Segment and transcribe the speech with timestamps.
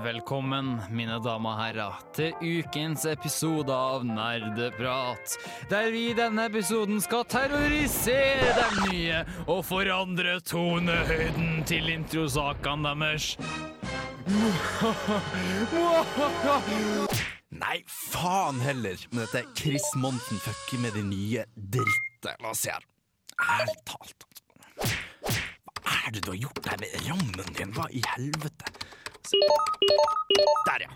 [0.00, 5.34] Velkommen, mine damer og herrer, til ukens episode av Nerdeprat.
[5.68, 13.34] Der vi i denne episoden skal terrorisere dem nye og forandre tonehøyden til introsakene deres.
[17.52, 22.40] Nei, faen heller med dette Chris Monten fucker med det nye drittet.
[22.40, 22.88] La oss se her.
[23.58, 24.24] Ærlig talt.
[24.24, 24.98] altså.
[25.82, 27.76] Hva er det du har gjort der med rammen din?
[27.76, 28.72] Hva i helvete?
[29.22, 30.88] Der, ja.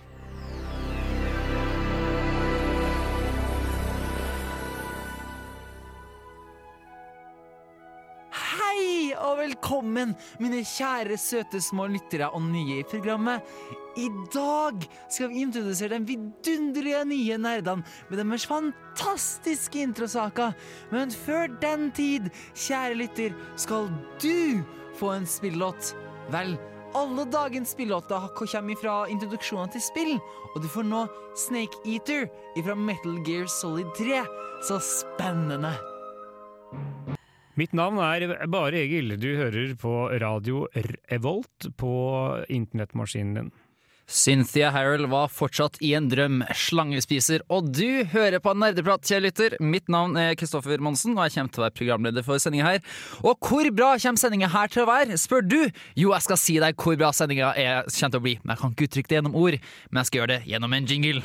[8.35, 13.47] Hei og velkommen, mine kjære, søte små lyttere og nye i programmet.
[13.97, 20.59] I dag skal vi introdusere de vidunderlige nye nerdene med deres fantastiske introsaker.
[20.91, 24.65] Men før den tid, kjære lytter, skal du
[24.99, 25.95] få en spillelåt.
[26.35, 26.59] Vel,
[26.95, 30.15] alle dagens spillåter kommer fra introduksjoner til spill,
[30.55, 31.07] og du får nå
[31.37, 32.29] Snake Eater
[32.63, 34.23] fra Metal Gear Solid 3.
[34.69, 35.75] Så spennende!
[37.57, 39.15] Mitt navn er Bare Egil.
[39.17, 40.67] Du hører på radio
[41.11, 41.93] Revolt på
[42.53, 43.55] internettmaskinen din.
[44.07, 49.57] Cynthia Harrell var fortsatt i en drøm, slangespiser, og du hører på Nerdeprat, kjære lytter.
[49.59, 52.85] Mitt navn er Kristoffer Monsen, og jeg kommer til å være programleder for sendinga her.
[53.27, 55.59] Og hvor bra kommer sendinga her til å være, spør du?
[55.99, 58.77] Jo, jeg skal si deg hvor bra sendinga kommer til å bli, men jeg kan
[58.77, 59.59] ikke uttrykke det gjennom ord.
[59.91, 61.23] Men jeg skal gjøre det gjennom en jingle.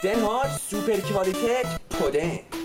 [0.00, 2.59] Den har superkvalitet på det.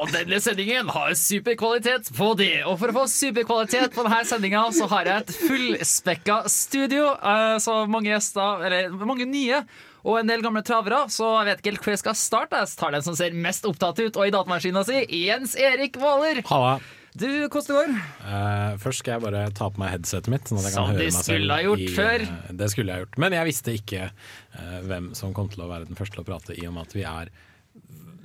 [0.00, 2.62] Og denne sendingen har superkvalitet på det.
[2.66, 7.10] Og for å få superkvalitet på denne sendinga, så har jeg et fullspekka studio.
[7.16, 9.64] eh, Så mange gjester, eller mange nye,
[10.04, 11.02] og en del gamle travere.
[11.12, 12.62] Så jeg vet ikke helt hvor jeg skal starte.
[12.62, 16.42] Jeg tar den som ser mest opptatt ut, og i datamaskina si, Jens Erik Hvaler.
[16.48, 16.78] Halla.
[17.10, 17.88] Du, hvordan det går?
[18.22, 20.46] Uh, først skal jeg bare ta på meg headsetet mitt.
[20.46, 22.22] Sånn at jeg kan Som høre meg selv ha gjort i, før.
[22.22, 23.18] Uh, det skulle jeg gjort.
[23.24, 26.28] Men jeg visste ikke uh, hvem som kom til å være den første til å
[26.30, 27.32] prate, i og med at vi er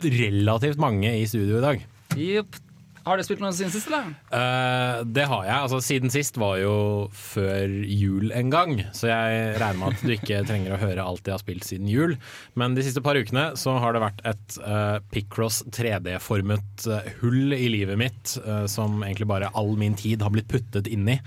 [0.04, 1.90] relativt mange i studio i dag.
[2.16, 2.62] Yep.
[3.06, 4.08] Har du spilt noe siden sist, eller?
[4.34, 5.56] Uh, det har jeg.
[5.68, 6.74] altså Siden sist var jo
[7.14, 11.30] før jul en gang, så jeg regner med at du ikke trenger å høre alt
[11.30, 12.16] jeg har spilt siden jul.
[12.58, 17.54] Men de siste par ukene så har det vært et uh, Picross 3D-formet uh, hull
[17.54, 21.20] i livet mitt eh, som egentlig bare all min tid har blitt puttet inn i.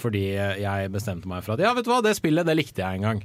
[0.00, 0.24] Fordi
[0.62, 3.06] jeg bestemte meg for at ja, vet du hva, det spillet det likte jeg en
[3.10, 3.22] gang.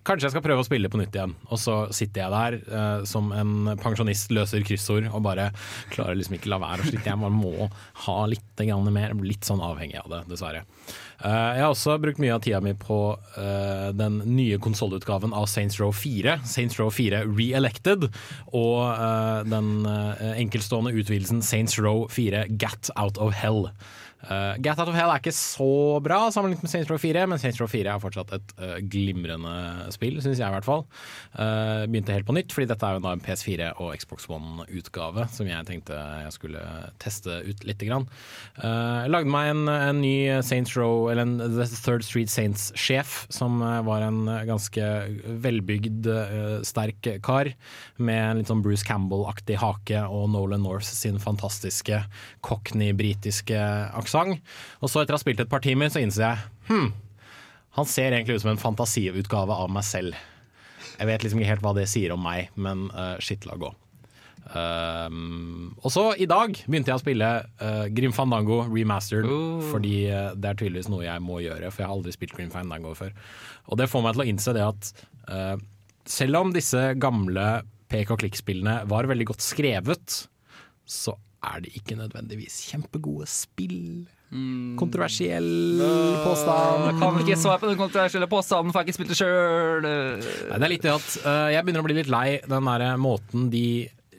[0.00, 1.34] Kanskje jeg skal prøve å spille på nytt igjen.
[1.52, 5.50] Og så sitter jeg der eh, som en pensjonist løser kryssord og bare
[5.92, 7.04] klarer liksom ikke la være å slite.
[7.10, 7.68] Jeg bare må
[8.06, 9.12] ha litt mer.
[9.20, 10.64] Litt sånn avhengig av det, dessverre.
[11.20, 12.98] Eh, jeg har også brukt mye av tida mi på
[13.36, 16.38] eh, den nye konsollutgaven av Saints Row 4.
[16.48, 18.08] Saints Row 4 Re-Elected.
[18.48, 23.68] Og eh, den eh, enkeltstående utvidelsen Saints Row 4 Gat Out of Hell.
[24.22, 27.40] Uh, Gat Out of Hell er ikke så bra sammenlignet med Saints Row 4, men
[27.42, 29.54] Saints Row 4 er fortsatt et uh, glimrende
[29.94, 30.84] spill, syns jeg i hvert fall.
[31.34, 35.26] Uh, begynte helt på nytt, fordi dette er jo da en PS4 og Xbox One-utgave
[35.34, 36.62] som jeg tenkte jeg skulle
[37.02, 38.06] teste ut lite grann.
[38.60, 40.14] Uh, lagde meg en, en ny
[40.46, 44.86] Saints Row, eller en The Third Street Saints-sjef, som var en ganske
[45.42, 46.06] velbygd,
[46.66, 47.50] sterk kar,
[47.98, 52.04] med en litt sånn Bruce Campbell-aktig hake og Nolan North sin fantastiske
[52.46, 54.11] cockney-britiske aksent.
[54.18, 56.90] Og så etter å ha spilt et par timer, så innser jeg hm,
[57.78, 60.18] han ser egentlig ut som en fantasiutgave av meg selv.
[60.98, 63.70] Jeg vet liksom ikke helt hva det sier om meg, men uh, shit, la gå.
[64.52, 67.28] Um, og så i dag begynte jeg å spille
[67.62, 69.30] uh, Grim Fandango remastered.
[69.70, 72.52] Fordi uh, det er tydeligvis noe jeg må gjøre, for jeg har aldri spilt Grim
[72.52, 73.14] Fandango før.
[73.70, 74.92] Og det får meg til å innse det at
[75.32, 75.56] uh,
[76.08, 77.48] selv om disse gamle
[77.92, 80.22] pek og klikk-spillene var veldig godt skrevet,
[80.88, 84.04] så er det ikke nødvendigvis kjempegode spill.
[84.80, 85.80] Kontroversiell
[86.24, 86.86] påstand.
[86.88, 89.88] Jeg kan ikke svare på den kontroversielle påstanden, for jeg har ikke spilt det sjøl.
[89.88, 93.50] Det er litt det at uh, Jeg begynner å bli litt lei den der måten
[93.52, 93.66] de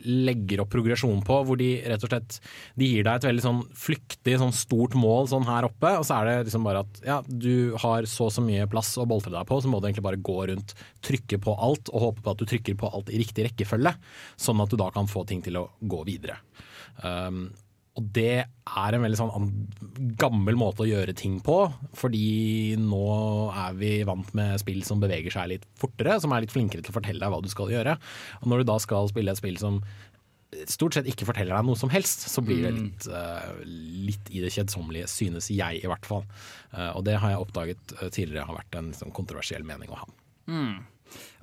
[0.04, 2.38] legger opp progresjon på, hvor de rett og slett
[2.80, 6.20] De gir deg et veldig sånn flyktig, sånn stort mål sånn her oppe, og så
[6.20, 9.34] er det liksom bare at ja, du har så og så mye plass å boltre
[9.34, 12.36] deg på, så må du egentlig bare gå rundt, trykke på alt og håpe på
[12.36, 13.96] at du trykker på alt i riktig rekkefølge,
[14.40, 16.40] sånn at du da kan få ting til å gå videre.
[17.02, 17.46] Um,
[17.94, 19.50] Og det er en veldig sånn
[20.18, 21.60] gammel måte å gjøre ting på,
[21.94, 23.04] fordi nå
[23.54, 26.90] er vi vant med spill som beveger seg litt fortere, som er litt flinkere til
[26.90, 27.94] å fortelle deg hva du skal gjøre.
[28.42, 29.78] Og når du da skal spille et spill som
[30.70, 34.42] stort sett ikke forteller deg noe som helst, så blir det litt, uh, litt i
[34.42, 36.26] det kjedsommelige, synes jeg i hvert fall.
[36.74, 40.02] Uh, og det har jeg oppdaget eh, tidligere har vært en sånn kontroversiell mening å
[40.02, 40.10] ha.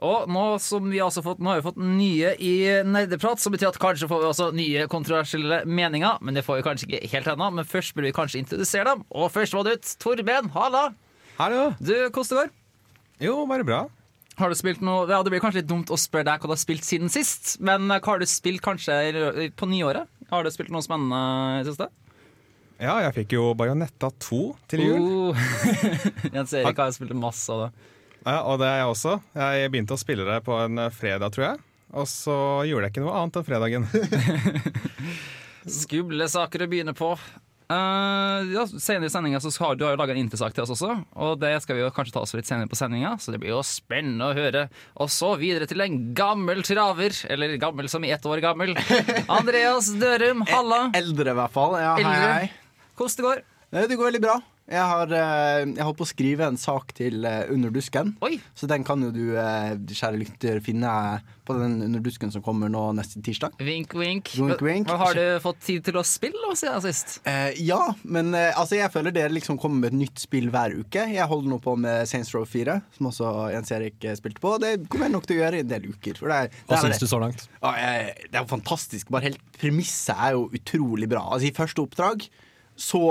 [0.01, 2.55] Og nå som vi har, fått, nå har vi fått nye i
[2.89, 6.23] Nerdeprat, som betyr at kanskje får vi også nye kontroversielle meninger.
[6.25, 7.51] Men det får vi kanskje ikke helt ennå.
[7.59, 9.05] Men først burde vi kanskje introdusere dem.
[9.13, 10.51] Og først var det ut Torben.
[10.57, 10.89] Halla!
[11.41, 11.71] Hallo.
[11.81, 12.53] Du, hvordan det går?
[13.21, 13.83] Jo, bare bra.
[14.41, 16.55] Har du spilt noe Ja, Det blir kanskje litt dumt å spørre deg hva du
[16.55, 20.09] har spilt siden sist, men hva har du spilt kanskje på nyåret?
[20.31, 21.91] Har du spilt noe spennende i siste?
[22.81, 24.39] Ja, jeg fikk jo Bajonetta 2
[24.73, 25.09] til jul.
[25.29, 25.41] Oh.
[26.37, 27.91] Jens Erik har spilt masse av det.
[28.27, 29.17] Ja, og det er jeg også.
[29.41, 31.61] Jeg begynte å spille det på en eh, fredag, tror jeg.
[31.91, 32.35] Og så
[32.69, 33.87] gjorde jeg ikke noe annet enn fredagen.
[35.81, 37.15] Skumle saker å begynne på.
[37.71, 40.73] Uh, ja, senere i sendinga så har du har jo laga en infosak til oss
[40.75, 40.89] også,
[41.23, 43.53] og det skal vi jo kanskje ta oss litt senere på sendinga, så det blir
[43.53, 44.65] jo spennende å høre.
[44.99, 48.75] Og så videre til en gammel traver, eller gammel som i ett år gammel.
[49.39, 50.81] Andreas Dørum, halla.
[50.99, 51.79] Eldre, i hvert fall.
[51.79, 52.51] Ja, hei, hei.
[52.99, 53.45] Hvordan det går?
[53.71, 54.41] Eh, Det går veldig bra.
[54.71, 58.13] Jeg har, eh, jeg holdt på å skrive en sak til eh, Under dusken.
[58.23, 58.37] Oi.
[58.55, 60.93] Så den kan jo du, eh, kjære lytter, finne
[61.49, 63.57] på den Under dusken som kommer nå neste tirsdag.
[63.59, 64.31] Vink, vink.
[64.39, 64.93] vink, vink.
[65.03, 67.19] Har du fått tid til å spille siden sist?
[67.27, 71.03] Eh, ja, men altså, jeg føler dere liksom kommer med et nytt spill hver uke.
[71.17, 74.55] Jeg holder nå på med Saints Row 4, som også Jens Erik spilte på.
[74.63, 76.21] Det kommer jeg nok til å gjøre i en del uker.
[76.21, 77.49] For det er, Hva syns du så langt?
[77.59, 79.11] Ja, jeg, det er jo fantastisk.
[79.11, 81.27] Bare helt Premisset er jo utrolig bra.
[81.35, 82.31] Altså I første oppdrag
[82.81, 83.03] så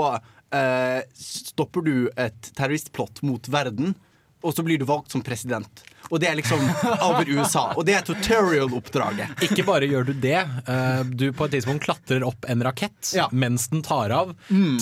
[1.14, 3.94] stopper du et terroristplott mot verden,
[4.42, 5.82] og så blir du valgt som president.
[6.10, 6.62] Og det er liksom
[7.06, 7.68] over USA.
[7.78, 9.44] Og det er tutorial-oppdraget.
[9.46, 13.28] Ikke bare gjør du det, eh, du på et tidspunkt klatrer opp en rakett Ja.
[13.30, 14.32] mens den tar av,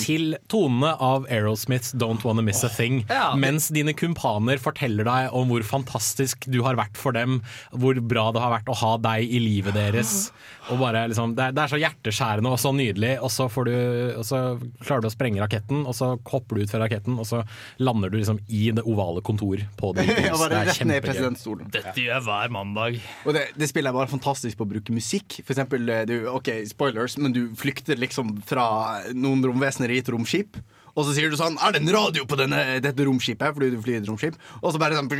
[0.00, 3.04] til tonene av Aerosmiths 'Don't Wanna Miss a Thing'.
[3.10, 3.34] Ja.
[3.36, 8.30] Mens dine kumpaner forteller deg om hvor fantastisk du har vært for dem, hvor bra
[8.32, 10.30] det har vært å ha deg i livet deres.
[10.70, 13.64] Og bare liksom, det, er, det er så hjerteskjærende og så nydelig, og så, får
[13.64, 13.74] du,
[14.20, 14.40] og så
[14.84, 17.42] klarer du å sprenge raketten, og så hopper du ut fra raketten, og så
[17.80, 20.96] lander du liksom i det ovale kontor på den Jeg Det bare er rett ned
[20.96, 21.04] i kjempegøy.
[21.08, 21.70] presidentstolen.
[21.72, 22.98] Dette gjør jeg hver mandag.
[23.24, 25.40] Og det, det spillet er bare fantastisk på å bruke musikk.
[25.44, 28.66] For eksempel, eh, du, ok, spoilers, men du flykter liksom fra
[29.14, 30.58] noen romvesener i et romskip.
[30.98, 33.54] Og så sier du sånn Er det en radio på denne, dette romskipet?
[33.54, 34.38] Fordi du flyr et romskip.
[34.62, 35.10] Og så bare sånn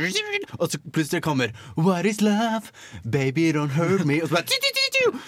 [0.59, 2.73] Og så plutselig kommer What is love?
[3.05, 4.19] Baby, don't hurt me.
[4.21, 4.57] Og så bare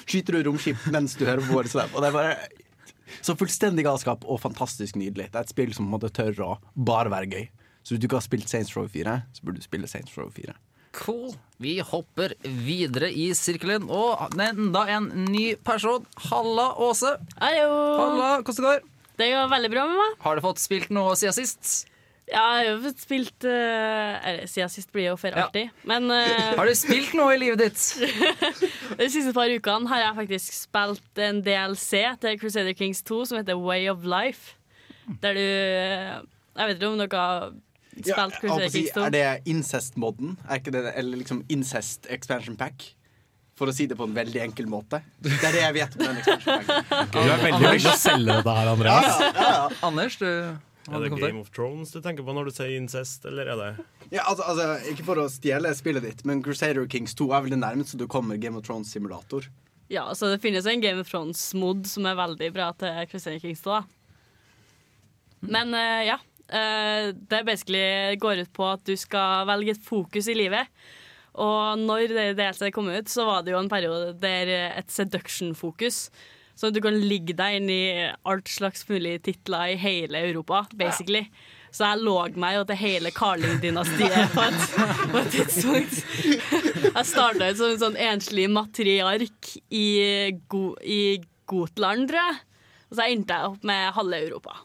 [0.06, 1.96] skyter du romskip mens du hører på What is love.
[1.96, 2.36] Og det er bare
[3.22, 5.30] så fullstendig galskap og fantastisk nydelig.
[5.32, 7.50] Det er et spill som på en måte tør å bare være gøy.
[7.84, 10.30] Så hvis du ikke har spilt Saints Row 4, så burde du spille Saints Row
[10.30, 10.54] 4.
[10.92, 11.32] Cool.
[11.62, 16.06] Vi hopper videre i sirkelen, og enda en ny person.
[16.30, 17.16] Halla, Åse.
[17.40, 17.78] Hallo!
[18.02, 18.84] Halla, hvordan det går?
[19.22, 20.20] Det går veldig bra med meg.
[20.26, 21.72] Har du fått spilt noe siden sist?
[22.32, 25.50] Ja, jeg har fått spilt eh, Eller siden sist blir jo for Ja.
[25.90, 27.82] Men uh, Har du spilt noe i livet ditt?
[29.02, 33.42] de siste par ukene har jeg faktisk spilt en DLC til Crusader Kings 2 som
[33.42, 34.56] heter Way of Life.
[35.22, 36.16] Der du eh,
[36.56, 37.52] Jeg vet ikke om dere har
[38.08, 39.04] spilt Ja, Crusader ja, Kings 2?
[39.06, 40.34] er det incest-modden?
[40.50, 42.96] Er Eller liksom incest expansion pack?
[43.60, 45.04] For å si det på en veldig enkel måte.
[45.22, 47.12] Det er det jeg vet om den expansion packen.
[47.12, 49.80] Du er veldig flink til å selge dette her, Andreas.
[49.86, 53.52] Anders, du Er det Game of Thrones du tenker på når du sier incest, eller
[53.54, 53.72] er det
[54.16, 57.54] Ja, altså, altså, ikke for å stjele spillet ditt, men Crusader Kings 2 er vel
[57.54, 59.46] det nærmeste du kommer Game of Thrones-simulator.
[59.92, 63.62] Ja, så det finnes en Game of Thrones-mod som er veldig bra til Crusader Kings
[63.62, 63.78] 2.
[63.78, 63.84] Da.
[65.42, 66.18] Men uh, ja.
[66.54, 70.68] Eh, det basically går ut på at du skal velge et fokus i livet.
[71.40, 76.10] Og når det DLC kom ut, så var det jo en periode der et seduction-fokus.
[76.60, 77.84] Så du kan ligge deg inn i
[78.28, 81.24] alt slags mulig titler i hele Europa, basically.
[81.72, 84.46] Så jeg lå meg jo til hele Carling-dynastiet på,
[85.14, 86.02] på et tidspunkt.
[86.92, 89.88] Jeg starta ut som en sånn enslig matriark i,
[90.52, 92.42] Go i Gotland, tror jeg.
[92.92, 94.60] Og så endte jeg opp med halve Europa.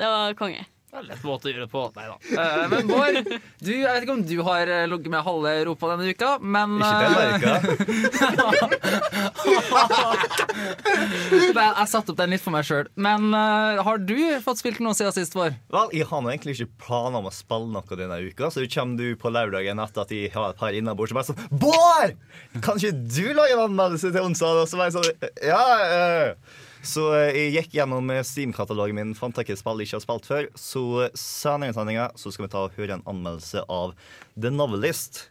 [0.00, 0.64] Det var konge.
[0.94, 1.80] Det er lett måte å gjøre det på.
[1.96, 2.14] Nei da.
[2.38, 3.16] Eh, men Bård,
[3.58, 6.78] du, jeg vet ikke om du har eh, ligget med halve Europa denne uka, men
[6.78, 7.58] Ikke den uka.
[11.58, 12.86] jeg, satte opp den litt for meg sjøl.
[12.94, 15.58] Men uh, har du fått spilt noe siden sist, Bård?
[15.74, 18.94] Vel, jeg har nå egentlig ikke planer om å spille noe denne uka, så kommer
[19.02, 22.14] du på lørdagen etter at jeg har et par innabords som bare sånn Bård!
[22.62, 24.62] Kan ikke du lage en anmeldelse til onsdag?
[24.62, 25.10] Og så var jeg sånn
[25.42, 25.58] Ja.
[25.90, 26.38] eh.
[26.84, 30.04] Så eh, jeg gikk gjennom eh, Steam-katalogen min, fant ikke et spill jeg ikke har
[30.04, 30.48] spilt før.
[30.58, 30.84] Så
[31.18, 33.94] senere i sendinga så skal vi ta og høre en anmeldelse av
[34.36, 35.24] The Novelist.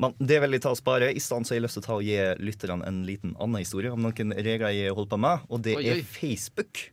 [0.00, 1.12] Men det vil jeg ta og spare.
[1.14, 3.92] I stedet har jeg lyst til å ta og gi lytterne en liten annen historie
[3.94, 5.92] om noen regler jeg holder på med, og det Oi, oi.
[6.00, 6.88] er Facebook.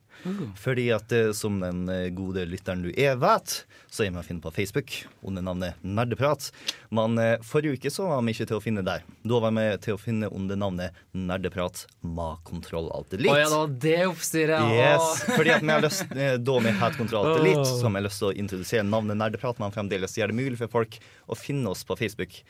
[0.59, 3.53] Fordi at eh, som den eh, gode lytteren du er vet,
[3.91, 4.93] så er vi å finne på Facebook
[5.25, 6.49] under navnet Nerdeprat.
[6.93, 9.05] Men eh, forrige uke så var vi ikke til å finne der.
[9.27, 13.31] Da var vi til å finne under navnet Nerdeprat med kontroll alt litt.
[13.31, 14.75] Oh, ja, da, det oppstyret.
[14.75, 16.05] Yes, fordi at vi har lyst,
[16.41, 19.61] Da vi har kontroll alt elite, så har vi lyst til å introdusere navnet Nerdeprat,
[19.61, 22.43] men fremdeles gjør det mulig for folk å finne oss på Facebook.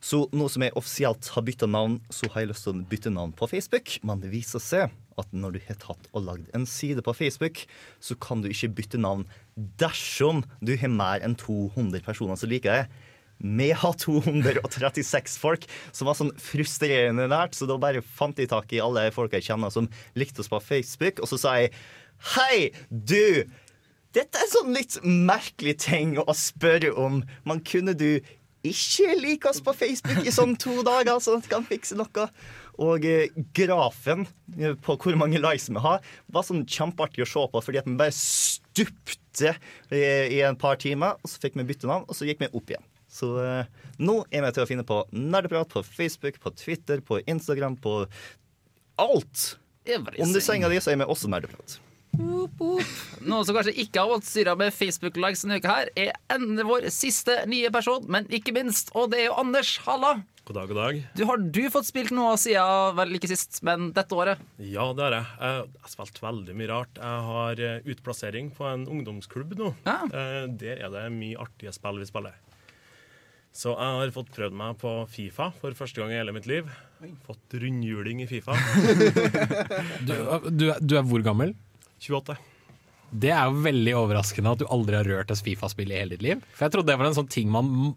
[0.00, 3.10] Så nå som jeg offisielt har bytta navn, så har jeg lyst til å bytte
[3.10, 3.96] navn på Facebook.
[4.06, 7.64] Men det viser seg at når du har tatt og lagd en side på Facebook,
[8.00, 9.26] så kan du ikke bytte navn
[9.80, 12.98] dersom du har mer enn 200 personer som liker deg.
[13.38, 18.72] Vi har 236 folk, som var sånn frustrerende nært, så da bare fant jeg tak
[18.74, 19.86] i alle folka jeg kjenner som
[20.18, 21.72] likte oss på Facebook, og så sa jeg
[22.34, 23.46] Hei, du!
[24.16, 27.20] Dette er sånn litt merkelig ting å spørre om.
[27.46, 28.18] Men kunne du
[28.66, 32.26] ikke like oss på Facebook i sånn to dager, sånn at vi kan fikse noe?
[32.78, 34.26] Og eh, grafen
[34.58, 37.88] eh, på hvor mange likes vi har, var sånn kjempeartig å se på, fordi at
[37.88, 39.54] vi bare stupte
[39.90, 40.02] i,
[40.38, 42.70] i en par timer, og så fikk vi bytte navn, og så gikk vi opp
[42.74, 42.86] igjen.
[43.08, 47.22] Så eh, nå er vi til å finne på Nerdeprat på Facebook, på Twitter, på
[47.26, 48.02] Instagram, på
[49.00, 49.50] alt.
[49.88, 51.78] Om du senga di, så er vi også Nerdeprat.
[52.18, 57.36] Noen som kanskje ikke har fått styra med Facebook-likes denne uka, her er vår siste
[57.50, 58.92] nye person, men ikke minst.
[58.98, 59.76] Og det er jo Anders.
[59.86, 60.18] Halla!
[60.48, 61.06] God dag, god dag.
[61.12, 64.40] Du, Har du fått spilt noe siden vel ikke sist, men dette året?
[64.56, 65.26] Ja, det har jeg.
[65.44, 67.00] Jeg har spilt veldig mye rart.
[67.02, 69.74] Jeg har eh, utplassering på en ungdomsklubb nå.
[69.84, 69.98] Ja.
[70.08, 72.38] Der er det mye artige spill vi spiller.
[73.52, 76.72] Så jeg har fått prøvd meg på Fifa for første gang i hele mitt liv.
[77.28, 78.56] Fått rundhjuling i Fifa.
[80.08, 80.14] Du,
[80.48, 81.52] du, du er hvor gammel?
[82.00, 82.38] 28.
[83.20, 86.24] Det er jo veldig overraskende at du aldri har rørt et Fifa-spill i hele ditt
[86.24, 86.40] liv.
[86.54, 87.92] For jeg trodde det var en sånn ting man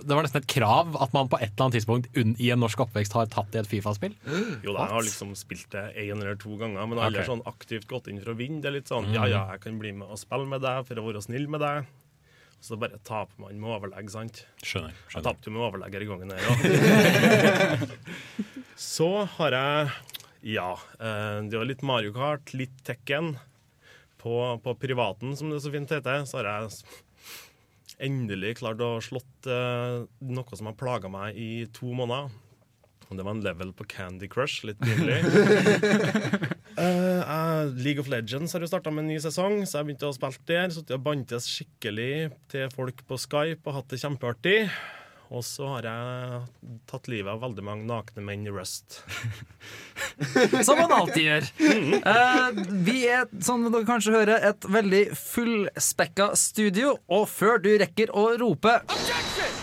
[0.00, 2.82] Det var nesten et krav at man på et eller annet tidspunkt i en norsk
[2.86, 4.16] oppvekst har tatt i et Fifa-spill.
[4.66, 7.30] Jo da, jeg har liksom spilt det én eller to ganger, men aldri okay.
[7.30, 8.60] sånn aktivt gått inn for å vinne.
[8.62, 11.00] Det er litt sånn ja ja, jeg kan bli med og spille med deg for
[11.00, 11.90] å være snill med deg.
[12.60, 14.42] Og Så bare taper man med overlegg, sant?
[14.60, 14.96] Skjønner.
[15.14, 17.94] Jeg tapte jo med overlegg i gangen her òg.
[18.90, 19.92] Så har jeg
[20.56, 23.34] Ja, eh, det var litt Mario Kart, litt Tekken.
[24.20, 26.72] På, på privaten, som det så fint heter, så har jeg
[28.02, 32.30] endelig klarte å slått eh, noe som har plaga meg i to måneder.
[33.10, 34.60] Og det var en level på Candy Crush.
[34.68, 35.16] Litt pinlig.
[36.78, 40.06] uh, jeg- League of Legends har jo starta med en ny sesong, så jeg begynte
[40.10, 40.70] å spille der.
[40.70, 44.58] Så jeg bantes skikkelig til folk på Skype og hatt det kjempeartig.
[45.30, 46.38] Og så har jeg
[46.90, 48.98] tatt livet av veldig mange nakne menn i Rust.
[50.66, 51.46] Som man alltid gjør.
[52.02, 56.96] Uh, vi er, som dere kanskje hører, et veldig fullspekka studio.
[57.06, 58.74] Og før du rekker å rope,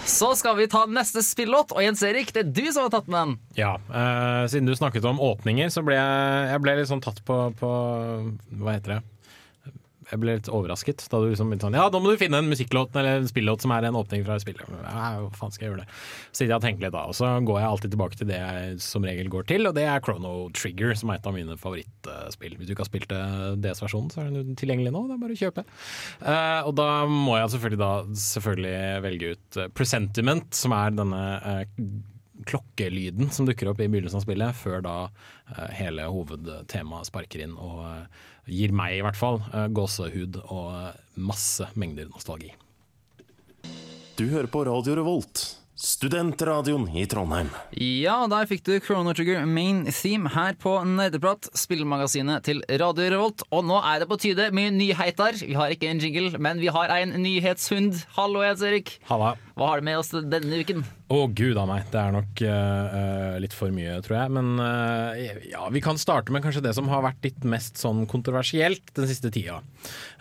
[0.07, 1.75] så skal vi ta neste spillåt.
[1.75, 3.35] Og Jens Erik, det er du som har tatt med den.
[3.59, 7.19] Ja, uh, Siden du snakket om åpninger, så ble jeg, jeg ble litt sånn tatt
[7.27, 7.75] på, på
[8.55, 9.03] Hva heter det?
[10.07, 12.95] Jeg ble litt overrasket da du liksom sånn Ja, nå må du finne en musikklåt
[12.95, 14.59] eller en spillåt som er en åpning fra et spill.
[14.63, 15.87] Ja, hva faen skal jeg gjøre det?
[16.31, 18.39] Så sitter jeg og tenker litt da, og så går jeg alltid tilbake til det
[18.39, 21.57] jeg som regel går til, og det er Chrono Trigger, som er et av mine
[21.59, 22.55] favorittspill.
[22.57, 25.03] Hvis du ikke har spilt eh, DS-versjonen, så er den tilgjengelig nå.
[25.09, 25.65] Det er bare å kjøpe.
[26.23, 27.91] Eh, og da må jeg selvfølgelig da
[28.27, 31.25] selvfølgelig velge ut eh, Presentiment, som er denne
[32.47, 34.95] klokkelyden som dukker opp i begynnelsen av spillet, før da
[35.75, 37.81] hele hovedtemaet sparker inn og
[38.47, 42.53] gir meg i hvert fall eh, gåsehud og eh, masse mengder nostalgi.
[44.17, 45.43] Du hører på Radio Revolt,
[45.77, 47.51] studentradioen i Trondheim.
[47.77, 53.45] Ja, der fikk du Chrono Trigger main theme her på Nerdeprat, spillemagasinet til Radio Revolt.
[53.53, 55.37] Og nå er det på tide med nyheter.
[55.43, 58.01] Vi har ikke en jingle, men vi har en nyhetshund.
[58.17, 58.97] Hallo, Jens Erik.
[59.11, 59.35] Halla.
[59.57, 60.83] Hva har du med oss denne uken?
[61.09, 64.33] Å gud a meg, det er nok eh, litt for mye, tror jeg.
[64.35, 65.17] Men uh,
[65.49, 69.07] ja, vi kan starte med kanskje det som har vært litt mest sånn kontroversielt den
[69.09, 69.57] siste tida.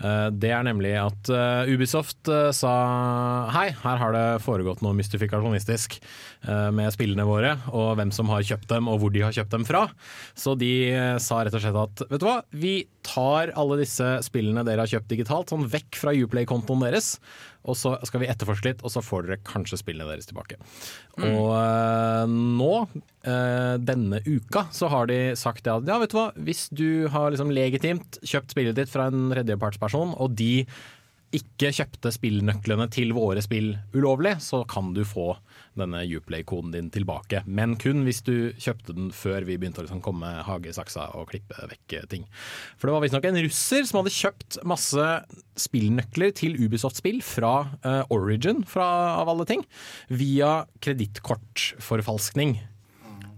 [0.00, 1.28] Uh, det er nemlig at
[1.69, 2.73] Ubisoft sa
[3.52, 5.99] hei, her har det foregått noe mystifikasjonistisk
[6.47, 9.64] med spillene våre, og hvem som har kjøpt dem og hvor de har kjøpt dem
[9.66, 9.83] fra.
[10.38, 10.71] Så de
[11.23, 12.76] sa rett og slett at vet du hva, vi
[13.07, 17.16] tar alle disse spillene dere har kjøpt digitalt, sånn vekk fra Uplay-kontoen deres.
[17.67, 20.59] Og så skal vi etterforske litt, og så får dere kanskje spillene deres tilbake.
[21.19, 22.73] Og eh, nå,
[23.27, 27.33] eh, denne uka, så har de sagt at ja, vet du hva, hvis du har
[27.35, 30.67] liksom legitimt kjøpt spillet ditt fra en tredjepartsperson, og de
[31.37, 35.35] ikke kjøpte spillnøklene til våre spill ulovlig, så kan du få
[35.80, 37.42] denne Uplay-koden din tilbake.
[37.47, 41.30] Men kun hvis du kjøpte den før vi begynte å liksom komme med hagesaksa og
[41.33, 42.26] klippe vekk ting.
[42.76, 45.09] For det var visstnok en russer som hadde kjøpt masse
[45.61, 47.54] spillnøkler til Ubisoft-spill fra
[47.87, 48.87] uh, Origin, fra,
[49.21, 49.64] av alle ting,
[50.09, 52.59] via kredittkortforfalskning.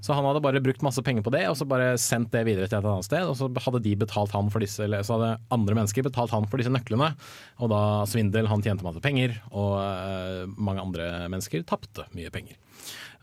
[0.04, 2.68] Så han hadde bare brukt masse penger på det, og så bare sendt det videre
[2.70, 3.26] til et annet sted.
[3.26, 6.46] Og så hadde de betalt han for disse, eller så hadde andre mennesker betalt han
[6.50, 7.10] for disse nøklene.
[7.58, 12.60] Og da svindel, han tjente masse penger, og uh, mange andre mennesker tapte mye penger.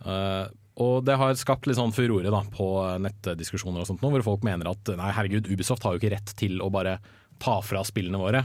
[0.04, 0.52] Uh,
[0.84, 2.68] og det har skapt litt sånn furore da, på
[3.00, 6.36] nettdiskusjoner og sånt nå, hvor folk mener at nei, herregud, Ubisoft har jo ikke rett
[6.36, 6.98] til å bare
[7.40, 8.44] ta fra spillene våre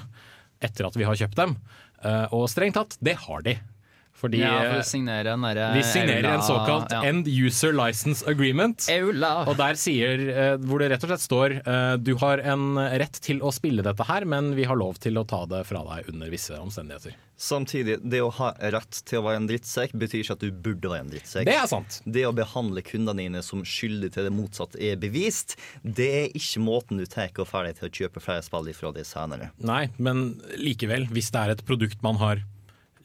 [0.62, 1.56] etter at vi har kjøpt dem.
[2.04, 3.56] Uh, og strengt tatt, det har de.
[4.20, 7.00] Fordi ja, for eh, å signere den vi signerer en såkalt ja.
[7.08, 8.84] End User License Agreement.
[8.90, 13.20] Og der sier, eh, hvor det rett og slett står eh, du har en rett
[13.24, 16.12] til å spille dette her, men vi har lov til å ta det fra deg
[16.12, 17.16] under visse omstendigheter.
[17.40, 20.90] Samtidig, det å ha rett til å være en drittsekk betyr ikke at du burde
[20.92, 21.48] være en drittsekk.
[21.48, 22.02] Det er sant.
[22.04, 26.60] Det å behandle kundene dine som skyldig til det motsatte er bevist, det er ikke
[26.66, 29.50] måten du tar og får deg til å kjøpe flere spill ifra det senere.
[29.64, 32.44] Nei, men likevel, hvis det er et produkt man har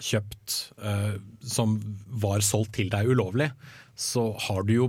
[0.02, 1.78] kjøpt eh, som
[2.24, 3.52] var solgt til deg ulovlig,
[3.96, 4.88] så har du jo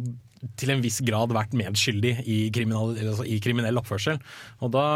[0.61, 4.21] til en viss grad vært medskyldig i altså i kriminell oppførsel.
[4.63, 4.87] Og da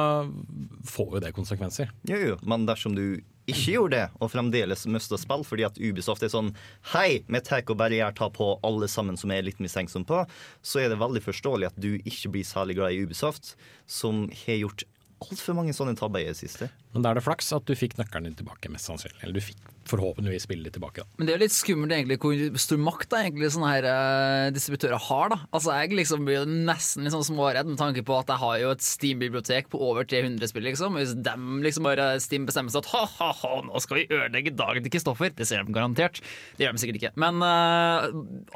[0.87, 1.91] får jo det konsekvenser.
[2.09, 6.23] Jo, jo, men dersom du ikke gjorde det, og fremdeles mista spill fordi at Ubisoft
[6.23, 6.53] er sånn
[6.93, 10.23] Hei, vi tar og gjør ta på alle sammen som er litt mistenksomme på,
[10.63, 13.57] så er det veldig forståelig at du ikke blir særlig glad i Ubisoft,
[13.91, 14.87] som har gjort
[15.21, 16.71] altfor mange sånne tabber i det siste.
[16.95, 19.21] Men da er det flaks at du fikk nøkkelen din tilbake, mest sannsynlig.
[19.23, 19.61] Eller du fikk
[19.91, 21.03] forhåpentligvis spillet ditt tilbake.
[21.03, 21.19] Da.
[21.19, 24.47] Men det er jo litt skummelt egentlig hvor stor makt da, egentlig sånne her uh,
[24.55, 25.33] distributører har.
[25.33, 28.73] da Altså Jeg liksom blir nesten sånn småredd med tanke på at jeg har jo
[28.75, 30.67] et Steam-bibliotek på over 300 spill.
[30.69, 34.87] liksom Hvis dem liksom bare Steam bestemmer seg at ha-ha-ha, nå skal vi ødelegge dagen
[34.87, 35.33] til Kristoffer.
[35.37, 36.23] Det ser de garantert.
[36.57, 37.15] Det gjør de sikkert ikke.
[37.21, 38.09] Men uh,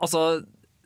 [0.05, 0.45] altså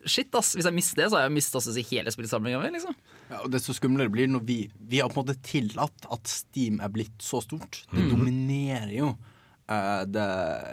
[0.09, 0.53] Shit, ass.
[0.57, 2.71] Hvis jeg mister det, så har jeg mistet også hele spillsamlinga mi.
[2.75, 2.95] Liksom.
[3.29, 4.59] Ja, og Desto skumlere blir det når vi,
[4.91, 7.83] vi har på en måte tillatt at Steam er blitt så stort.
[7.91, 8.09] Det mm.
[8.13, 10.27] dominerer jo eh, det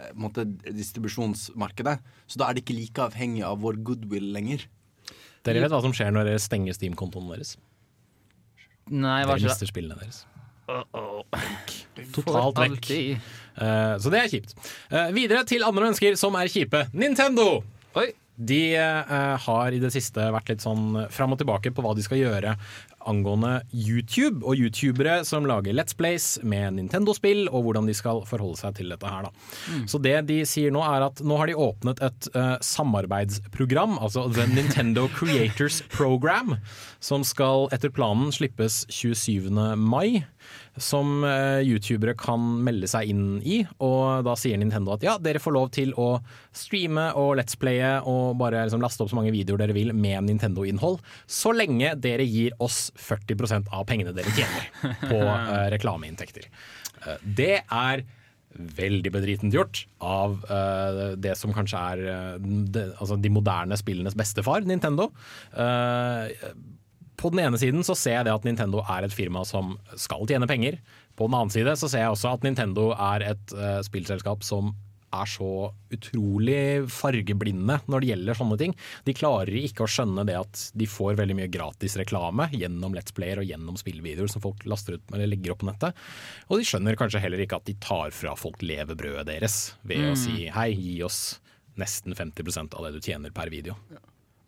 [0.09, 1.99] på en måte, distribusjonsmarkedet.
[2.27, 4.65] Så da er det ikke like avhengig av vår goodwill lenger.
[5.47, 7.55] Dere vet hva som skjer når dere stenger Steam-kontoen deres?
[8.91, 10.25] Nei, hva Dere mister spillene deres.
[10.67, 11.23] For
[12.15, 12.89] Totalt vekk.
[13.57, 14.55] Eh, så det er kjipt.
[14.91, 16.83] Uh, videre til andre mennesker som er kjipe.
[16.93, 17.61] Nintendo!
[18.37, 22.05] De eh, har i det siste vært litt sånn fram og tilbake på hva de
[22.05, 22.57] skal gjøre
[23.07, 28.59] angående YouTube og youtubere som lager Let's Plays med Nintendo-spill, og hvordan de skal forholde
[28.59, 29.27] seg til dette her.
[29.27, 29.31] Da.
[29.71, 29.85] Mm.
[29.89, 34.27] Så det de sier nå er at nå har de åpnet et eh, samarbeidsprogram, altså
[34.33, 36.57] The Nintendo Creators Program,
[36.99, 39.51] som skal etter planen slippes 27.
[39.79, 40.25] mai.
[40.77, 45.41] Som eh, youtubere kan melde seg inn i, og da sier Nintendo at ja, dere
[45.41, 46.09] får lov til å
[46.55, 50.27] streame og let's playe og bare liksom laste opp så mange videoer dere vil med
[50.29, 54.69] Nintendo-innhold, så lenge dere gir oss 40% av pengene dere tjener
[55.09, 56.47] på eh, reklameinntekter.
[57.05, 58.05] Eh, det er
[58.57, 64.17] veldig bedritent gjort av uh, det som kanskje er uh, de, altså de moderne spillenes
[64.17, 65.11] bestefar, Nintendo.
[65.53, 66.33] Eh,
[67.17, 70.27] på den ene siden så ser jeg det at Nintendo er et firma som skal
[70.29, 70.77] tjene penger.
[71.17, 74.75] På den annen side så ser jeg også at Nintendo er et uh, spillselskap som
[75.15, 75.47] er så
[75.95, 78.73] utrolig fargeblinde når det gjelder sånne ting.
[79.07, 83.15] De klarer ikke å skjønne det at de får veldig mye gratis reklame gjennom Let's
[83.15, 85.95] Player og gjennom spillvideoer som folk laster ut eller legger opp på nettet.
[86.51, 90.13] Og de skjønner kanskje heller ikke at de tar fra folk levebrødet deres ved å
[90.13, 90.19] Mm.
[90.19, 91.39] si hei, gi oss
[91.79, 93.75] nesten 50% av det du tjener per video.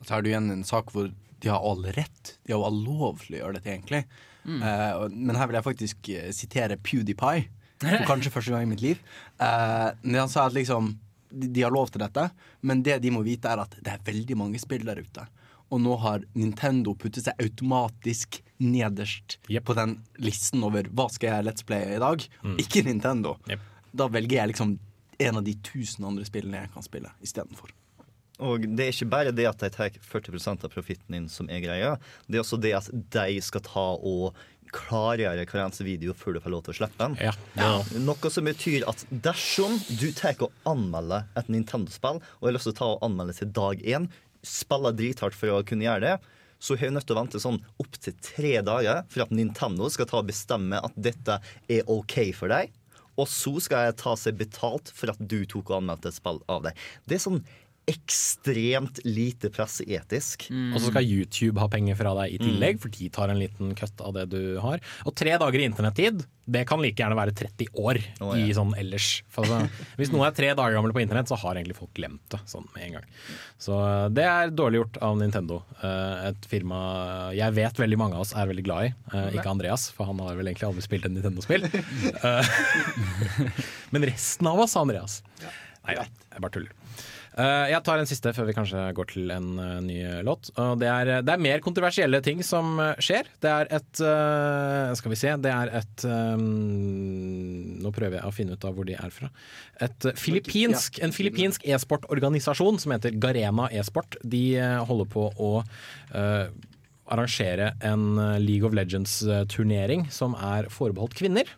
[0.03, 1.09] Så er jo igjen en sak hvor
[1.41, 2.35] de har all rett.
[2.45, 4.03] De har all lov til å gjøre dette, egentlig.
[4.43, 4.61] Mm.
[4.63, 7.47] Uh, men her vil jeg faktisk eh, sitere PewDiePie,
[7.83, 9.01] for kanskje første gang i mitt liv.
[9.41, 10.93] Uh, når han sa at liksom
[11.29, 12.29] de, har lov til dette,
[12.65, 15.27] men det de må vite, er at det er veldig mange spill der ute.
[15.69, 21.45] Og nå har Nintendo puttet seg automatisk nederst på den listen over hva skal jeg
[21.45, 22.25] Let's Play i dag.
[22.59, 23.35] Ikke Nintendo.
[23.93, 24.79] Da velger jeg liksom
[25.19, 27.69] en av de tusen andre spillene jeg kan spille istedenfor.
[28.45, 31.63] Og det er ikke bare det at de tar 40% av profitten din som er
[31.63, 31.97] greia.
[32.27, 34.37] Det er også det at de skal ta og
[34.73, 37.15] klargjøre hver eneste video før du får lov til å slippe den.
[38.05, 42.75] Noe som betyr at dersom du tar og anmelder et Nintendo-spill, og har lyst til
[42.75, 44.09] å ta og anmelde til dag én,
[44.45, 46.17] spiller drithardt for å kunne gjøre det,
[46.59, 50.07] så har jeg nødt til å vente sånn opptil tre dager for at Nintendo skal
[50.09, 51.39] ta og bestemme at dette
[51.71, 52.73] er OK for deg.
[53.19, 56.39] Og så skal jeg ta seg betalt for at du tok og anmeldte et spill
[56.51, 56.77] av deg.
[57.07, 57.41] Det er sånn
[57.89, 60.47] ekstremt lite presseetisk.
[60.73, 63.73] Og så skal YouTube ha penger fra deg i tillegg, for de tar en liten
[63.77, 64.83] kutt av det du har.
[65.09, 68.41] Og tre dager i internettid, det kan like gjerne være 30 år oh, ja.
[68.41, 69.09] i sånn ellers.
[69.33, 72.23] For altså, hvis noe er tre dager gammel på internett, så har egentlig folk glemt
[72.33, 73.07] det sånn med en gang.
[73.61, 75.61] Så eh, det er dårlig gjort av Nintendo.
[75.77, 76.79] Eh, Et firma
[77.37, 78.93] jeg vet veldig mange av oss er veldig glad i.
[79.13, 81.69] Eh, Ikke Andreas, for han har vel egentlig aldri spilt et Nintendo-spill.
[83.93, 85.21] Men resten av oss, Andreas.
[85.85, 86.73] Nei da, jeg bare tuller.
[87.39, 90.49] Eh, jeg tar en siste før vi kanskje går til en eh, ny låt.
[90.81, 93.29] Det, er, det er mer kontroversielle ting som eh, skjer.
[93.39, 95.35] Det er et eh, Skal vi se.
[95.39, 96.41] Det er et eh,
[97.79, 99.31] Nå prøver jeg å finne ut av hvor de er fra.
[99.79, 104.19] Et eh, filippinsk, En filippinsk e-sportorganisasjon som heter Garena e-sport.
[104.23, 106.51] De eh, holder på å eh,
[107.09, 111.49] arrangere en eh, League of Legends-turnering som er forbeholdt kvinner.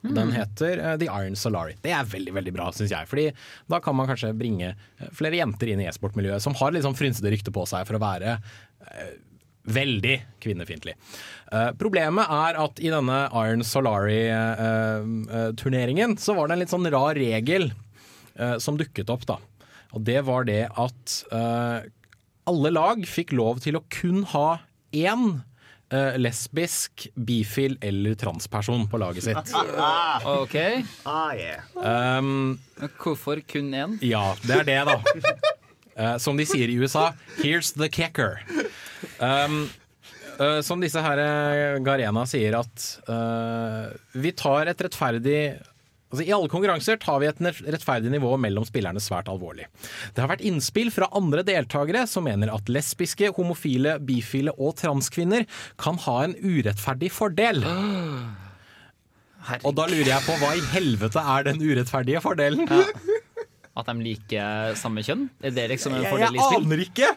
[0.00, 1.74] Og Den heter uh, The Iron Solari.
[1.84, 3.08] Det er veldig veldig bra, syns jeg.
[3.10, 3.26] Fordi
[3.70, 6.98] da kan man kanskje bringe eh, flere jenter inn i e-sportmiljøet som har litt sånn
[6.98, 9.12] frynsede rykte på seg for å være uh,
[9.70, 10.94] veldig kvinnefiendtlig.
[11.52, 17.14] Uh, problemet er at i denne Iron Solari-turneringen så var det en litt sånn rar
[17.18, 17.64] regel
[18.62, 19.36] som dukket opp, da.
[19.92, 21.02] Og det var det at
[22.48, 24.64] alle lag fikk lov til å kun ha
[24.96, 25.44] én
[25.92, 29.54] eh, lesbisk, bifil eller transperson på laget sitt.
[30.24, 30.56] OK.
[31.74, 32.58] Um,
[33.00, 33.98] Hvorfor kun én?
[34.04, 35.00] ja, det er det, da.
[36.00, 38.40] Uh, som de sier i USA, 'here's the kicker'.
[39.20, 39.68] Um,
[40.40, 45.42] uh, som disse her Garena sier at eh, vi tar et rettferdig
[46.10, 47.38] Altså, I alle konkurranser tar vi et
[47.70, 49.68] rettferdig nivå mellom spillerne svært alvorlig.
[50.14, 55.46] Det har vært innspill fra andre deltakere som mener at lesbiske, homofile, bifile og transkvinner
[55.78, 57.62] kan ha en urettferdig fordel.
[59.64, 62.66] Og da lurer jeg på hva i helvete er den urettferdige fordelen?
[63.78, 65.28] At de liker samme kjønn?
[65.46, 66.66] Er det liksom en Jeg, fordel i spill?
[66.66, 67.08] aner ikke!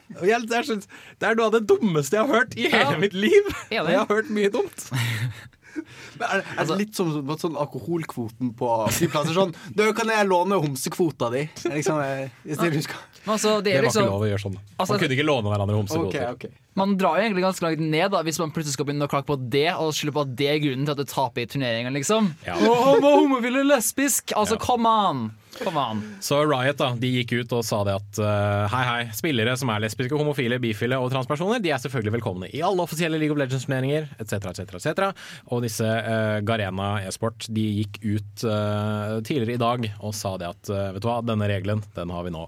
[0.69, 0.85] Sånn-
[1.19, 3.01] det er noe av det dummeste jeg har hørt i hele Ja.
[3.01, 3.49] mitt liv.
[3.73, 4.85] Jeg har hørt mye dumt.
[6.19, 9.35] Men er, er det litt som sånn alkoholkvoten på flyplasser?
[9.37, 11.45] Sånn Du, kan jeg låne homsekvota di?
[11.65, 12.99] Liksom, eh, hvis dere husker.
[12.99, 14.57] Men altså, det Det var liksom ikke lov å gjøre sånn.
[14.77, 16.25] Altså, Man kunne ikke låne hverandre homsekvoter.
[16.33, 16.59] Okay, okay.
[16.79, 19.29] Man drar jo egentlig ganske langt ned da hvis man plutselig skal begynne å klage
[19.29, 21.93] på det, og skylde på at det er grunnen til at du taper i turneringen,
[21.93, 22.33] liksom.
[22.47, 22.57] Ja.
[22.57, 24.33] Oh, han var homofil og lesbisk!
[24.39, 25.23] Altså, come on!
[25.61, 25.99] Come on.
[26.19, 29.69] Så Riot da, de gikk ut og sa det at uh, hei hei, spillere som
[29.69, 33.41] er lesbiske, homofile, bifile og transpersoner, de er selvfølgelig velkomne i alle offisielle League of
[33.41, 34.49] Legends-turneringer etc.
[34.49, 35.29] etc., etc.
[35.53, 40.49] Og disse uh, Garena e-sport de gikk ut uh, tidligere i dag og sa det
[40.49, 42.47] at vet du hva, denne regelen den har vi nå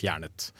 [0.00, 0.50] fjernet.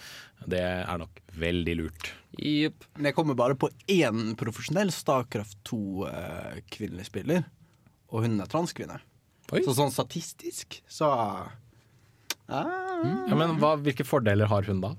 [0.49, 2.13] Det er nok veldig lurt.
[2.41, 2.87] Yep.
[2.97, 7.45] Men jeg kommer bare på én profesjonell Starcraft 2-kvinnelig spiller,
[8.11, 9.01] og hun er transkvinne.
[9.51, 9.65] Oi.
[9.67, 11.49] Så sånn statistisk så ah,
[12.47, 14.93] Ja, men hva, Hvilke fordeler har hun da?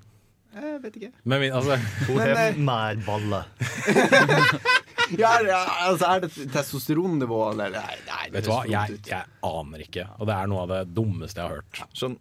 [0.52, 1.12] Jeg vet ikke.
[1.24, 1.78] Men, altså,
[2.10, 3.46] Hun Men, har eh, mer baller.
[5.20, 5.58] Ja, ja,
[5.90, 10.06] altså, er det testosteronnivået, eller Nei, nei det vet du hva, jeg, jeg aner ikke.
[10.22, 11.82] Og det er noe av det dummeste jeg har hørt.
[11.98, 12.16] Sånn,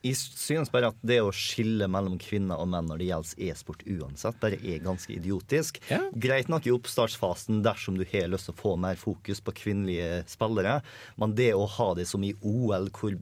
[0.00, 3.82] jeg synes bare at det å skille mellom kvinner og menn når det gjelder e-sport
[3.84, 5.80] uansett, bare er ganske idiotisk.
[5.90, 6.00] Ja.
[6.16, 10.22] Greit nok i oppstartsfasen dersom du har lyst til å få mer fokus på kvinnelige
[10.30, 10.78] spillere,
[11.20, 13.18] men det å ha det som i OL, hvor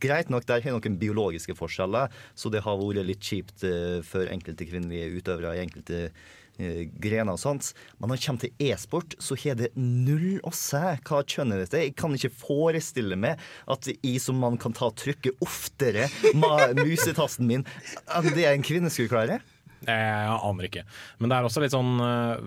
[0.00, 4.26] Greit nok, der har noen biologiske forskjeller, så det har vært litt kjipt eh, for
[4.32, 6.08] enkelte kvinnelige utøvere i enkelte
[6.56, 7.72] grener og sånt.
[7.98, 11.74] Men når det kommer til e-sport, så har det null å si hva kjønnet ditt
[11.74, 11.86] er.
[11.88, 17.50] Jeg kan ikke forestille meg at jeg som mann kan ta trykket oftere med musetasten
[17.50, 17.66] min
[18.14, 19.42] enn det en kvinne skulle klare.
[19.84, 20.82] Jeg aner ikke.
[21.20, 22.44] Men det er også litt sånn eh,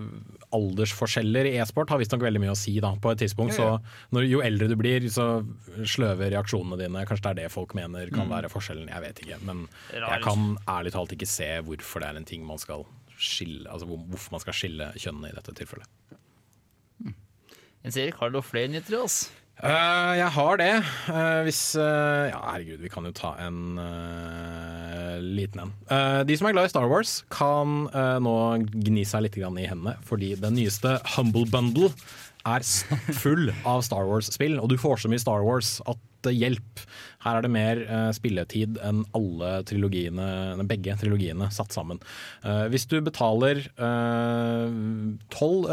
[0.56, 2.74] aldersforskjeller i e-sport har visstnok veldig mye å si.
[2.82, 3.68] da På et tidspunkt så
[4.14, 5.44] når, Jo eldre du blir, så
[5.86, 7.04] sløver reaksjonene dine.
[7.06, 8.90] Kanskje det er det folk mener kan være forskjellen.
[8.90, 9.42] Jeg vet ikke.
[9.46, 12.88] Men jeg kan ærlig talt ikke se hvorfor det er en ting man skal
[13.18, 15.90] skille Altså hvorfor man skal skille kjønnene i dette tilfellet.
[17.84, 19.18] Jens Erik, har du flere nyheter til oss?
[19.58, 20.72] Uh, jeg har det.
[21.10, 23.78] Uh, hvis uh, Ja, herregud, vi kan jo ta en
[25.18, 25.72] liten en.
[25.90, 27.88] Eh, de som er glad i Star Wars, kan
[28.22, 28.34] nå
[28.70, 31.90] gni seg litt grann i hendene, fordi den nyeste Humble Bundle
[32.46, 32.62] er
[33.18, 36.82] full av Star Wars-spill, og du får så mye Star Wars at det hjelp.
[37.24, 40.26] Her er det mer eh, spilletid enn alle trilogiene,
[40.70, 41.98] begge trilogiene satt sammen.
[42.46, 43.64] Eh, hvis du betaler
[45.34, 45.66] tolv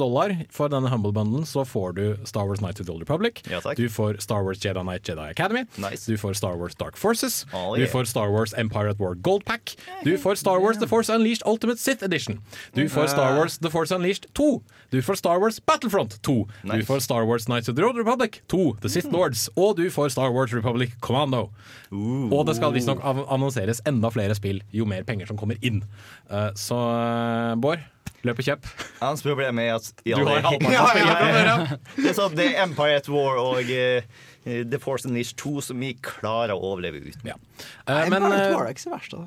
[0.00, 3.42] dollar for denne Humble Bundlen, så får du Star Wars Night of the Old Republic.
[3.50, 5.64] Ja, du får Star Wars Jedi Knight Jedi Academy.
[5.76, 6.06] Nice.
[6.06, 7.44] Du får Star Wars Dark Forces.
[7.52, 9.76] Oh, Du får Star Wars Empire at War Gold Pack.
[10.04, 12.40] Du får Star Wars The Force Unleashed Ultimate Sith Edition.
[12.74, 14.62] Du får Star Wars The Force Unleashed 2.
[14.90, 16.48] Du får Star Wars Battlefront 2.
[16.72, 18.76] Du får Star Wars Knights of the Old Republic 2.
[18.82, 19.48] The Sith Lords.
[19.56, 21.46] Og du du får Star Wars Republic Commando.
[21.94, 25.82] Og det skal visstnok annonseres enda flere spill jo mer penger som kommer inn.
[26.30, 27.82] Eh, så eh, Bård,
[28.26, 28.66] løp og kjøp.
[29.00, 31.58] Hans problem er at Du har det- halvparten av spillet ja.
[31.96, 34.02] Det er sånn, det er Empire at War og eh,
[34.46, 37.32] The Force Unleashed 2 som vi klarer å overleve uten.
[37.32, 39.24] Eh, men Empire eh, War er ikke så verst, da.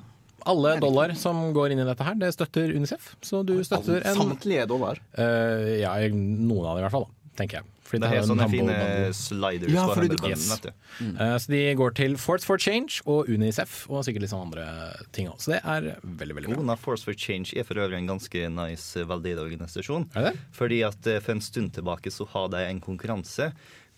[0.51, 3.13] alle dollar som går inn i dette her, det støtter Unicef.
[3.23, 4.99] Så du støtter en Samtlige dollar.
[5.17, 7.67] Uh, ja, noen av dem i hvert fall, da, tenker jeg.
[7.89, 8.73] Fordi Det er en sånne fine
[9.17, 10.71] sliders Ja, på Bundle, vet du.
[11.09, 14.67] Eh, så de går til Force for Change og Unicef og sikkert litt sånne andre
[15.15, 15.39] ting òg.
[15.41, 16.59] Så det er veldig, veldig bra.
[16.61, 20.05] Ona Force for Change er for øvrig en ganske nice veldedig organisasjon.
[20.13, 20.35] Er det?
[20.53, 23.49] Fordi at eh, for en stund tilbake så har jeg en konkurranse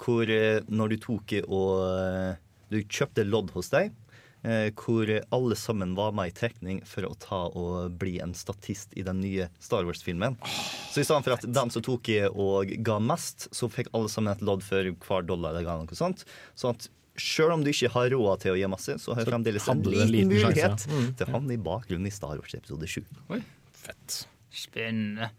[0.02, 2.38] hvor eh, når du tok og
[2.72, 3.92] Du kjøpte lodd hos deg.
[4.44, 8.96] Eh, Hvor alle sammen var med i trekning for å ta og bli en statist
[8.98, 10.38] i den nye Star Wars-filmen.
[10.92, 14.12] Så i stedet for at de som tok i og ga mest, så fikk alle
[14.12, 15.78] sammen et lodd for hver dollar de ga.
[15.82, 16.26] Noe sånt.
[16.56, 16.90] Sånn at
[17.22, 19.84] selv om du ikke har råd til å gi masse, så har du fremdeles en
[19.84, 20.98] liten, liten sjanse, mulighet ja.
[20.98, 21.10] Mm.
[21.18, 23.04] til å havne i bakgrunnen i Star Wars episode 7.
[23.82, 24.22] Fett.
[24.56, 25.32] Spennende.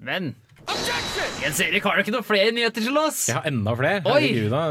[0.00, 0.34] Men
[0.70, 3.24] en serie har du ikke noen flere nyheter til oss?
[3.30, 4.02] Jeg har enda flere.
[4.04, 4.62] Herregud, da.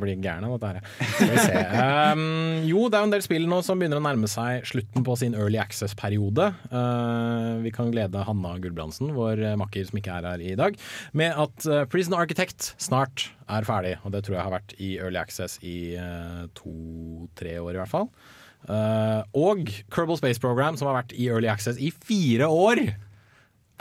[0.00, 0.90] Blir gæren av dette her.
[1.14, 1.64] Skal vi se.
[2.10, 5.14] Um, jo, det er en del spill nå som begynner å nærme seg slutten på
[5.18, 6.46] sin Early Access-periode.
[6.72, 10.78] Uh, vi kan glede Hanna Gulbrandsen, vår eh, makker som ikke er her i dag,
[11.16, 13.96] med at uh, Prison Architect snart er ferdig.
[14.04, 17.92] Og det tror jeg har vært i Early Access i uh, to-tre år, i hvert
[17.92, 18.10] fall.
[18.68, 22.84] Uh, og Kerbal Space Program, som har vært i Early Access i fire år,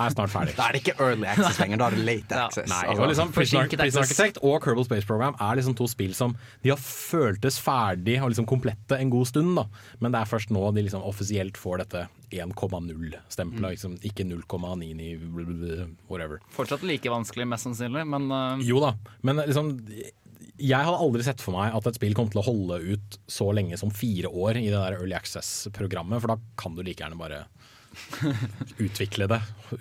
[0.06, 0.56] er snart ferdig.
[0.58, 2.70] Da er det ikke early access lenger, da er det late access.
[2.72, 3.60] Nei, Altså, liksom Prison.
[4.04, 8.32] Architect og Kerbal Space Program er liksom to spill som de har føltes ferdig og
[8.34, 9.56] liksom komplette en god stund.
[9.60, 9.68] da
[10.00, 13.66] Men det er først nå de liksom offisielt får dette 1,0-stempelet.
[13.66, 13.70] Mm.
[13.74, 16.40] Liksom, ikke 0,99 whatever.
[16.54, 18.94] Fortsatt like vanskelig, mest sannsynlig, men uh, Jo da,
[19.26, 19.78] men liksom
[20.60, 23.48] jeg hadde aldri sett for meg at et spill kom til å holde ut så
[23.56, 27.20] lenge som fire år i det der Early Access-programmet, for da kan du like gjerne
[27.20, 27.46] bare
[28.86, 29.39] utvikle det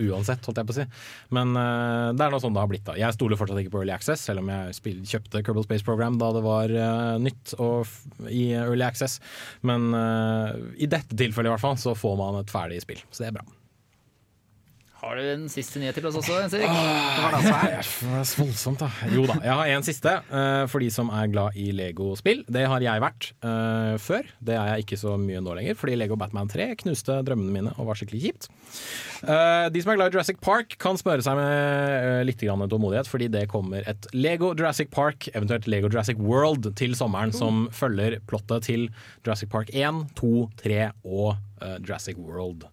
[0.09, 0.87] uansett, holdt jeg på å si.
[1.35, 2.87] Men uh, det er nå sånn det har blitt.
[2.87, 5.87] da Jeg stoler fortsatt ikke på Early Access, selv om jeg spil, kjøpte Kerbal Space
[5.87, 7.55] Program da det var uh, nytt
[8.33, 9.19] i Early Access.
[9.67, 13.25] Men uh, i dette tilfellet i hvert fall så får man et ferdig spill, så
[13.25, 13.49] det er bra.
[14.99, 16.73] Har du en siste nyhet til oss også, Jens Erik?
[17.39, 18.89] Det er så voldsomt, da.
[19.15, 22.41] Jo da, jeg har en siste uh, for de som er glad i Lego-spill.
[22.51, 24.27] Det har jeg vært uh, før.
[24.43, 27.75] Det er jeg ikke så mye nå lenger, fordi Lego Batman 3 knuste drømmene mine
[27.77, 28.49] og var skikkelig kjipt.
[29.23, 33.29] Uh, de som er glad i Jurassic Park, kan smøre seg med litt tålmodighet, fordi
[33.31, 38.67] det kommer et Lego Jurassic Park, eventuelt Lego Jurassic World, til sommeren, som følger plottet
[38.67, 38.89] til
[39.23, 40.33] Jurassic Park 1, 2,
[40.65, 41.39] 3 og
[41.87, 42.67] Jurassic World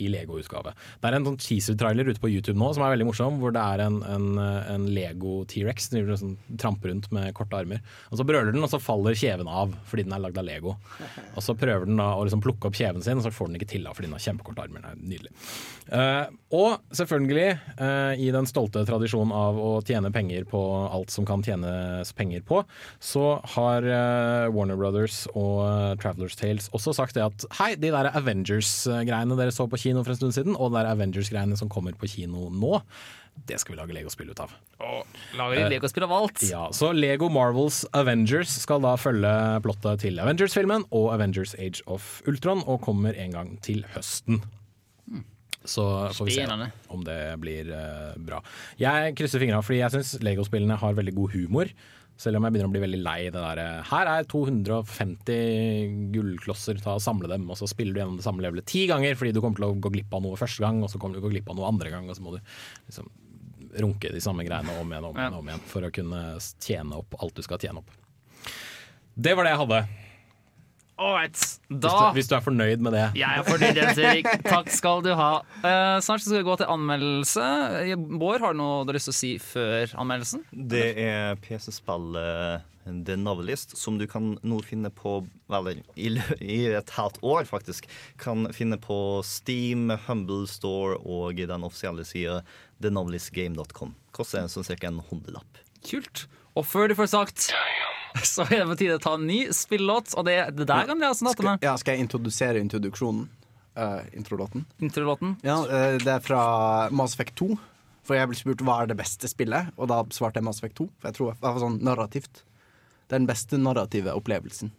[0.00, 0.74] i Lego-utgave.
[1.00, 3.62] Det er en sånn teaser-trailer ute på YouTube nå som er veldig morsom, hvor det
[3.62, 7.82] er en, en, en Lego T-rex som sånn, tramper rundt med korte armer.
[8.10, 10.76] Og Så brøler den, og så faller kjeven av fordi den er lagd av Lego.
[11.34, 13.60] Og Så prøver den da å liksom plukke opp kjeven sin, og så får den
[13.60, 14.84] ikke til av fordi den har kjempekorte armer.
[14.84, 15.34] Det er nydelig.
[15.90, 17.48] Uh, og selvfølgelig,
[17.80, 22.44] uh, i den stolte tradisjonen av å tjene penger på alt som kan tjenes penger
[22.46, 22.62] på,
[23.02, 28.12] så har uh, Warner Brothers og Travelers Tales også sagt det at hei, de der
[28.14, 31.96] Avengers-greiene dere så på kino for en stund siden, og den der Avengers-greiene som kommer
[31.98, 32.80] på kino nå,
[33.48, 34.52] det skal vi lage Lego-spill ut av.
[35.38, 36.42] Lager de Lego-spill av alt?
[36.50, 39.32] Ja, så Lego Marvels Avengers skal da følge
[39.64, 44.42] plottet til Avengers-filmen og Avengers Age of Ultron, og kommer en gang til høsten.
[45.64, 45.84] Så
[46.16, 46.44] får vi se
[46.88, 48.40] om det blir eh, bra.
[48.80, 51.72] Jeg krysser fingra fordi jeg syns Lego-spillene har veldig god humor.
[52.20, 56.98] Selv om jeg begynner å bli veldig lei det derre Her er 250 gullklosser, ta
[56.98, 59.40] og samle dem, og så spiller du gjennom det samme levelet ti ganger fordi du
[59.40, 61.28] kommer til å gå glipp av noe første gang, og så kommer du til å
[61.30, 62.40] gå glipp av noe andre gang, og så må du
[62.90, 63.08] liksom
[63.80, 66.22] runke de samme greiene om igjen og om igjen, om igjen for å kunne
[66.58, 67.96] tjene opp alt du skal tjene opp.
[69.14, 69.80] Det var det jeg hadde.
[71.00, 71.36] Alright,
[71.70, 73.06] Hvis, du, hvis du er fornøyd med det.
[73.16, 74.26] Jeg er fornøyd, Jens Erik.
[74.52, 75.30] Takk skal du ha.
[75.62, 77.46] Uh, snart skal vi gå til anmeldelse.
[78.20, 80.44] Bård, har du noe du har lyst til å si før anmeldelsen?
[80.52, 82.68] Det er PC-spillet
[83.06, 85.20] The Novelist, som du kan nå finne på
[85.52, 86.10] Eller i,
[86.40, 87.88] i et halvt år, faktisk.
[88.20, 92.42] Kan finne på Steam, Humble Store og den offisielle sida
[92.82, 93.96] thenovelistgame.com.
[94.16, 95.64] Koster sånn cirka en hundrelapp.
[95.86, 96.26] Kult.
[96.58, 97.50] Og før du får sagt,
[98.32, 100.14] så er det på tide å ta en ny spillåt.
[100.18, 101.64] Og det, det der kan vi ha med.
[101.64, 103.28] Ja, skal jeg introdusere introduksjonen?
[103.78, 104.64] Uh, introlåten?
[104.82, 105.36] Introlåten?
[105.46, 106.40] Ja, uh, det er fra
[106.90, 107.54] Mass Effect 2.
[108.06, 110.80] For jeg ble spurt hva er det beste spillet, og da svarte jeg Mass Effect
[110.80, 110.88] 2.
[110.98, 112.42] For jeg tror det var sånn narrativt.
[113.06, 114.72] Det er den beste narrative opplevelsen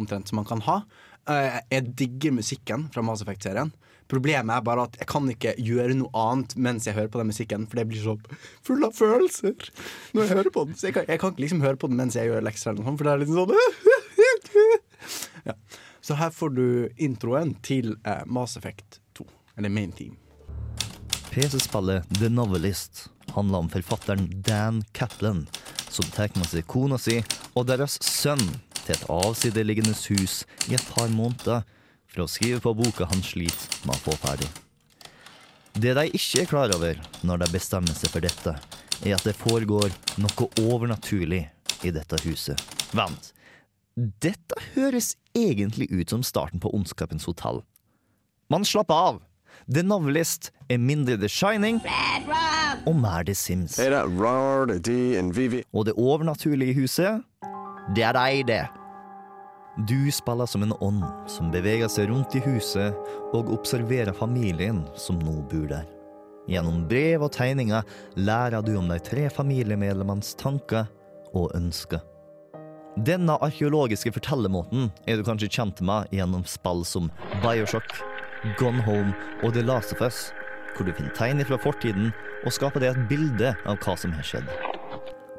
[0.00, 0.80] omtrent som man kan ha.
[1.28, 3.74] Uh, Jeg digger musikken fra Mass Effect-serien.
[4.10, 7.30] Problemet er bare at jeg kan ikke gjøre noe annet mens jeg hører på den
[7.30, 8.16] musikken, for det blir så
[8.66, 9.70] full av følelser
[10.14, 10.78] når jeg hører på den.
[10.78, 12.82] Så jeg kan, jeg kan ikke liksom høre på den mens jeg gjør lekser, eller
[12.82, 14.88] noe sånt, for det er litt sånn
[15.50, 15.54] ja.
[16.00, 16.66] Så her får du
[16.98, 19.26] introen til eh, Mass Effect 2,
[19.60, 20.16] eller Main Team.
[21.30, 25.44] PC-spillet The Novelist handler om forfatteren Dan Kaplan,
[25.86, 27.20] som tar med seg kona si
[27.54, 28.42] og deres sønn
[28.80, 31.62] til et avsideliggende hus i et par måneder
[32.10, 34.48] for å skrive på boka han sliter med å få ferdig.
[35.80, 36.94] Det de ikke er klar over
[37.26, 38.52] når de bestemmer seg for dette,
[39.06, 41.44] er at det foregår noe overnaturlig
[41.86, 42.60] i dette huset.
[42.92, 43.32] Vent,
[43.96, 47.62] dette høres egentlig ut som starten på Ondskapens hotell.
[48.50, 49.22] Man slapper av.
[49.70, 51.78] The Novelist er mindre The Shining
[52.88, 53.78] og mer The Sims.
[53.78, 57.22] Og det overnaturlige huset,
[57.94, 58.79] det er de, det.
[59.88, 62.96] Du spiller som en ånd som beveger seg rundt i huset
[63.32, 65.86] og observerer familien som nå bor der.
[66.50, 67.86] Gjennom brev og tegninger
[68.18, 70.90] lærer du om de tre familiemedlemmenes tanker
[71.32, 72.02] og ønsker.
[73.06, 77.08] Denne arkeologiske fortellermåten er du kanskje kjent med gjennom spill som
[77.40, 77.94] Bioshock,
[78.58, 79.14] Gone Home
[79.44, 80.26] og The Last of Us,
[80.74, 82.10] hvor du finner tegn fra fortiden
[82.44, 84.69] og skaper deg et bilde av hva som har skjedd.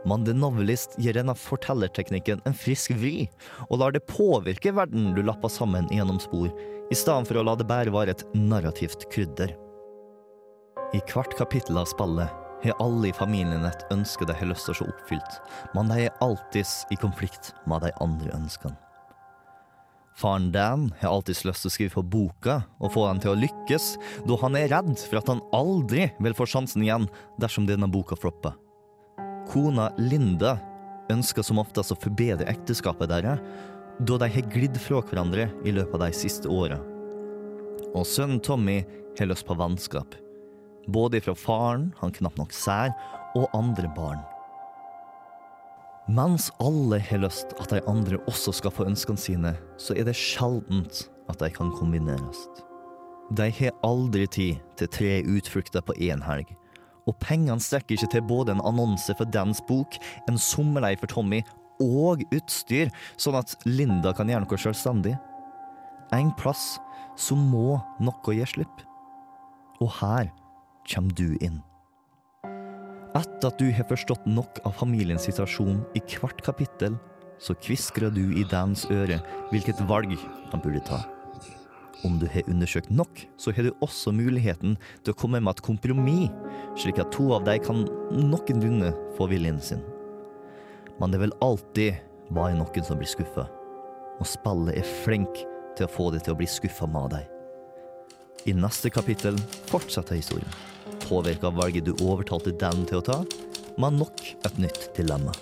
[0.06, 3.28] Men The Novelist gir denne fortellerteknikken en frisk vri,
[3.70, 6.50] og lar det påvirke verden du lapper sammen gjennom spor,
[6.92, 9.54] i stedet for å la det bare være et narrativt krydder.
[10.92, 14.76] I hvert kapittel av spillet har alle i familien et ønske de har lyst til
[14.76, 15.38] å se oppfylt,
[15.76, 18.78] men de er alltids i konflikt med de andre ønskene.
[20.20, 23.40] Faren Dan har alltids lyst til å skrive på boka og få den til å
[23.40, 23.94] lykkes,
[24.28, 27.08] da han er redd for at han aldri vil få sjansen igjen
[27.42, 28.58] dersom denne boka flopper.
[29.50, 30.58] Kona Linda
[31.12, 33.42] ønsker som oftest å forbedre ekteskapet deres,
[34.02, 36.80] da de har glidd fra hverandre i løpet av de siste åra.
[37.92, 38.82] Og sønnen Tommy
[39.20, 40.16] har lyst på vennskap,
[40.88, 42.94] både fra faren han knapt nok ser,
[43.38, 44.22] og andre barn.
[46.12, 50.18] Mens alle har lyst at de andre også skal få ønskene sine, så er det
[50.18, 52.42] sjeldent at de kan kombineres.
[53.32, 56.50] De har aldri tid til tre utflukter på én helg.
[57.12, 59.98] Og pengene strekker ikke til både en annonse for Dans bok,
[60.32, 61.42] en sommerleie for Tommy
[61.82, 65.18] og utstyr, sånn at Linda kan gjøre noe selvstendig.
[66.16, 66.78] En plass
[67.20, 68.86] så må noe gi slipp.
[69.82, 70.32] Og her
[70.88, 71.60] kommer du inn.
[73.18, 76.96] Etter at du har forstått nok av familiens situasjon i hvert kapittel,
[77.42, 79.18] så kviskrer du i Dans øre
[79.52, 80.14] hvilket valg
[80.54, 81.02] han burde ta.
[82.04, 85.66] Om du har undersøkt nok, så har du også muligheten til å komme med et
[85.66, 86.32] kompromiss,
[86.82, 87.84] slik at to av deg kan
[88.16, 89.84] noenlunde få viljen sin.
[90.98, 92.02] Men det vil alltid
[92.34, 93.46] være noen som blir skuffa,
[94.18, 95.44] og spillet er flink
[95.78, 97.30] til å få deg til å bli skuffa med deg.
[98.50, 99.38] I neste kapittel
[99.70, 100.50] fortsetter historien,
[101.06, 103.20] påvirka valget du overtalte den til å ta,
[103.78, 105.34] men nok et nytt dilemma.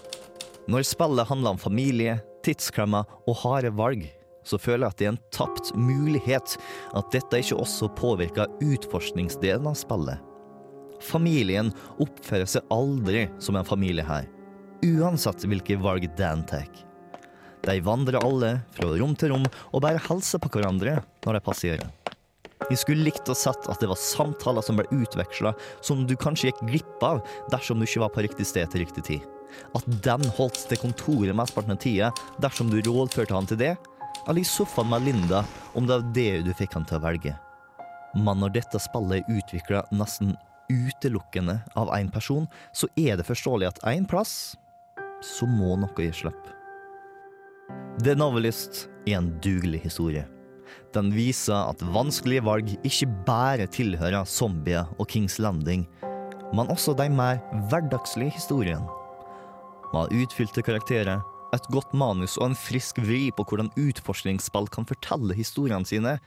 [0.69, 4.03] Når spillet handler om familie, tidsklemmer og harde valg,
[4.49, 6.57] så føler jeg at det er en tapt mulighet
[6.97, 10.25] at dette ikke også påvirker utforskningsdelen av spillet.
[11.05, 14.27] Familien oppfører seg aldri som en familie her,
[14.83, 16.67] uansett hvilke valg Dan tar.
[17.63, 21.87] De vandrer alle fra rom til rom og bærer hilser på hverandre når de passerer.
[22.69, 25.53] Vi skulle likt å sett at det var samtaler som ble utveksla
[25.85, 29.05] som du kanskje gikk glipp av dersom du ikke var på riktig sted til riktig
[29.07, 29.27] tid.
[29.75, 32.11] At den holdt til kontoret mesteparten av tida
[32.43, 33.73] dersom du rådførte han til det,
[34.27, 37.35] eller i sofaen med Linda om det var det du fikk han til å velge.
[38.17, 40.35] Men når dette spillet er utvikla nesten
[40.69, 44.55] utelukkende av én person, så er det forståelig at én plass,
[45.25, 46.43] så må noe gi slipp.
[48.03, 50.25] The Novelist er en dugelig historie.
[50.93, 55.85] Den viser at vanskelige valg ikke bare tilhører zombier og Kings Landing,
[56.53, 58.87] men også de mer hverdagslige historiene.
[59.93, 61.21] Med utfylte karakterer,
[61.55, 66.17] et godt manus og en frisk vri på hvordan utforskningsspill kan fortelle historiene sine,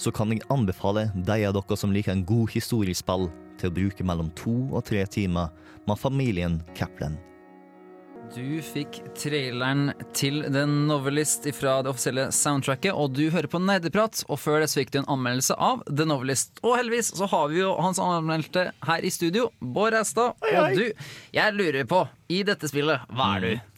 [0.00, 3.28] så kan jeg anbefale de av dere som liker en god historiespill,
[3.60, 5.50] til å bruke mellom to og tre timer
[5.84, 7.18] med familien Kaplan.
[8.30, 14.22] Du fikk traileren til The Novelist fra det offisielle soundtracket, og du hører på Nerdeprat.
[14.30, 16.60] Og før det så fikk du en anmeldelse av The Novelist.
[16.62, 20.38] Og heldigvis så har vi jo hans anmeldte her i studio, Bård Reistad.
[20.46, 20.86] Og du,
[21.34, 23.69] jeg lurer på, i dette spillet, hva er du?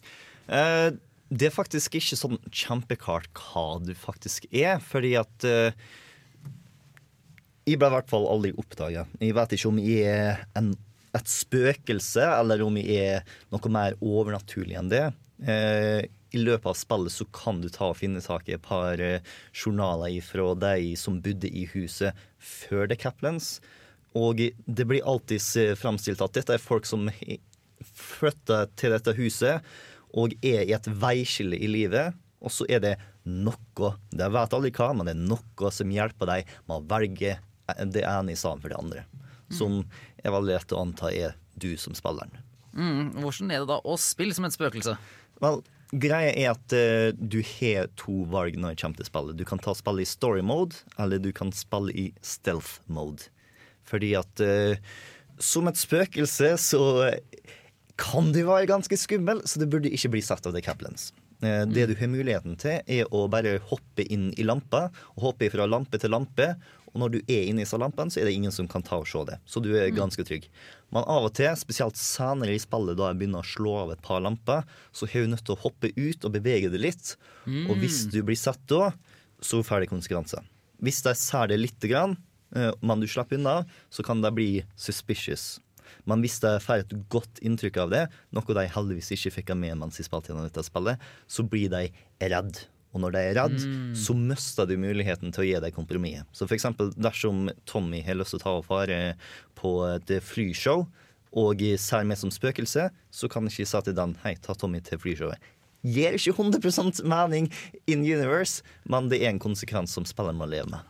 [0.51, 0.91] Eh,
[1.33, 5.73] det er faktisk ikke sånn kjempeklart hva du faktisk er, fordi at uh,
[7.65, 9.07] Jeg ble i hvert fall aldri oppdaga.
[9.23, 10.73] Jeg vet ikke om jeg er en,
[11.17, 15.07] et spøkelse, eller om jeg er noe mer overnaturlig enn det.
[15.47, 16.03] Uh,
[16.33, 19.01] i løpet av spillet så kan du ta og finne tak i et par
[19.53, 23.59] journaler fra de som bodde i huset før The Caplans.
[24.17, 27.11] Og det blir alltid framstilt at dette er folk som
[27.85, 29.61] flytter til dette huset
[30.13, 32.17] og er i et veiskille i livet.
[32.43, 32.95] Og så er det
[33.29, 37.37] noe, det vet aldri hva, men det er noe som hjelper deg med å velge
[37.95, 39.05] det ene i stedet for det andre.
[39.53, 39.83] Som
[40.25, 42.35] er veldig lett å anta er du som spilleren.
[42.73, 44.97] Mm, hvordan er det da å spille som et spøkelse?
[45.43, 45.61] Vel,
[45.93, 49.39] greia er at uh, du har to valg når det kommer til spillet.
[49.39, 53.29] Du kan ta spillet i story mode, eller du kan spille i stealth mode.
[53.89, 54.81] Fordi at uh,
[55.43, 56.83] som et spøkelse så
[58.01, 61.13] kan du være ganske skummel, så det burde ikke bli satt av The Caplans.
[61.43, 65.51] Eh, Det du har muligheten til, er å bare hoppe inn i lampa, og hoppe
[65.51, 66.55] fra lampe til lampe.
[66.93, 69.07] Og når du er inne i lampen, så er det ingen som kan ta og
[69.09, 69.39] se det.
[69.47, 70.49] Så du er ganske trygg.
[70.93, 74.03] Men av og til, spesielt senere i spillet, da jeg begynner å slå av et
[74.03, 77.17] par lamper, så er du nødt til å hoppe ut og bevege det litt.
[77.71, 78.93] Og hvis du blir sett da,
[79.41, 80.45] så får det konsekvenser.
[80.83, 82.19] Hvis de ser det lite grann,
[82.55, 85.61] eh, men du slipper unna, så kan de bli suspicious.
[86.07, 89.79] Men hvis de får et godt inntrykk av det, noe de heldigvis ikke fikk med
[89.81, 91.85] mens de spilte gjennom dette spillet, så blir de
[92.21, 92.65] redd.
[92.93, 93.95] Og når de er redd, Mm.
[93.97, 96.27] så mister du muligheten til å gi deg kompromisset.
[96.33, 99.15] Så for eksempel dersom Tommy har lyst til å ta og fare
[99.57, 100.87] på et flyshow,
[101.33, 104.81] og ser meg som spøkelse, så kan jeg ikke si til den hei, ta Tommy
[104.85, 105.39] til flyshowet.
[105.83, 107.51] Gir ikke 100% mening
[107.87, 110.81] in universe, men det er en konsekvens som spilleren må leve med.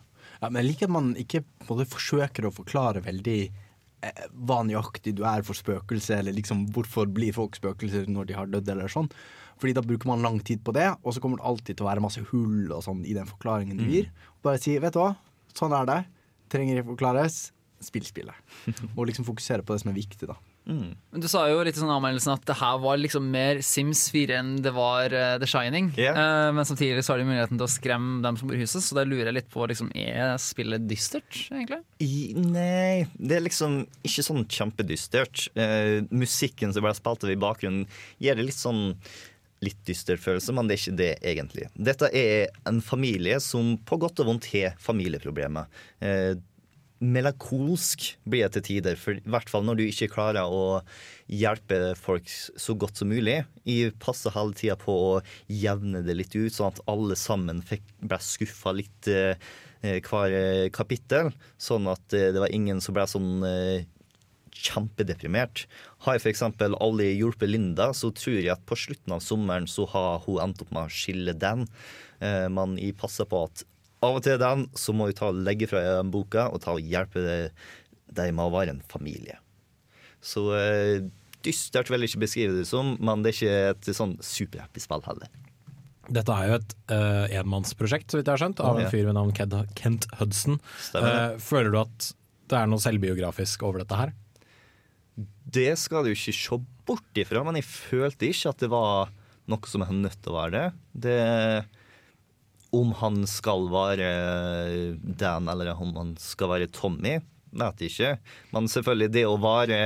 [0.43, 3.53] Ja, men jeg liker at man ikke både forsøker å forklare veldig eh,
[4.35, 8.47] hva nøyaktig du er for spøkelse, eller liksom hvorfor blir folk spøkelser når de har
[8.51, 9.11] dødd, eller sånn.
[9.63, 11.91] Fordi da bruker man lang tid på det, og så kommer det alltid til å
[11.91, 13.91] være masse hull og sånn i den forklaringen du Mm.
[13.93, 14.11] gir.
[14.43, 15.17] Bare si 'vet du hva,
[15.55, 16.07] sånn er det',
[16.51, 18.35] trenger ikke forklares, spill spillet.
[18.97, 20.35] og liksom fokusere på det som er viktig, da.
[20.69, 20.95] Mm.
[21.11, 24.05] Men Du sa jo litt i sånn anmeldelsen at det her var liksom mer Sims
[24.15, 25.91] 4 enn det var uh, The Shining.
[25.99, 28.85] Eh, men samtidig så har de muligheten til å skremme dem som bor i huset,
[28.85, 31.83] så da lurer jeg litt på liksom, er spillet dystert, egentlig?
[32.05, 35.49] I, nei, det er liksom ikke sånn kjempedystert.
[35.59, 37.85] Uh, musikken som ble spilt av i bakgrunnen,
[38.23, 38.91] gir det litt sånn
[39.63, 41.67] litt dyster følelse, men det er ikke det egentlig.
[41.89, 45.69] Dette er en familie som på godt og vondt har familieproblemer.
[46.03, 46.33] Eh,
[47.03, 50.81] melankolsk blir jeg til tider, for, i hvert fall når du ikke klarer å
[51.27, 53.41] hjelpe folk så godt som mulig.
[53.69, 55.15] Jeg passer hele tida på å
[55.51, 59.35] jevne det litt ut, sånn at alle sammen fikk, ble skuffa litt eh,
[59.83, 61.33] eh, hver eh, kapittel.
[61.61, 63.89] Sånn at eh, det var ingen som ble sånn eh,
[64.53, 65.67] kjempedeprimert.
[66.05, 66.45] Har jeg f.eks.
[66.63, 70.63] aldri hjulpet Linda, så tror jeg at på slutten av sommeren så har hun endt
[70.65, 71.67] opp med å skille den.
[72.23, 73.65] Eh, men jeg passer på at
[74.03, 76.75] av og til den, så må vi ta og legge fra den boka og ta
[76.75, 77.23] og hjelpe
[78.13, 79.39] deg med å være en familie.
[80.23, 81.05] Så eh,
[81.43, 85.05] dystert vil jeg ikke beskrive det som, men det er ikke et sånn superhappy spill
[85.07, 85.31] heller.
[86.13, 89.15] Dette er jo et uh, enmannsprosjekt, så vidt jeg har skjønt, av en fyr ved
[89.17, 89.31] navn
[89.79, 90.59] Kent Hudson.
[90.97, 91.39] Uh.
[91.41, 92.09] Føler du at
[92.51, 94.13] det er noe selvbiografisk over dette her?
[95.53, 99.13] Det skal du ikke se bort ifra, men jeg følte ikke at det var
[99.51, 100.67] noe som er nødt til å være det.
[101.07, 101.19] det
[102.73, 104.09] om han skal være
[105.20, 107.18] Dan eller om han skal være Tommy,
[107.53, 108.12] vet jeg ikke.
[108.55, 109.81] Men selvfølgelig, det å være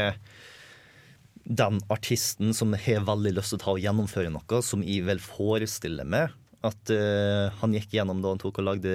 [1.46, 5.22] den artisten som har veldig lyst til å ta og gjennomføre noe, som jeg vel
[5.22, 6.34] forestiller meg
[6.66, 8.94] at uh, han gikk gjennom da han tok og lagde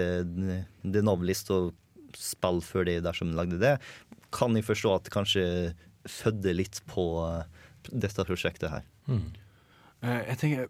[0.83, 1.71] The Novelist og
[2.17, 3.77] spill før det dersom han lagde det,
[4.35, 5.45] kan jeg forstå at det kanskje
[6.09, 7.43] fødde litt på eh,
[7.91, 8.85] dette prosjektet her.
[10.01, 10.69] Eh, jeg tenker,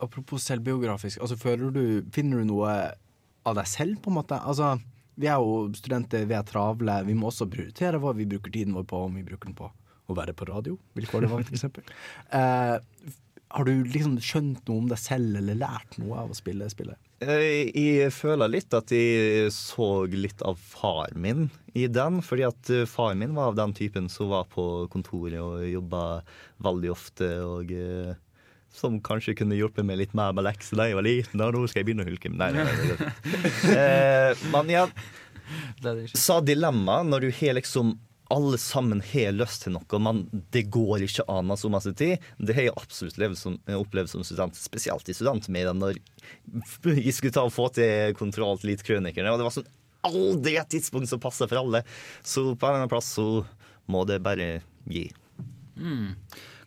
[0.00, 2.72] Apropos selvbiografisk, altså du, finner du noe
[3.46, 4.38] av deg selv, på en måte?
[4.38, 4.76] Altså,
[5.18, 8.76] Vi er jo studenter, vi er travle, vi må også prioritere hva vi bruker tiden
[8.76, 9.66] vår på, om vi bruker den på
[10.08, 11.82] å være på radio, vilkårlig var, eksempel.
[12.38, 12.76] Eh,
[13.48, 17.00] har du liksom skjønt noe om deg selv, eller lært noe av å spille spillet?
[17.24, 22.20] Eh, Jeg føler litt at jeg så litt av far min i den.
[22.22, 26.02] Fordi at eh, far min var av den typen som var på kontoret og jobba
[26.62, 27.30] veldig ofte.
[27.48, 28.12] Og eh,
[28.74, 31.40] som kanskje kunne hjulpet meg litt mer med lekser da jeg var liten.
[31.42, 32.32] Og nå skal jeg begynne å hulke.
[32.32, 33.14] Nei, nei, nei.
[33.78, 34.84] Eh, Men ja,
[36.14, 37.96] sa dilemma når du har liksom
[38.28, 40.18] alle sammen har lyst til noe, men
[40.52, 42.20] det går ikke an så masse tid.
[42.36, 45.96] Det har jeg absolutt som, opplevd som student, spesielt i studentmedia, når
[46.92, 49.32] jeg skulle ta og få til kontroll til litt krønikerne.
[49.32, 49.70] Og det var sånn
[50.08, 51.80] aldri et tidspunkt som passer for alle.
[52.20, 53.46] Så på en eller annen plass så
[53.88, 54.58] må det bare
[54.92, 55.08] gi.
[55.80, 56.12] Mm.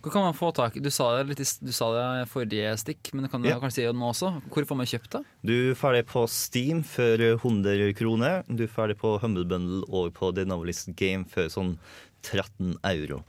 [0.02, 3.14] Hvor kan man få tak Du sa det litt du sa det i forrige stikk,
[3.14, 3.60] men du kan Ja.
[3.60, 4.42] kanskje si det nå også.
[4.50, 5.24] Hvor får man kjøpt det?
[5.46, 8.44] Du får det på Steam for 100 kroner.
[8.50, 11.78] Du får det på Humble Bundle og på The Novelist Game for sånn
[12.24, 13.24] 13 euro.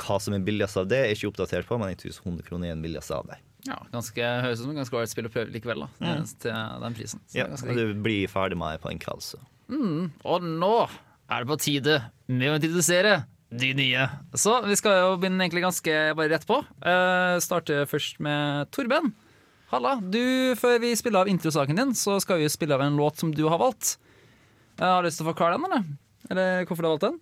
[0.00, 2.70] Hva som er billigst av det, er ikke oppdatert på, men jeg tror 100 kroner
[2.70, 3.36] er den billigste av det.
[3.66, 6.24] Ja, ganske, høres ut som ganske ålreit spill å prøve likevel, da, Mm.
[6.40, 7.20] til den prisen.
[7.28, 9.36] Så Ja, ganske og du blir ferdig med det på en kveld, så.
[9.68, 10.88] Mm, og nå
[11.28, 14.04] er det på tide med å introdusere de nye.
[14.38, 16.60] Så vi skal jo begynne egentlig ganske bare rett på.
[16.84, 19.10] Uh, starte først med Torben.
[19.72, 19.96] Halla.
[20.02, 23.34] Du, før vi spiller av introsaken din, så skal vi spille av en låt som
[23.34, 23.96] du har valgt.
[24.78, 25.84] Uh, har du lyst til å forklare den, eller?
[26.30, 27.20] Eller hvorfor du har valgt den?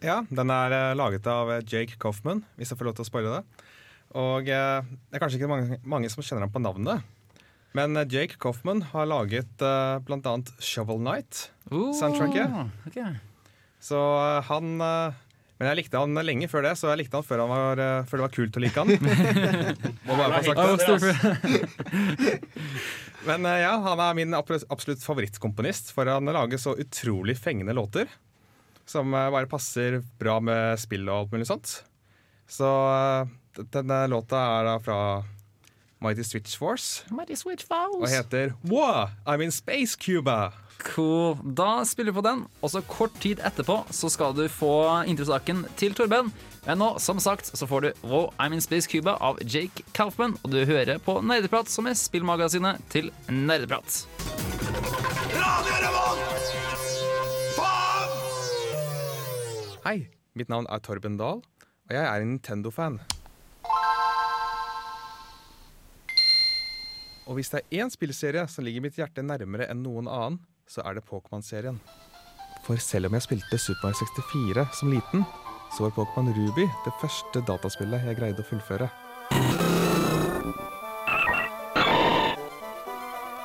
[0.00, 3.32] Ja, den er eh, laget av Jake Coffman, hvis jeg får lov til å spoile
[3.34, 3.64] det.
[4.16, 7.04] Og det er kanskje ikke mange, mange som kjenner ham på navnet.
[7.76, 12.72] Men Jake Coffman har laget uh, blant annet Shovel Night-soundtracket.
[12.88, 13.12] Okay.
[13.84, 14.00] Så
[14.48, 14.80] han
[15.60, 18.04] Men jeg likte han lenge før det, så jeg likte han før, han var, eh,
[18.08, 18.88] før det var kult å like han.
[20.08, 22.30] Må bare få sagt det.
[23.28, 28.08] Men eh, ja, han er min absolutt favorittkomponist, for han lager så utrolig fengende låter.
[28.88, 31.74] Som eh, bare passer bra med spill og alt mulig sånt.
[32.48, 32.72] Så
[33.60, 34.98] denne låta er da fra
[36.00, 38.00] Mighty Switch Force Mighty Switch Force.
[38.00, 40.54] og heter Wow, I'm in Space Cuba.
[40.80, 41.36] Cool.
[41.56, 44.72] Da spiller vi på den, og så kort tid etterpå så skal du få
[45.10, 46.32] introsaken til Torben.
[46.66, 50.36] Men nå, som sagt, så får du Wow, I'm in Space Cuba av Jake Kaufman,
[50.42, 54.04] og du hører på Nerdeprat, som er spillmagasinet til Nerdeprat.
[59.80, 59.96] Hei,
[60.36, 63.00] mitt navn er Torben Dahl, og jeg er en Nintendo-fan.
[67.30, 70.40] Og hvis det er én spillserie som ligger mitt hjerte nærmere enn noen annen,
[70.70, 71.80] så er det Pokémon-serien.
[72.62, 75.24] For selv om jeg spilte Super Mario 64 som liten,
[75.74, 78.90] så var Pokémon Ruby det første dataspillet jeg greide å fullføre.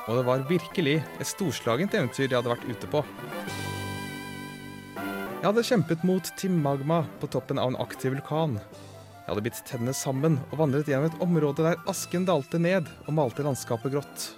[0.06, 3.02] Og det var virkelig et storslagent eventyr jeg hadde vært ute på.
[5.36, 8.60] Jeg hadde kjempet mot Team Magma på toppen av en aktiv vulkan.
[9.26, 13.16] Jeg hadde bitt tennene sammen og vandret gjennom et område der asken dalte ned og
[13.18, 14.28] malte landskapet grått.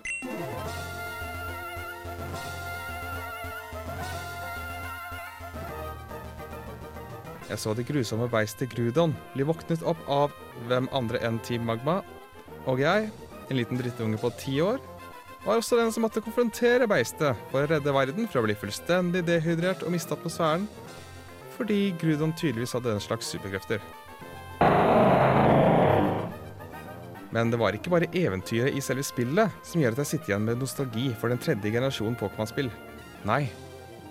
[7.49, 10.35] Jeg så det grusomme beistet Grudon bli våknet opp av
[10.69, 12.03] hvem andre enn Team Magma.
[12.69, 13.07] Og jeg,
[13.49, 14.83] en liten drittunge på ti år,
[15.47, 19.23] var også den som måtte konfrontere beistet for å redde verden fra å bli fullstendig
[19.25, 20.67] dehydrert og miste atmosfæren,
[21.57, 23.81] fordi Grudon tydeligvis hadde den slags superkrefter.
[27.33, 30.45] Men det var ikke bare eventyret i selve spillet som gjør at jeg sitter igjen
[30.51, 32.69] med nostalgi for den tredje generasjonen Pokémon-spill.
[33.29, 33.47] Nei,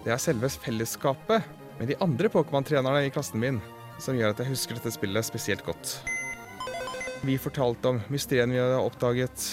[0.05, 1.45] det er selve fellesskapet
[1.79, 3.59] med de andre Pokémon-trenerne i klassen min
[4.01, 5.97] som gjør at jeg husker dette spillet spesielt godt.
[7.25, 9.47] Vi fortalte om mysteriene vi hadde oppdaget.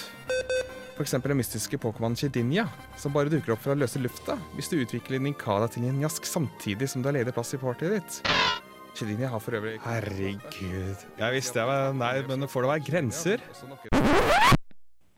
[0.95, 1.17] F.eks.
[1.25, 2.69] den mystiske Pokémon Chedinia,
[3.01, 6.29] som bare dukker opp for å løse lufta hvis du utvikler Ninkada til en jask
[6.29, 8.21] samtidig som du har ledig plass i partyet ditt.
[8.95, 11.03] Chedinia har for øvrig Herregud.
[11.19, 13.43] Jeg visste jeg var Nei, men får det være grenser?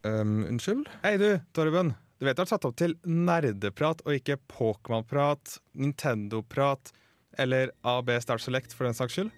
[0.07, 0.87] Um, unnskyld?
[1.03, 1.93] Hei du, Torben.
[2.19, 6.93] Du vet du har tatt opp til nerdeprat og ikke Pokémon-prat, Nintendo-prat
[7.37, 9.33] eller AB Start Select for den saks skyld.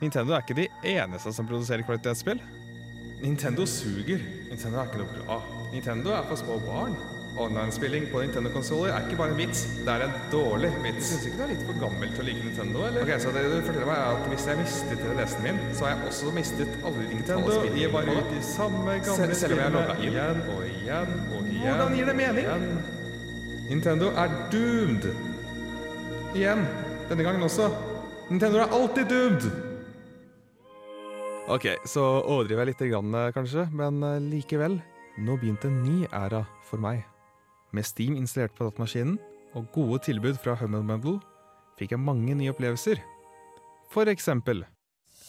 [0.00, 2.40] Nintendo er ikke de eneste som produserer kvalitetsspill.
[3.22, 4.24] Nintendo suger.
[4.48, 5.42] Nintendo er ikke noe bra.
[5.74, 6.96] Nintendo er for små barn.
[7.40, 10.98] Online-spilling på Nintendo-konsoller er ikke bare en vits, det er en dårlig vits.
[10.98, 13.06] Du syns ikke du er litt for gammel til å like Nintendo, eller?
[13.06, 15.94] Ok, så det du forteller meg er at Hvis jeg mistet 3DS-en min, så har
[15.94, 17.78] jeg også mistet alle de digitale spillene.
[17.80, 21.48] gir bare ut de samme gamle Selv om jeg logga inn igjen og igjen og
[21.48, 21.64] igjen.
[21.64, 22.68] Hvordan gir det mening?
[23.70, 25.08] Nintendo er doomed.
[26.36, 26.66] Igjen.
[27.08, 27.70] Denne gangen også.
[28.28, 29.48] Nintendo er alltid doomed.
[31.52, 34.78] Ok, så overdriver jeg litt, grann, kanskje, men eh, likevel.
[35.20, 37.02] Nå begynte en ny æra for meg.
[37.72, 39.16] Med Steam installert på datamaskinen
[39.56, 41.18] og gode tilbud fra Hummel Bundle
[41.78, 43.00] fikk jeg mange nye opplevelser.
[43.92, 44.64] For eksempel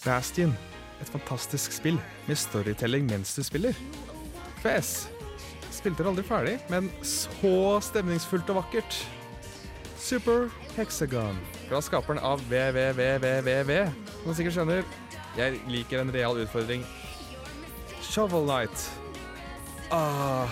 [0.03, 0.51] Bastion,
[0.99, 3.77] et fantastisk spill med storytelling mens du spiller.
[4.63, 5.05] Fes,
[5.71, 8.99] spilte det aldri ferdig, men så stemningsfullt og vakkert.
[10.03, 11.39] Super Hexagon,
[11.69, 13.71] fra skaperen av VVVVVV,
[14.19, 14.83] som du sikkert skjønner.
[15.39, 16.83] Jeg liker en real utfordring.
[18.03, 18.89] Shovel Knight.
[19.95, 20.51] Ah,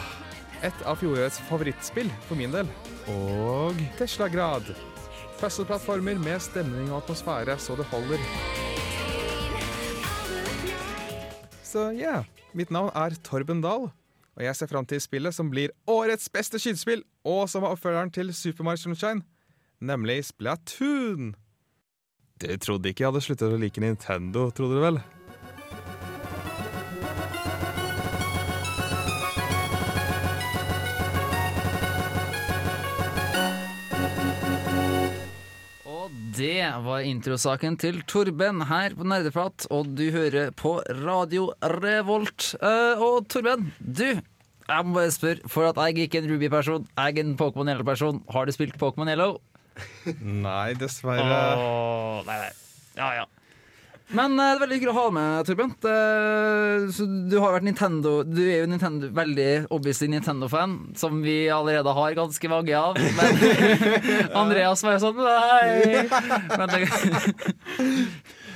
[0.65, 2.69] et av fjorårets favorittspill for min del.
[3.11, 4.67] Og Tesla Grad.
[5.41, 8.21] Puzzle-plattformer med stemning og atmosfære så det holder.
[11.65, 12.21] Så ja,
[12.53, 13.87] mitt navn er Torben Dahl,
[14.35, 18.11] og jeg ser fram til spillet som blir årets beste skytespill, og som er oppfølgeren
[18.13, 19.23] til Super Mario Sunshine,
[19.79, 21.31] nemlig Splatoon.
[22.41, 25.01] Dere trodde ikke jeg hadde sluttet å like Nintendo, trodde dere vel?
[36.41, 40.71] Det var introsaken til Torben her på Nerdeprat, og du hører på
[41.03, 42.55] Radio Revolt.
[42.57, 46.87] Eh, og Torben, du, jeg må bare spørre, for at jeg ikke er en Ruby-person,
[46.97, 48.23] jeg er en Pokémon Yellow-person.
[48.33, 49.37] Har du spilt Pokémon Yellow?
[50.47, 51.37] Nei, dessverre.
[51.61, 52.49] Åh, nei, nei.
[52.97, 53.29] Ja, ja.
[54.17, 55.71] Men eh, det er veldig hyggelig å ha med, Torben.
[56.95, 61.93] Så du har vært Nintendo Du er jo Nintendo, veldig obviously Nintendo-fan, som vi allerede
[61.95, 62.99] har ganske mange av.
[62.99, 63.39] Men
[64.43, 66.05] Andreas var jo sånn Nei!
[66.57, 66.83] Men det,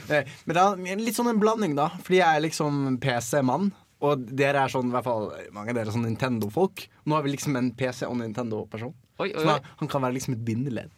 [0.05, 1.87] Eh, Men er litt sånn en blanding, da.
[2.05, 3.71] Fordi jeg er liksom PC-mann.
[4.05, 6.83] Og dere er sånn, i hvert fall mange av dere er sånn Nintendo-folk.
[7.09, 8.93] Nå har vi liksom en PC- og Nintendo-person.
[9.17, 10.91] Så han- han kan være liksom et bindeledd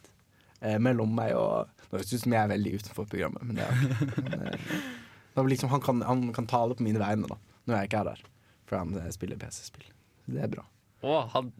[0.60, 3.58] eh, mellom meg og Nå høres det ut som jeg er veldig utenfor programmet, men
[3.58, 4.24] det er ikke.
[4.28, 7.38] Men, eh, liksom, han, kan, han kan tale på mine vegne, da.
[7.68, 8.26] Når jeg ikke er der.
[8.68, 9.88] For han eh, spiller PC-spill.
[10.28, 10.66] Det er bra.
[10.98, 11.52] Å, han,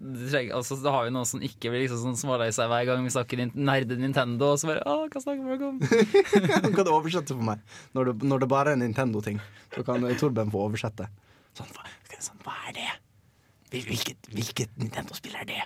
[0.50, 3.12] altså, da har vi noen som ikke blir liksom sånn smålei seg hver gang vi
[3.14, 4.52] snakker nerde Nintendo.
[4.52, 5.78] Og så bare, å, hva snakker folk om?
[6.66, 7.62] Han kan oversette for meg.
[7.94, 9.38] Når det, når det bare er Nintendo-ting,
[9.76, 11.06] så kan Torben få oversette.
[11.56, 11.86] Sånn, hva,
[12.18, 12.88] sånn, hva er det?
[13.78, 15.62] Hvilket, hvilket Nintendo-spill er det?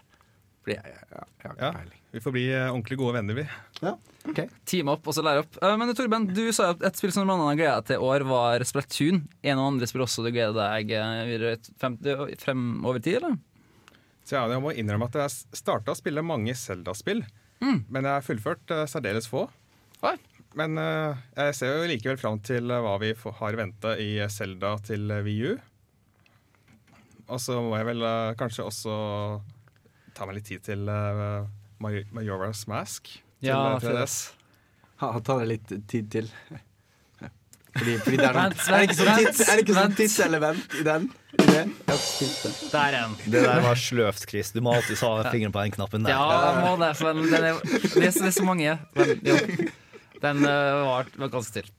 [0.62, 3.38] Fordi jeg, jeg, jeg, jeg har ikke Ja, vi får bli eh, ordentlig gode venner,
[3.42, 3.46] vi.
[3.82, 4.46] Ja, Okay.
[4.70, 5.56] Team opp og så lære opp.
[5.58, 7.96] Eh, Men Torben, du sa jo at et spill som blant annet gleda deg til
[7.98, 9.16] i år, var Splatoon.
[9.42, 10.54] En og andre spill også du gleder
[10.86, 10.92] deg
[12.38, 13.34] fremover frem tid, eller?
[14.22, 17.24] Så ja, jeg må innrømme at jeg starta å spille mange Zelda-spill,
[17.62, 19.48] men jeg har fullført eh, særdeles få.
[20.58, 24.76] Men eh, jeg ser jo likevel fram til eh, hva vi har venta i Zelda
[24.86, 25.52] til eh, VU.
[27.32, 28.96] Og så må jeg vel eh, kanskje også
[30.16, 31.46] ta meg litt tid til uh,
[31.82, 33.08] Majora's Mask.
[33.12, 34.18] Til, Ja, eh, 3DS.
[35.02, 36.28] Ha, ta deg litt tid til.
[37.72, 39.76] Fordi, fordi det er, Vent, sånn, er det ikke sånn, vent, tids, er det ikke
[39.78, 41.06] sånn tidselement i den?
[41.32, 41.62] I det?
[41.88, 43.14] Der er den.
[43.32, 44.50] Det der var sløvt, Chris.
[44.52, 46.12] Du må alltid ha fingeren på den knappen der.
[46.12, 48.74] Ja, jeg må det, for den, den er, det, er, så- det er så mange.
[48.98, 49.38] Men jo.
[50.22, 51.70] Den uh, var, var ganske til.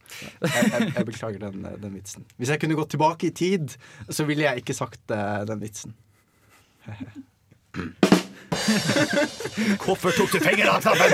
[0.41, 2.25] Jeg, jeg, jeg beklager den, eh, den vitsen.
[2.41, 3.77] Hvis jeg kunne gått tilbake i tid,
[4.09, 5.93] så ville jeg ikke sagt uh, den vitsen.
[9.83, 11.13] Hvorfor tok du fingeren av knappen?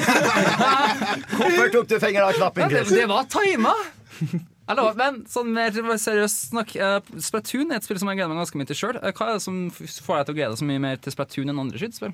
[1.37, 2.91] Hvorfor tok du fingeren av knappen, Chris?
[2.91, 3.73] det, det var tima!
[4.99, 6.75] Men sånn mer seriøst snakk.
[6.77, 8.99] eh, Splatoon er et spill som jeg gleder meg ganske mye til sjøl.
[9.01, 11.49] Hva er det som får deg til å glede deg så mye mer til Splatoon
[11.53, 12.13] enn andre skytespill?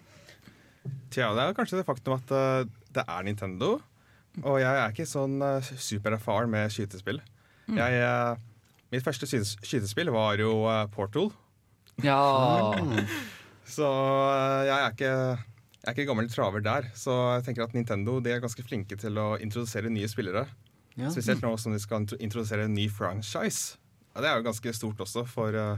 [1.12, 2.64] Tja, det er kanskje det faktum at eh,
[2.96, 3.76] det er Nintendo.
[4.44, 7.22] Og jeg er ikke sånn supererfaren med skytespill.
[7.68, 7.78] Mm.
[7.80, 11.32] Jeg, eh, mitt første skytespill var jo eh, Portal.
[12.04, 12.20] Ja
[13.66, 15.14] Så eh, jeg er ikke
[15.86, 19.20] jeg er ikke gammel traver der, så jeg tenker at Nintendo er ganske flinke til
[19.22, 20.48] å introdusere nye spillere.
[20.98, 21.12] Ja.
[21.14, 23.78] Spesielt nå som de skal introdusere en ny franchise.
[24.16, 25.78] Ja, det er jo ganske stort også for uh,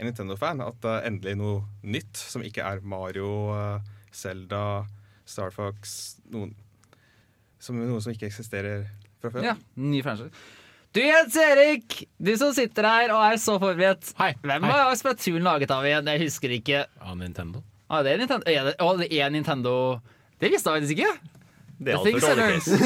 [0.00, 0.64] en Nintendo-fan.
[0.66, 3.78] At eh, endelig noe nytt som ikke er Mario, uh,
[4.10, 4.82] Zelda,
[5.28, 6.56] Star Fox noen,
[7.62, 8.88] som, Noe som ikke eksisterer
[9.22, 9.46] fra før.
[9.46, 10.34] Ja, ny franchise.
[10.96, 14.14] Du Jens Erik, du som sitter her og er så forberedt.
[14.16, 14.30] Hei.
[14.40, 14.70] Hvem Hei.
[14.72, 16.06] var spatulen laget av igjen?
[16.08, 16.78] Jeg husker ikke.
[17.04, 17.60] Av Nintendo.
[17.90, 18.48] Ah, det er Nintendo.
[18.48, 19.74] Er det, oh, det er Nintendo
[20.40, 21.34] Det visste jeg faktisk ikke.
[21.76, 22.78] Det er altfor dårlig, case.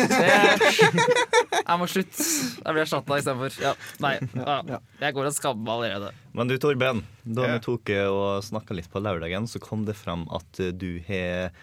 [1.61, 2.27] Jeg må slutte.
[2.27, 3.63] Jeg blir erstatta istedenfor.
[3.63, 4.13] Ja, nei.
[4.43, 4.83] Ja.
[5.05, 6.11] Jeg går og skammer meg allerede.
[6.35, 7.07] Men du, Torben.
[7.23, 11.55] Da vi tok og snakka litt på lørdagen, så kom det fram at du har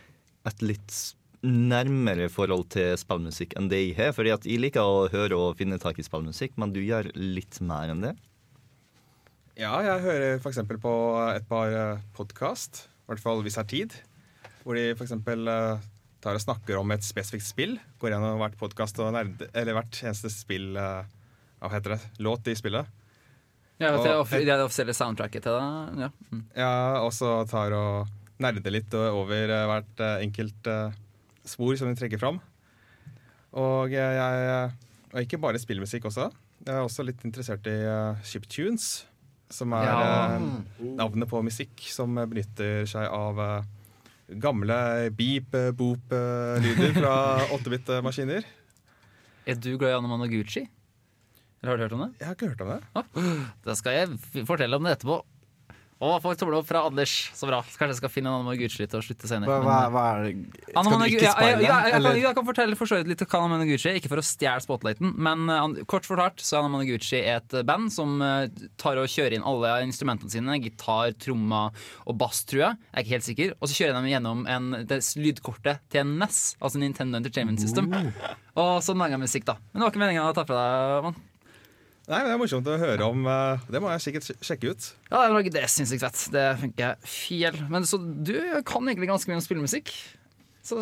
[0.47, 0.95] et litt
[1.45, 4.13] nærmere forhold til spillmusikk enn det jeg har.
[4.17, 7.59] Fordi at jeg liker å høre og finne tak i spillmusikk, men du gjør litt
[7.61, 8.15] mer enn det.
[9.57, 10.59] Ja, jeg hører f.eks.
[10.81, 10.95] på
[11.33, 11.71] et par
[12.17, 13.95] podkast, i hvert fall hvis jeg har tid,
[14.61, 15.15] hvor de f.eks.
[16.21, 17.77] tar og snakker om et spesifikt spill.
[18.01, 21.09] Går gjennom hvert podkast og nerd, eller hvert eneste spill eh,
[21.57, 21.99] Hva heter det?
[22.21, 22.85] Låt i spillet.
[23.81, 26.05] Ja, Og- det, er det offisielle soundtracket til det.
[26.05, 26.09] Ja.
[26.33, 26.43] Mm.
[26.57, 26.71] Ja,
[27.05, 28.07] og så tar og
[28.41, 30.97] nerder litt over eh, hvert eh, enkelt eh,
[31.49, 32.39] spor som de trekker fram.
[33.57, 34.71] Og jeg,
[35.13, 36.27] Og ikke bare spillmusikk også.
[36.65, 39.05] Jeg er også litt interessert i uh, chiptunes,
[39.49, 40.37] som er Ja.
[40.37, 43.63] uh, navnet på musikk som benytter seg av uh,
[44.43, 44.75] gamle
[45.15, 47.13] beep, eh, boop-lyder fra
[47.55, 48.43] 8-bit-maskiner.
[49.47, 50.65] Er du glad i Anna Managuchi?
[51.63, 52.09] Eller har du hørt om det?
[52.19, 53.53] Jeg har ikke hørt om det.
[53.63, 55.21] Da skal jeg fortelle om det etterpå.
[55.97, 57.11] Og folk tommel opp fra Anders.
[57.33, 57.63] Så bra.
[57.65, 59.49] Så kanskje jeg skal finne en annen Gucci til å slutte senere.
[59.49, 60.33] Hva, hva, eh, hva er det?
[60.67, 61.63] Skal du Managu- ikke speile?
[61.65, 64.21] ja, jeg, kan, jeg kan fortelle for så vidt litt om Anna Managuchi, ikke for
[64.21, 68.21] å stjele spotlighten, men uh, kort fortalt så er Anna Managuchi et eh, band som
[68.21, 68.45] uh,
[68.77, 71.73] tar og kjører inn alle instrumentene sine, gitar, trommer
[72.05, 72.81] og bass, tror jeg.
[72.91, 73.55] Jeg er ikke helt sikker.
[73.57, 77.89] Og så kjører de gjennom en, det lydkortet til en NES, altså Nintendo Entertainment System.
[78.57, 79.57] Og så lager jeg musikk, da.
[79.71, 81.19] Men det var ikke meninga å ta fra deg, mann.
[82.07, 83.25] Nei, men Det er morsomt å høre om.
[83.27, 84.85] eh, Det må jeg sikkert sjekke ut.
[85.11, 86.21] Ja, det er, det er sinnssykt fett.
[86.31, 87.59] Det funker fjell.
[87.69, 88.33] Men så du
[88.67, 89.91] kan egentlig ganske mye om spillemusikk.
[90.63, 90.79] Så.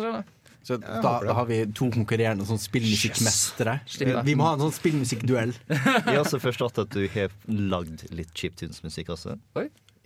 [0.66, 3.76] Så jeg da, da har vi to konkurrerende sånn spillmusikkmestere.
[3.86, 4.16] Yes.
[4.26, 5.52] Vi må ha en sånn spillmusikkduell.
[5.70, 9.36] Jeg har også forstått at du har lagd litt chiptunes-musikk også.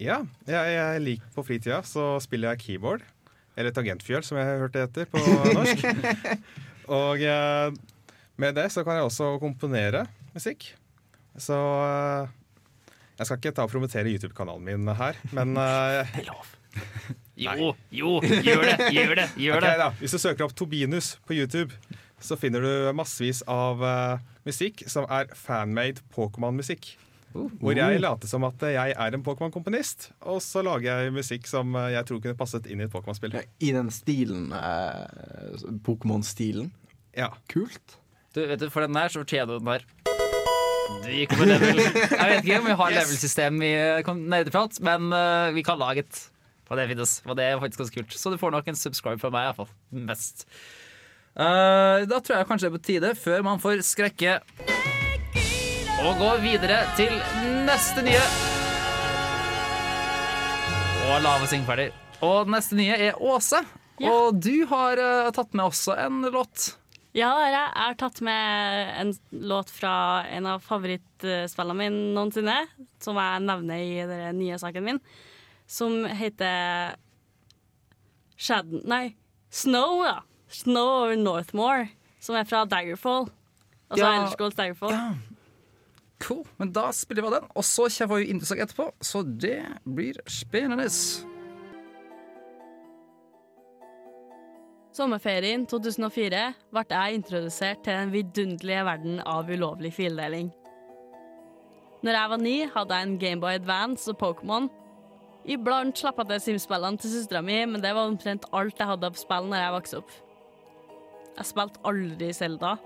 [0.01, 0.19] Ja,
[0.49, 3.03] jeg, jeg liker på fritida så spiller jeg keyboard.
[3.57, 5.21] Eller tangentfjøl, som jeg hørte det heter på
[5.57, 5.83] norsk.
[7.01, 7.73] Og eh,
[8.41, 10.71] med det så kan jeg også komponere musikk.
[11.39, 12.33] Så eh,
[13.21, 16.57] jeg skal ikke ta og promotere YouTube-kanalen min her, men uh, Det er lov.
[17.41, 19.71] Jo, jo, gjør det, gjør det, gjør det.
[19.81, 19.87] da.
[19.97, 21.73] Hvis du søker opp Tobinus på YouTube,
[22.21, 26.91] så finner du massevis av uh, musikk som er fanmade Pokémon-musikk.
[27.33, 31.77] Hvor jeg later som at jeg er en Pokémon-komponist, og så lager jeg musikk som
[31.79, 33.37] eh, jeg tror kunne passet inn i et Pokémon-spill.
[33.39, 36.73] I den stilen, eh, Pokémon-stilen.
[37.15, 37.31] Ja.
[37.53, 38.01] Kult.
[38.35, 39.87] Du, vet du, For den der så fortjener du den der.
[41.05, 41.81] Du gikk på level.
[42.21, 42.99] Jeg vet ikke om vi har Yes.
[43.01, 46.21] level-system i eh, nerdeprat, men uh, vi kan lage et.
[46.71, 47.17] Og det finnes.
[47.27, 48.15] Og det er faktisk ganske kult.
[48.15, 49.71] Så du får nok en subscribe fra meg, iallfall.
[49.91, 50.45] Mest.
[51.35, 54.37] Uh, da tror jeg kanskje det er på tide, før man får skrekke,
[56.01, 57.13] å gå videre til
[57.67, 58.23] neste nye.
[61.11, 61.89] Og lave synge ferdig.
[62.25, 63.65] Og neste nye er Åse.
[64.01, 66.71] Og du har uh, tatt med også en låt.
[67.17, 67.63] Ja, jeg.
[67.75, 69.13] Har tatt med en
[69.51, 69.93] låt fra
[70.31, 72.57] en av favorittspillene mine noensinne,
[73.03, 75.01] som jeg nevner i den nye saken min,
[75.71, 76.95] som heter
[78.41, 78.71] Shad...
[78.89, 79.17] Nei,
[79.51, 80.21] Snow, ja.
[80.51, 81.89] Snow over Northmore,
[82.23, 83.27] som er fra Daggerfall.
[83.91, 84.15] Altså Ja.
[84.15, 84.95] Elder Daggerfall.
[84.95, 85.37] Daggerfall.
[86.21, 87.51] Cool, men da spiller vi av den.
[87.57, 89.59] Og så kommer vi introsak etterpå, så det
[89.89, 90.87] blir spennende.
[95.01, 96.41] Sommerferien 2004
[96.75, 100.51] ble jeg introdusert til den vidunderlige verden av ulovlig fildeling.
[102.05, 104.69] Når jeg var ni, hadde jeg en Gameboy Advance og Pokémon.
[105.49, 109.09] Iblant slapp jeg til Sims-spillene til søstera mi, men det var omtrent alt jeg hadde
[109.09, 110.15] av spill når jeg vokste opp.
[111.39, 112.77] Jeg spilte aldri Zelda.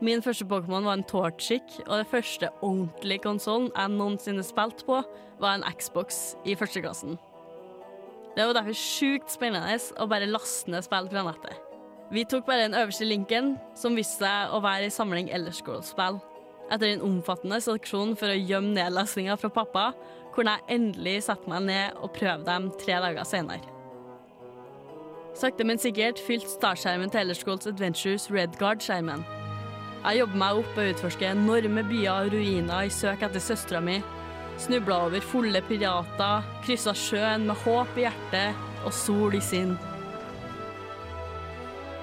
[0.00, 5.02] Min første Pokémon var en Torchic, og det første ordentlige konsollen jeg noensinne spilte på,
[5.36, 7.20] var en Xbox i førsteklassen.
[8.38, 11.56] Det var derfor sjukt spennende å bare laste ned spill fra nettet.
[12.14, 16.20] Vi tok bare den øverste linken, som viste seg å være en samling Elder Scrolls-spill.
[16.70, 19.88] Etter en omfattende seleksjon for å gjemme nedlastninga fra pappa,
[20.36, 23.74] kunne jeg endelig sette meg ned og prøve dem tre dager senere.
[25.34, 29.26] Sakte, men sikkert fylte startskjermen til Elderscrolls Adventures Adventures Redguard-skjermen.
[30.04, 33.98] Jeg jobber meg opp og utforsker enorme byer og ruiner i søk etter søstera mi,
[34.58, 39.76] snubla over fulle pirater, kryssa sjøen med håp i hjertet og sol i sinn.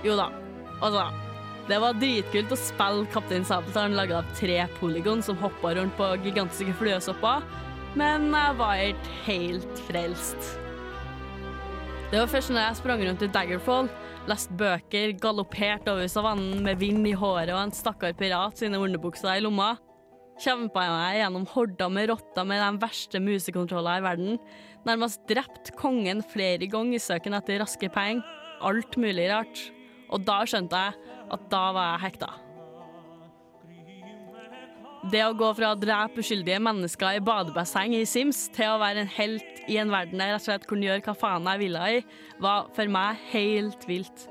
[0.06, 0.32] Jo da,
[0.82, 1.10] altså.
[1.66, 6.12] Det var dritkult å spille Kaptein Sabeltann laga av tre polygon som hoppa rundt på
[6.22, 7.42] gigantiske fluesopper,
[7.98, 10.52] men jeg var ikke helt frelst.
[12.12, 13.90] Det var først når jeg sprang rundt i Daggerfall,
[14.30, 19.34] leste bøker, galopperte over savannen med vind i håret og en stakkar pirat sine underbukser
[19.34, 19.74] i lomma,
[20.42, 24.40] kjempa jeg meg gjennom horder med rotter med de verste musekontrollene i verden,
[24.88, 28.26] nærmest drept kongen flere ganger i søken etter raske penger,
[28.66, 29.62] alt mulig rart.
[30.14, 32.32] Og da skjønte jeg at da var jeg hekta.
[35.12, 39.04] Det å gå fra å drepe uskyldige mennesker i badebasseng i Sims til å være
[39.04, 41.90] en helt i en verden jeg rett og slett kunne gjøre hva faen jeg ville
[41.94, 42.00] i,
[42.42, 44.26] var for meg helt vilt.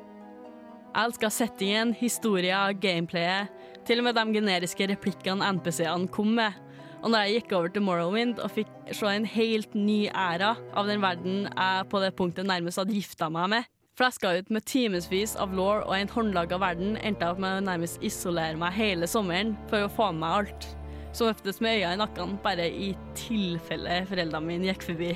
[0.94, 3.50] Jeg elska settingen, historien, gameplayet,
[3.84, 6.56] til og med de generiske replikkene NPC-ene kom med.
[7.04, 10.88] Og når jeg gikk over til Morrowind og fikk se en helt ny æra av
[10.88, 13.68] den verden jeg på det punktet nærmest hadde gifta meg med,
[13.98, 17.66] fleska ut med timevis av law og en håndlaga verden, endte jeg opp med å
[17.66, 20.70] nærmest isolere meg hele sommeren for å få med meg alt.
[21.14, 25.12] Som oftest med øya i nakken, bare i tilfelle foreldrene mine gikk forbi.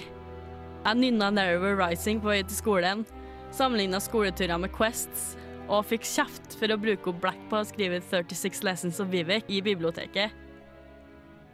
[0.85, 3.03] Jeg nynna Narrower Rising på vei til skolen,
[3.51, 5.33] sammenligna skoleturer med Quests,
[5.69, 9.49] og fikk kjeft for å bruke opp Black på å skrive 36 Lessons of Vivek
[9.53, 10.33] i biblioteket.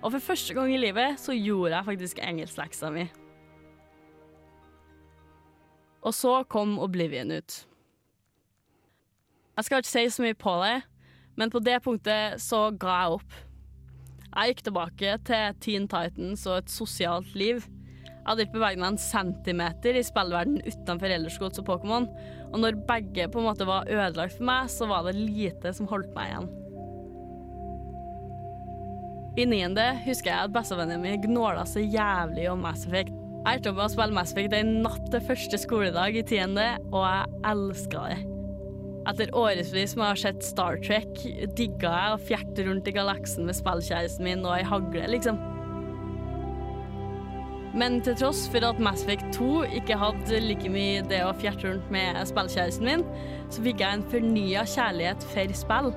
[0.05, 3.09] Og for første gang i livet så gjorde jeg faktisk engelskleksa mi.
[6.05, 7.61] Og så kom Oblivion ut.
[9.55, 10.77] Jeg skal ikke si så mye på det,
[11.39, 13.37] men på det punktet så ga jeg opp.
[14.35, 17.65] Jeg gikk tilbake til Teen Titans og et sosialt liv.
[18.25, 22.09] Hadde ikke beveget meg en centimeter i spillverden utenfor Elderscrolls og Pokémon,
[22.55, 25.91] og når begge på en måte var ødelagt for meg, så var det lite som
[25.91, 26.53] holdt meg igjen.
[29.35, 33.11] I niende husker jeg at bestevennen mine gnåla så jævlig om Mass Effect.
[33.45, 36.69] Jeg endte opp med å spille Mass Effect en natt til første skoledag i tiende,
[36.95, 38.21] og jeg elska det.
[39.11, 41.11] Etter årevis med å ha sett Star Trek,
[41.59, 45.43] digga jeg å fjerte rundt i galaksen med spillkjæresten min og ei hagle, liksom.
[47.75, 51.67] Men til tross for at Mass Effect 2 ikke hadde like mye det å fjerte
[51.67, 53.03] rundt med spillkjæresten min,
[53.51, 55.91] så fikk jeg en fornya kjærlighet for spill.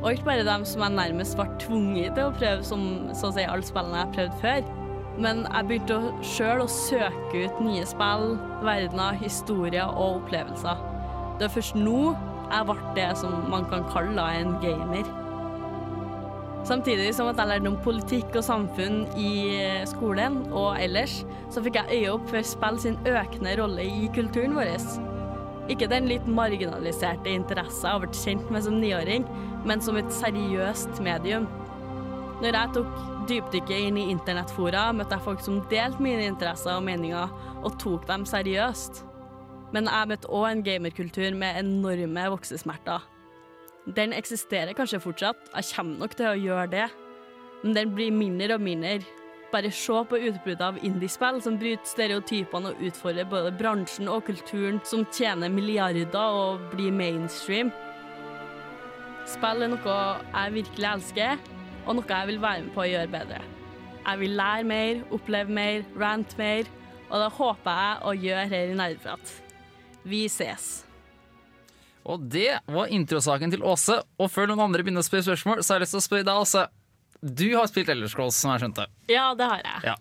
[0.00, 3.36] Og ikke bare dem som jeg nærmest ble tvunget til å prøve som så å
[3.36, 4.74] si alle spillene jeg har prøvd før.
[5.20, 8.34] Men jeg begynte sjøl å søke ut nye spill,
[8.66, 10.82] verdener, historier og opplevelser.
[11.38, 12.14] Det er først nå
[12.50, 15.06] jeg ble det som man kan kalle en gamer.
[16.68, 21.62] Samtidig som at jeg lærte om politikk og samfunn i eh, skolen og ellers, så
[21.64, 24.84] fikk jeg øye opp for spill sin økende rolle i kulturen vår.
[25.72, 29.24] Ikke den litt marginaliserte interesse jeg har vært kjent med som niåring,
[29.64, 31.46] men som et seriøst medium.
[32.40, 36.84] Når jeg tok dypdykket inn i internettfora, møtte jeg folk som delte mine interesser og
[36.86, 39.04] meninger, og tok dem seriøst.
[39.74, 43.04] Men jeg møtte òg en gamerkultur med enorme voksesmerter.
[43.86, 46.88] Den eksisterer kanskje fortsatt, jeg kommer nok til å gjøre det,
[47.62, 49.00] men den blir mindre og mindre.
[49.50, 54.78] Bare se på utbruddet av indiespill som bryter stereotypene og utfordrer både bransjen og kulturen,
[54.84, 57.72] som tjener milliarder og blir mainstream.
[59.26, 59.96] Spill er noe
[60.34, 61.40] jeg virkelig elsker,
[61.86, 63.40] og noe jeg vil være med på å gjøre bedre.
[64.00, 66.70] Jeg vil lære mer, oppleve mer, rant mer,
[67.10, 69.34] og det håper jeg å gjøre her i Nerdprat.
[70.06, 70.89] Vi ses.
[72.08, 73.98] Og det var introsaken til Åse.
[74.18, 76.26] Og før noen andre begynner å spørre spørsmål, så har jeg lyst til å spørre
[76.28, 76.66] deg, Åse.
[77.20, 78.86] Du har spilt Elder Scrolls, som jeg skjønte.
[79.12, 79.80] Ja, det har jeg.
[79.84, 79.96] Ja.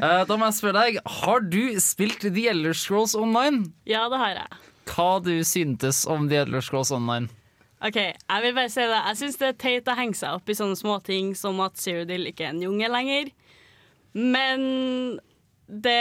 [0.00, 3.66] Eh, Da må jeg spørre deg, har du spilt The Elder Scrolls Online?
[3.84, 4.62] Ja, det har jeg.
[4.88, 7.28] Hva du syntes om The Elder Scrolls Online?
[7.84, 9.02] Ok, jeg vil bare si det.
[9.10, 12.30] Jeg syns det er teit å henge seg opp i sånne småting som at Cyrodiil
[12.30, 13.28] ikke er en jungel lenger.
[14.16, 14.64] Men
[15.68, 15.98] det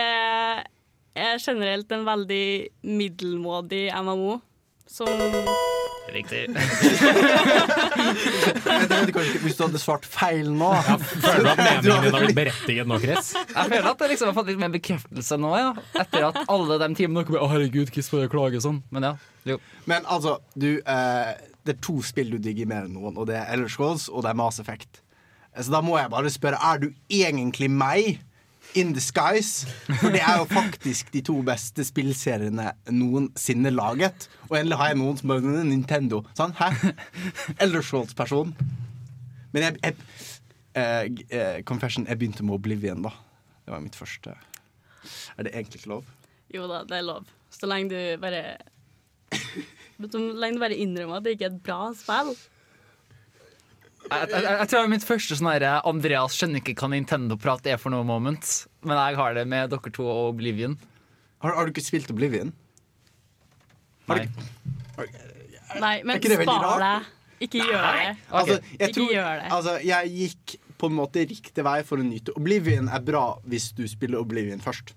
[1.20, 2.46] er generelt en veldig
[2.88, 4.38] middelmådig MMO
[4.88, 5.08] som
[6.16, 6.46] Riktig.
[9.16, 12.90] Kanskje Hvis du hadde svart feil nå Føler du at meningen din har blitt berettiget
[12.90, 13.32] nå, Chris?
[13.36, 15.72] Jeg føler at jeg liksom har fått litt mer bekreftelse nå, ja.
[16.04, 18.80] Etter at alle de timene dere bare Å, herregud, Chris bare klager sånn.
[18.94, 19.14] Men ja.
[19.50, 19.58] Jo.
[19.90, 21.32] Men altså, du eh,
[21.66, 24.24] Det er to spill du digger mer enn noen, og det er Ellers Goals og
[24.26, 25.02] det er Mass Effect.
[25.56, 28.22] Eh, Så da må jeg bare spørre, er du egentlig meg?
[28.76, 29.68] In disguise.
[30.02, 34.28] For det er jo faktisk de to beste spillseriene noensinne laget.
[34.50, 36.24] Og endelig har jeg noen som bare Nintendo.
[36.38, 36.72] Sånn, hæ?
[37.64, 38.52] Elder Scrolls-person.
[39.56, 39.96] Men jeg, jeg
[40.76, 43.14] eh, eh, Confession, jeg begynte med Oblivion, da.
[43.66, 44.36] Det var mitt første
[45.38, 46.10] Er det egentlig ikke lov?
[46.54, 47.30] Jo da, det er lov.
[47.50, 48.58] Så lenge du bare
[50.12, 52.36] Så lenge du bare innrømmer at det ikke er et bra spill.
[54.06, 57.70] Jeg, jeg, jeg tror det er mitt første sånn her Andreas skjønner ikke hva Nintendo-prat
[57.72, 58.52] er for noe moment.
[58.86, 60.78] Men jeg har det med dere to og Oblivion.
[61.44, 62.54] Har, har du ikke spilt Oblivion?
[64.10, 64.26] Nei.
[64.26, 65.16] Men
[65.76, 67.10] Er Nei, det spar deg.
[67.46, 68.12] Ikke gjør det.
[68.32, 69.48] Altså, jeg, Ikke tror, gjør det.
[69.58, 72.36] altså, jeg gikk på en måte riktig vei for å nyte.
[72.40, 74.94] Oblivion er bra hvis du spiller Oblivion først.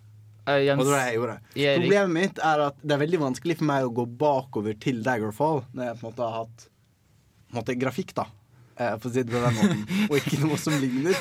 [0.49, 1.37] Uh, Jens, Og det var det jeg gjorde.
[1.55, 1.83] Erik.
[1.83, 5.65] Problemet mitt er at det er veldig vanskelig for meg å gå bakover til Daggerfall
[5.77, 6.69] når jeg på en måte har hatt
[7.49, 8.27] på en måte, grafikk, da.
[8.79, 9.83] Eh, For å si det på den måten.
[10.09, 11.19] Og ikke noe som ligner.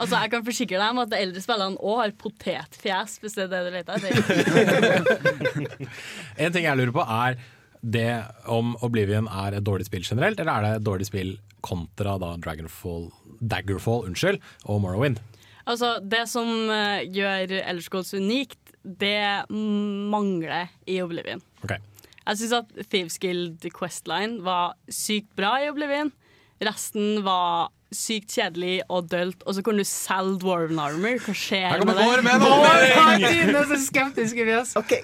[0.00, 3.44] Altså, Jeg kan forsikre deg om at de eldre spillerne òg har potetfjes, hvis det
[3.44, 4.14] er det du leter etter.
[6.40, 7.36] En ting jeg lurer på er
[7.80, 8.08] det
[8.48, 11.34] om Oblivion er et dårlig spill generelt, eller er det et dårlig spill
[11.64, 13.10] kontra da Dragonfall,
[13.40, 15.20] Daggerfall unnskyld, og Morrowind?
[15.68, 21.42] Altså, Det som eh, gjør Elderscrolls unikt, det mangler i Oblivion.
[21.64, 21.76] Ok.
[22.24, 26.12] Jeg syns at Thieves Guild Questline var sykt bra i Oblivion.
[26.60, 31.18] Resten var sykt kjedelig og dølt, og så kunne du selge Dwarven Armor.
[31.24, 32.08] Hva skjer med det?
[32.26, 34.74] med en så skeptiske fjes.
[34.78, 34.94] Ok,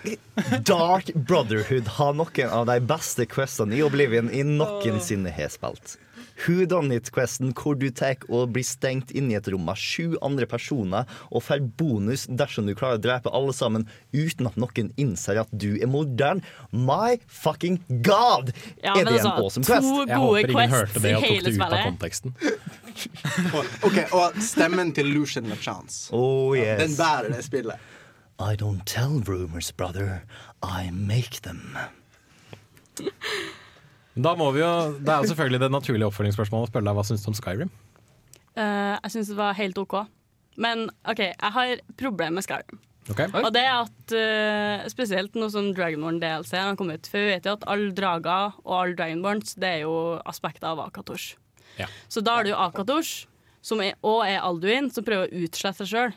[0.68, 5.96] Dark Brotherhood har noen av de beste questene i Oblivion i noensinne har spilt.
[6.44, 10.16] Who Done It-questen hvor du tar og blir stengt inne i et rom med sju
[10.24, 14.92] andre personer og får bonus dersom du klarer å drepe alle sammen uten at noen
[15.00, 16.42] innser at du er morderen.
[16.70, 18.52] My fucking god!
[18.82, 19.88] Ja, er det en altså, awesome to quest?
[19.88, 22.36] gode Jeg håper ingen hørte det og i tok det ut av konteksten.
[23.84, 26.08] Ok, Og stemmen til Lucian LaChance.
[26.16, 26.80] Oh, yes.
[26.80, 27.92] Den bærer det spillet.
[28.40, 30.22] I don't tell rumors, brother.
[30.62, 31.76] I make them.
[34.16, 37.04] Da må vi jo, Det er jo selvfølgelig det naturlige oppfølgingsspørsmålet å spørre deg hva
[37.04, 37.72] syns du om Skyrim.
[38.56, 39.96] Uh, jeg syns det var helt OK.
[40.56, 42.80] Men OK, jeg har problemer med Skyrim.
[43.12, 43.30] Okay.
[43.38, 47.10] Og det er at uh, spesielt noe som Dragonborn DLC har kommet ut.
[47.12, 49.96] For vi vet jo at alle drager og alle Dragonborns det er jo
[50.26, 51.34] aspekter av Akatosh.
[51.76, 51.90] Ja.
[52.08, 53.28] Så da har du Akatosh,
[53.62, 56.16] som er, og er Alduin, som prøver å utslette seg sjøl.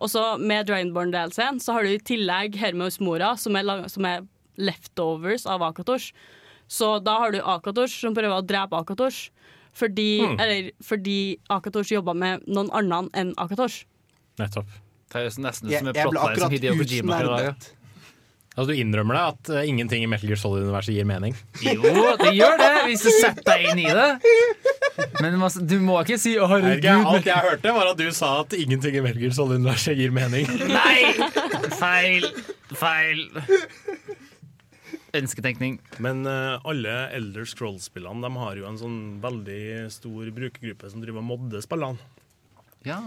[0.00, 4.08] Og så med Dragonborn DLC-en så har du i tillegg Hermos Mora, som er, som
[4.08, 4.26] er
[4.60, 6.10] leftovers av Akatosh.
[6.70, 9.30] Så da har du Akatosh som prøver å drepe Akatosh.
[9.74, 10.38] Fordi, Hmm.
[10.42, 13.84] eller, fordi Akatosh jobber med noen annen enn Akatosh.
[14.38, 14.66] Nettopp.
[15.10, 17.54] Det høres nesten ut Jeg- som en jeg ble som akkurat Hideo Kojima.
[18.58, 21.36] Altså, du innrømmer deg at uh, ingenting i Metal Gear Solid-universet gir mening?
[21.62, 21.82] Jo,
[22.18, 24.08] det gjør det, hvis du setter deg inn i det.
[25.22, 25.38] Men
[25.70, 27.06] du må ikke si 'å, herregud'.
[27.06, 30.46] alt jeg hørte, var at du sa at ingenting i Metal Gear Solid-universet gir mening.
[30.66, 31.14] Nei!
[31.78, 32.26] Feil.
[32.74, 33.22] Feil.
[35.16, 35.78] Ønsketenkning.
[35.98, 41.22] Men uh, alle Elder Scrolls-spillene de har jo en sånn veldig stor brukergruppe som driver
[41.22, 41.98] og modder spillene.
[42.86, 43.00] Ja.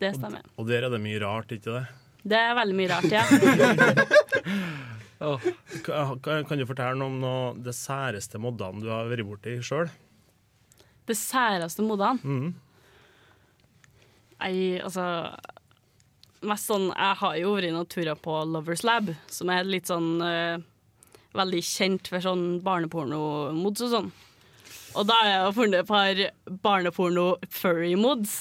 [0.00, 0.46] Det stemmer.
[0.56, 1.84] Og der er det mye rart, ikke det?
[2.22, 3.24] Det er veldig mye rart, ja.
[5.26, 5.44] oh.
[5.84, 9.92] Kan, kan du fortelle noe om noe, det særeste moddene du har vært borti sjøl?
[11.08, 12.20] Det særeste moddene?
[12.24, 12.50] Mm.
[14.40, 15.04] Nei, altså
[16.40, 20.14] Mest sånn Jeg har jo vært noen turer på Lovers Lab, som er litt sånn
[20.24, 20.62] eh,
[21.36, 24.08] Veldig kjent for sånn barneporno-mods og sånn.
[24.98, 26.22] Og da har jeg funnet et par
[26.64, 28.38] barneporno-furry-mods.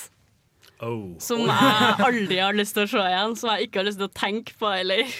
[0.80, 1.12] Oh.
[1.22, 4.10] Som jeg aldri har lyst til å se igjen, som jeg ikke har lyst til
[4.10, 5.14] å tenke på heller.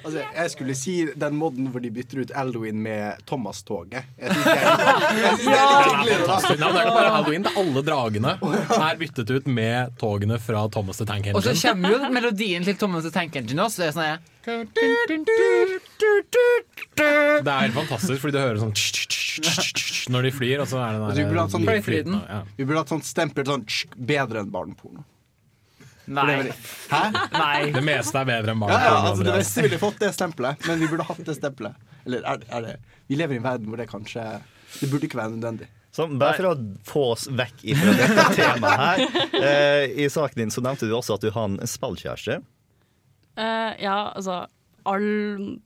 [0.00, 4.06] Altså, jeg skulle si den moden hvor de bytter ut Alduin med Thomas-toget.
[4.20, 6.36] Jeg det er- litt da.
[6.40, 10.68] Det er ikke bare Halloween, det er alle dragene er byttet ut med togene fra
[10.72, 11.36] Thomas the Tank Engine.
[11.36, 13.82] Og så kommer jo melodien til Thomas the Tank Engine også.
[13.82, 14.18] Det er sånn.
[17.44, 18.74] Det er fantastisk, fordi du hører sånn
[20.10, 21.64] når de flyr, og så er det den hatt sånn,
[22.28, 22.40] ja.
[22.56, 23.64] vi burde hatt sånn stempel sånn
[23.96, 25.04] bedre enn barneporno.
[26.10, 26.50] Nei.
[26.90, 27.02] Hæ?
[27.32, 27.72] Nei.
[27.74, 30.64] Det meste er bedre enn Ja, ja, altså, det beste meste ville fått det stempelet,
[30.66, 31.90] men vi burde hatt det stempelet.
[32.06, 32.78] Eller er, er det
[33.10, 34.24] Vi lever i en verden hvor det kanskje
[34.80, 35.68] Det burde ikke være nødvendig.
[35.90, 36.54] Så bare for å
[36.86, 39.24] få oss vekk fra dette temaet her.
[39.40, 42.38] Eh, I saken din så nevnte du også at du har en spillkjæreste.
[43.38, 44.44] Uh, ja, altså
[44.90, 45.58] Alle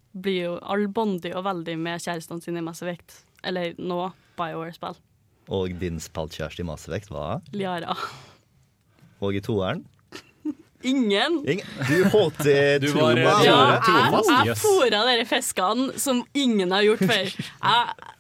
[0.63, 3.21] Alle bonder jo veldig med kjærestene sine i Mass Effect.
[3.45, 4.07] Eller nå
[4.39, 4.97] BioWare-spill.
[5.53, 7.97] Og din spillkjæreste i Mass Effect var Liara.
[9.21, 9.85] Og i toeren
[10.85, 11.39] Ingen!
[11.49, 11.67] Ingen.
[11.89, 16.85] Du holdt det Du var, eh, Ja, jeg, jeg fôra dere fiskene som ingen har
[16.87, 17.31] gjort før.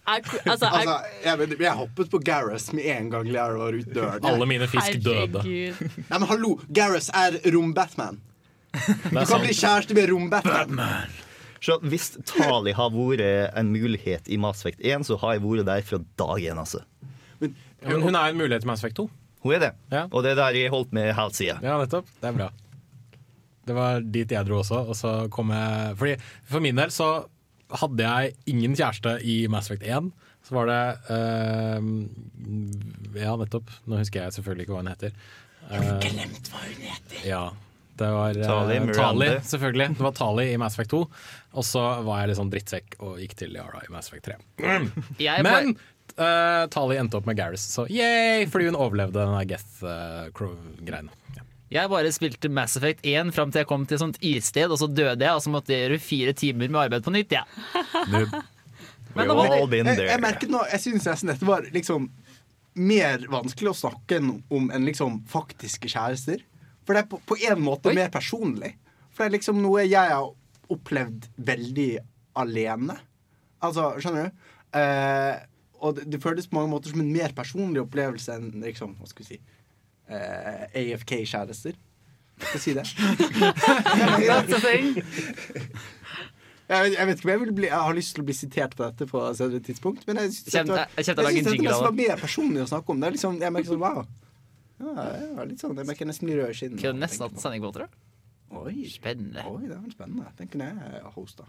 [0.05, 3.77] Jeg, jeg, altså, jeg, Altså, jeg, jeg hoppet på Gareth med en gang Lara var
[3.77, 4.25] ute døren.
[4.31, 5.41] Alle mine fisk døde.
[5.45, 8.21] Nei, men hallo, Gareth er rom-Batman.
[8.75, 10.83] Du kan bli kjæreste med rom-Batman.
[11.65, 15.69] Så hvis Tali har vært en mulighet i Mass Effect 1, så har jeg vært
[15.71, 16.83] der fra dag én, altså.
[17.41, 19.09] Men hun er en mulighet i Mass Effect 2.
[19.45, 19.73] Hun er det.
[19.93, 20.07] Ja.
[20.11, 21.61] Og det er der jeg holdt med helt siden.
[21.65, 22.09] Ja, nettopp.
[22.21, 22.51] Det er bra.
[23.65, 26.17] Det var dit jeg dro også, og så kom jeg Fordi
[26.51, 27.09] For min del så
[27.75, 30.11] hadde jeg ingen kjæreste i Mass Effect 1.
[30.45, 31.81] Så var det uh,
[33.17, 33.73] Ja, nettopp.
[33.89, 35.15] Nå husker jeg selvfølgelig ikke hva hun heter.
[35.71, 37.23] Har du glemt hva hun heter?
[37.29, 37.45] Ja.
[37.95, 38.95] Det var eh, Tali Miranda.
[38.99, 39.89] Tali, selvfølgelig.
[39.95, 41.03] Det var Tali i Mass Effect 2.
[41.55, 44.39] Og så var jeg litt sånn drittsekk og gikk til Yara i Mass Effect 3.
[45.23, 45.77] Jeg Men
[46.19, 48.47] eh, Tali endte opp med Gareth, så yay!
[48.51, 51.13] Fordi hun overlevde den der Geth-greiene.
[51.75, 54.79] Jeg bare spilte Mass Effect 1 fram til jeg kom til et sånt issted, og
[54.79, 57.35] så døde jeg, og så måtte jeg gjøre fire timer med arbeid på nytt.
[57.35, 57.43] Ja.
[59.15, 62.09] Men jeg, jeg merket nå Jeg syns nesten dette var liksom
[62.75, 66.41] mer vanskelig å snakke enn om enn liksom faktiske kjærester.
[66.83, 67.97] For det er på, på en måte Oi.
[68.01, 68.73] mer personlig.
[69.15, 70.27] For det er liksom noe jeg har
[70.75, 71.91] opplevd veldig
[72.43, 72.97] alene.
[73.63, 74.43] Altså, skjønner du?
[74.75, 75.45] Eh,
[75.81, 79.09] og det, det føles på mange måter som en mer personlig opplevelse enn liksom, hva
[79.11, 81.77] skal vi si uh, AFK-kjærester.
[82.35, 82.87] Skal jeg si det?
[84.27, 84.65] That's
[86.65, 88.35] Jeg vet, jeg vet ikke om jeg, vil bli, jeg har lyst til å bli
[88.37, 90.07] sitert på dette på et tidspunkt.
[90.09, 93.03] Men jeg syns det dette, jeg synes det nesten var mer personlig å snakke om.
[93.03, 94.01] Det er liksom, jeg merker sånn, wow.
[94.81, 96.81] Ja, jeg var litt sånn, jeg merker nesten blir rød i skinnet.
[96.81, 97.91] Kunne nesten hatt sending på det.
[98.55, 99.45] Oi, Spennende.
[99.51, 100.33] oi, det var spennende.
[100.39, 101.47] Den kunne jeg hosta.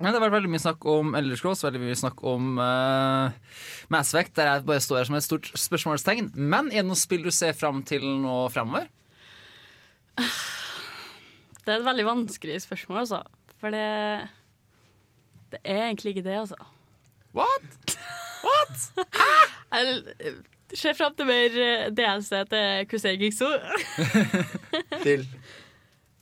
[0.00, 3.34] Men det har vært veldig mye snakk om Elder Scrolls, veldig mye snakk om uh,
[3.92, 6.32] Mass Effect, der jeg bare står her som et stort spørsmålstegn.
[6.34, 8.88] Men er det noe spill du ser fram til nå fremover?
[11.62, 13.20] Det er et veldig vanskelig spørsmål, altså.
[13.62, 13.82] For det
[15.52, 16.56] Det er egentlig ikke det, altså.
[17.36, 17.94] What?
[19.72, 20.02] Jeg
[20.74, 23.46] ser fram til mer eh, DLC til Crusader Kings 2.
[25.06, 25.26] Til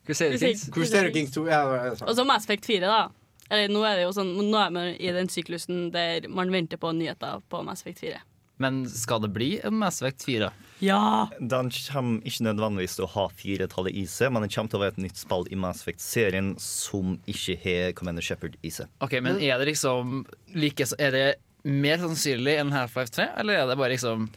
[0.06, 0.68] Crusader Kings?
[0.74, 1.46] Crusader Kings 2.
[1.46, 1.94] Ja, ja, ja.
[2.04, 3.08] Og så Mass Effect 4, da.
[3.50, 6.78] Eller nå er det jo sånn Nå er man i den syklusen der man venter
[6.80, 8.20] på nyheter på Mass Effect 4.
[8.60, 10.50] Men skal det bli en Mass Effect 4?
[10.84, 11.28] Ja!
[11.40, 14.82] Den kommer ikke nødvendigvis til å ha firetallet i seg, men det kommer til å
[14.82, 18.92] være et nytt spill i Mass Effect-serien som ikke har Commander Shepherd i seg.
[19.00, 21.24] Ok, Men er det liksom like, Er det
[21.64, 24.28] mer sannsynlig enn Half-Life 3, eller er det bare liksom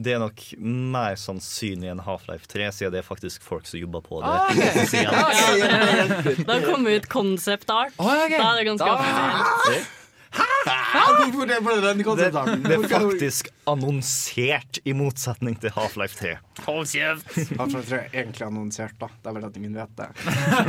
[0.00, 4.04] Det er nok mer sannsynlig enn Half-Life 3, siden det er faktisk folk som jobber
[4.06, 4.32] på det.
[4.32, 4.60] Ah, ok.
[4.78, 5.12] på siden.
[5.12, 6.34] Ja, ja, ja, ja.
[6.48, 7.96] Da kommer ut concept art.
[7.98, 8.38] Ah, okay.
[8.38, 9.00] Da er det ganske ah.
[9.00, 9.96] offisielt.
[10.30, 12.28] Hvorfor det ble den Det,
[12.64, 16.32] det er faktisk annonsert, i motsetning til Half-Life 3.
[16.66, 17.28] Hold kjeft!
[17.58, 19.10] Half-Life 3 er egentlig annonsert, da.
[19.14, 20.08] Det er vel at ingen vet det.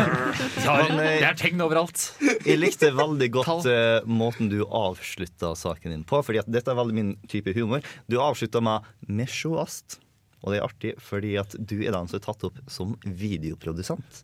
[0.66, 2.06] Men, eh, Det er tegn overalt.
[2.46, 6.80] Jeg likte veldig godt uh, måten du avslutta saken din på, Fordi at dette er
[6.80, 7.86] veldig min type humor.
[8.10, 10.00] Du avslutta med 'mesjoast'.
[10.42, 14.24] Og det er artig fordi at du er den som er tatt opp som videoprodusent.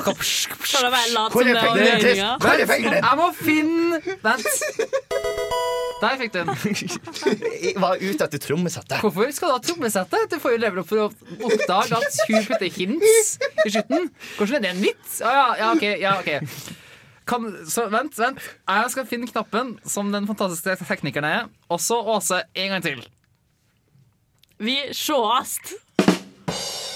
[0.00, 2.06] Skal det være lat Hvor som er det var fingeren din?
[2.06, 2.30] meninga?
[2.40, 3.04] Hvor er fingeren din?
[3.04, 4.46] Jeg må finne Vent.
[6.00, 6.48] Der fikk du den.
[7.60, 9.00] Jeg var ute etter trommesettet.
[9.04, 10.30] Hvorfor skal du ha trommesettet?
[10.32, 11.08] Du får jo level opp for å
[11.50, 13.34] oppdage at hun putter hints
[13.66, 14.08] i slutten.
[14.38, 15.18] Hvordan er det en vits?
[15.20, 15.84] Å ja, ja, ok.
[16.00, 16.30] Ja, ok.
[17.28, 18.40] Kan, så vent, vent.
[18.68, 21.48] Jeg skal finne knappen som den fantastiske teknikeren er.
[21.70, 23.04] Og så Åse en gang til.
[24.60, 25.74] Vi sjåast.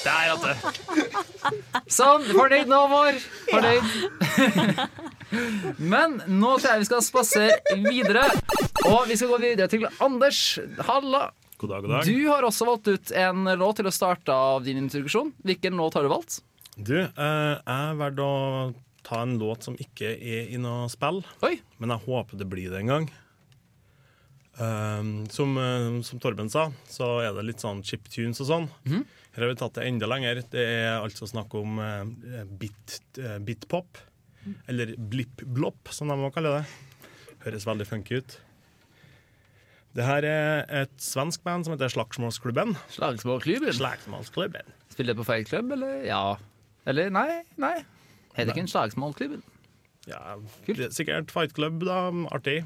[0.04, 0.52] Der, Atte.
[1.88, 2.26] Sånn.
[2.28, 3.20] Fornøyd nå, vår.
[3.48, 3.86] Fornøyd.
[5.80, 8.26] Men nå tror jeg vi skal spasere videre.
[8.90, 10.42] Og vi skal gå videre til Anders.
[10.90, 11.30] Halla.
[11.56, 12.10] God dag, god dag.
[12.10, 15.32] Du har også valgt ut en låt til å starte av din introduksjon.
[15.46, 16.42] Hvilken låt har du valgt?
[16.76, 21.58] Du, eh, jeg valgte å ta en låt som ikke er i noe spill, Oi.
[21.78, 23.12] men jeg håper det blir det en gang.
[24.54, 28.68] Um, som, eh, som Torben sa, så er det litt sånn chiptunes og sånn.
[29.34, 30.44] Her har vi tatt det enda lenger.
[30.50, 32.06] Det er altså snakk om uh,
[32.46, 33.98] bit, eh, bitpop.
[34.70, 36.64] Eller blipp-blopp, som de må kalle det.
[37.46, 38.36] Høres veldig funky ut.
[39.94, 42.74] Det her er et svensk band som heter Slagsmålsklubben.
[42.94, 43.74] Slagsmålsklubben?
[43.74, 44.74] Slagsmålsklubben.
[44.92, 46.00] Spiller det på feil klubb, eller?
[46.06, 46.36] Ja.
[46.86, 47.42] Eller nei?
[47.62, 47.76] Nei.
[48.34, 49.44] Heter det ikke en slagsmålklubben?
[50.10, 52.08] Ja, er sikkert Fight Club, da.
[52.34, 52.64] Artig.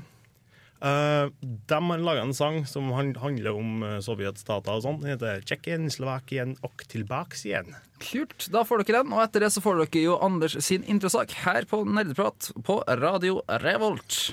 [0.79, 5.01] Uh, de har laga en sang som handler om uh, sovjetstater og sånn.
[5.03, 7.75] Den heter 'Tsjekkia, Slovakien og tilbaks igjen'.
[7.99, 8.47] Kult.
[8.55, 11.66] Da får dere den, og etter det så får dere jo Anders sin introsak her
[11.66, 14.31] på Nerdeprat på Radio Revolt.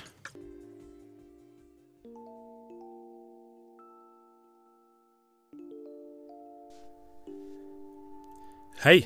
[8.86, 9.00] Hei.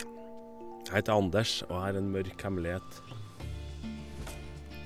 [0.90, 2.96] Jeg heter Anders, og jeg har en mørk hemmelighet.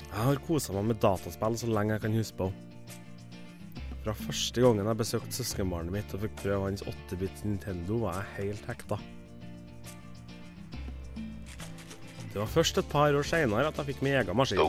[0.04, 2.48] Jeg har kosa meg med dataspill så lenge jeg kan huske på.
[4.04, 8.34] Fra første gangen jeg besøkte søskenbarnet mitt og fikk prøve hans 8-bit Nintendo, var jeg
[8.36, 8.98] helt hekta.
[12.34, 14.60] Det var først et par år seinere at jeg fikk min egen maskin.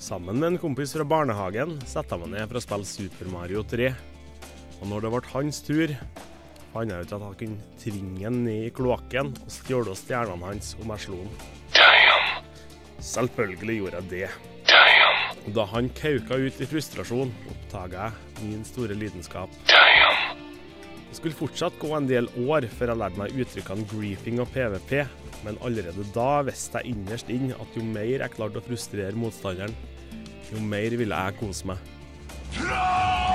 [0.00, 3.66] Sammen med en kompis fra barnehagen satte jeg meg ned for å spille Super Mario
[3.68, 3.92] 3.
[4.80, 5.92] Og når det ble hans tur,
[6.76, 10.74] fant jeg ut at jeg kunne tvinge ham ned i kloakken og stjåle stjernene hans
[10.82, 11.32] om jeg slo ham.
[13.06, 14.28] Selvfølgelig gjorde jeg det.
[14.68, 15.54] Damn.
[15.56, 19.52] Da han kauka ut i frustrasjon, oppdaga jeg min store lidenskap.
[19.66, 24.98] Det skulle fortsatt gå en del år før jeg lærte meg uttrykkene griefing og PVP,
[25.46, 29.72] men allerede da visste jeg innerst inn at jo mer jeg klarte å frustrere motstanderen,
[30.50, 33.25] jo mer ville jeg kose meg.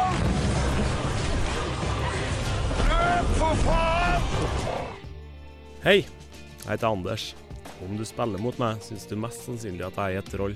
[5.81, 7.31] Hei, jeg heter Anders.
[7.81, 10.55] Om du spiller mot meg, syns du mest sannsynlig at jeg er et troll.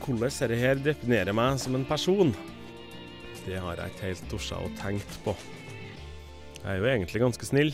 [0.00, 2.32] Hvordan dette her definerer meg som en person,
[3.44, 5.36] det har jeg ikke helt torsa og tenkt på.
[6.60, 7.72] Jeg er jo egentlig ganske snill.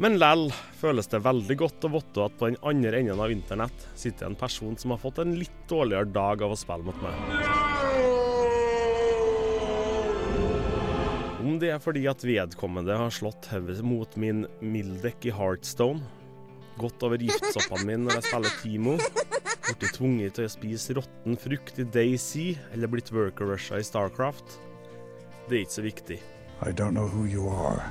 [0.00, 0.46] Men lell
[0.80, 4.38] føles det veldig godt å vite at på den andre enden av internett sitter en
[4.38, 7.59] person som har fått en litt dårligere dag av å spille mot meg.
[11.40, 16.02] Om det er fordi at vedkommende har slått hodet mot min Mildek i Heartstone,
[16.76, 18.96] gått over giftsoppene mine når jeg spiller Timo,
[19.70, 24.58] blitt tvunget til å spise råtten frukt i Daisy eller blitt worker-rusha i Starcraft,
[25.48, 26.18] det er ikke så viktig.
[26.60, 27.88] I don't know who you are.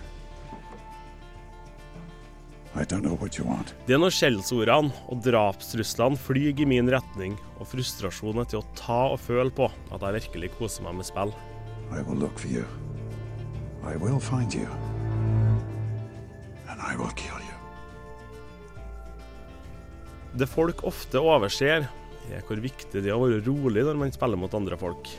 [2.78, 3.74] I don't know what you want.
[3.88, 8.70] Det er når skjellsordene og drapstruslene flyr i min retning, og frustrasjonen er til å
[8.78, 11.34] ta og føle på at jeg virkelig koser meg med spill.
[11.90, 12.68] I will look for you.
[13.84, 14.68] I will find you.
[16.70, 17.58] And I will kill you.
[20.34, 21.88] Det folk ofte overser,
[22.30, 25.10] er hvor viktig det er å være rolig når man spiller mot andre folk.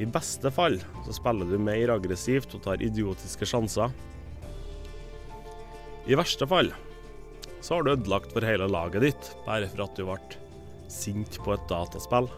[0.00, 3.92] I beste fall så spiller du mer aggressivt og tar idiotiske sjanser.
[6.06, 6.72] I verste fall
[7.60, 10.18] så har du ødelagt for hele laget ditt bare for at du ble
[10.92, 12.30] sint på et dataspill.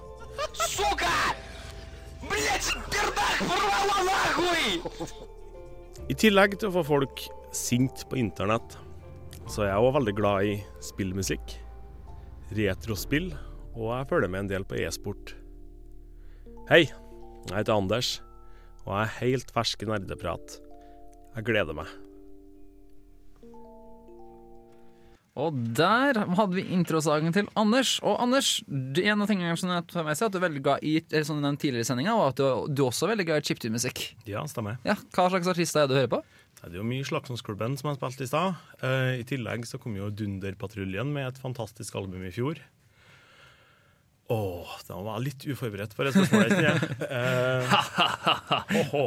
[6.09, 7.23] I tillegg til å få folk
[7.55, 8.77] sint på internett,
[9.49, 11.55] så er jeg òg veldig glad i spillmusikk,
[12.59, 13.31] retrospill,
[13.77, 15.37] og jeg følger med en del på e-sport.
[16.69, 18.19] Hei, jeg heter Anders,
[18.85, 20.59] og jeg er helt fersk i nerdeprat.
[21.37, 21.89] Jeg gleder meg.
[25.39, 27.97] Og der hadde vi introsagen til Anders.
[28.03, 30.83] Og Anders, en av tingene som jeg tar med seg, at du er veldig glad
[30.83, 30.97] i
[31.29, 34.03] sånn den tidligere sendinga, og at du, du også er veldig glad i chiptune-musikk.
[34.27, 34.81] Ja, stemmer.
[34.89, 36.23] Ja, Hva slags artister er det du hører på?
[36.59, 38.59] Det er jo mye Slagsomsklubben som har spilt i stad.
[38.83, 42.59] Eh, I tillegg så kom jo Dunderpatruljen med et fantastisk album i fjor.
[44.29, 46.59] Åh, da var jeg litt uforberedt på det spørsmålet.
[46.67, 46.97] jeg.
[47.09, 47.77] Eh,
[48.83, 49.05] åhå.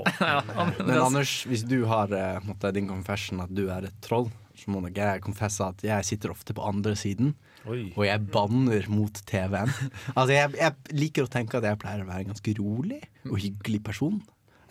[0.80, 4.32] Men Anders, hvis du har eh, på din confession at du er et troll,
[4.62, 7.34] så må nok jeg confesse at jeg sitter ofte på andre siden.
[7.66, 7.92] Oi.
[7.96, 9.72] Og jeg banner mot TV-en.
[10.16, 13.38] Altså, jeg, jeg liker å tenke at jeg pleier å være en ganske rolig og
[13.42, 14.22] hyggelig person.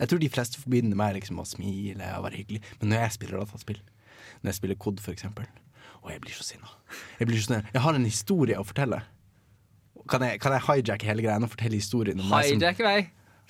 [0.01, 2.61] Jeg tror de fleste forbinder meg liksom med å smile og være hyggelig.
[2.81, 3.81] Men når jeg spiller dataspill,
[4.41, 5.49] når jeg spiller COD for eksempel,
[6.01, 6.71] og jeg blir så sinna
[7.19, 7.59] Jeg blir så.
[7.75, 9.03] Jeg har en historie å fortelle.
[10.09, 12.19] Kan jeg, kan jeg hijacke hele greia og fortelle historien?
[12.19, 13.01] om meg som- Hijack vei.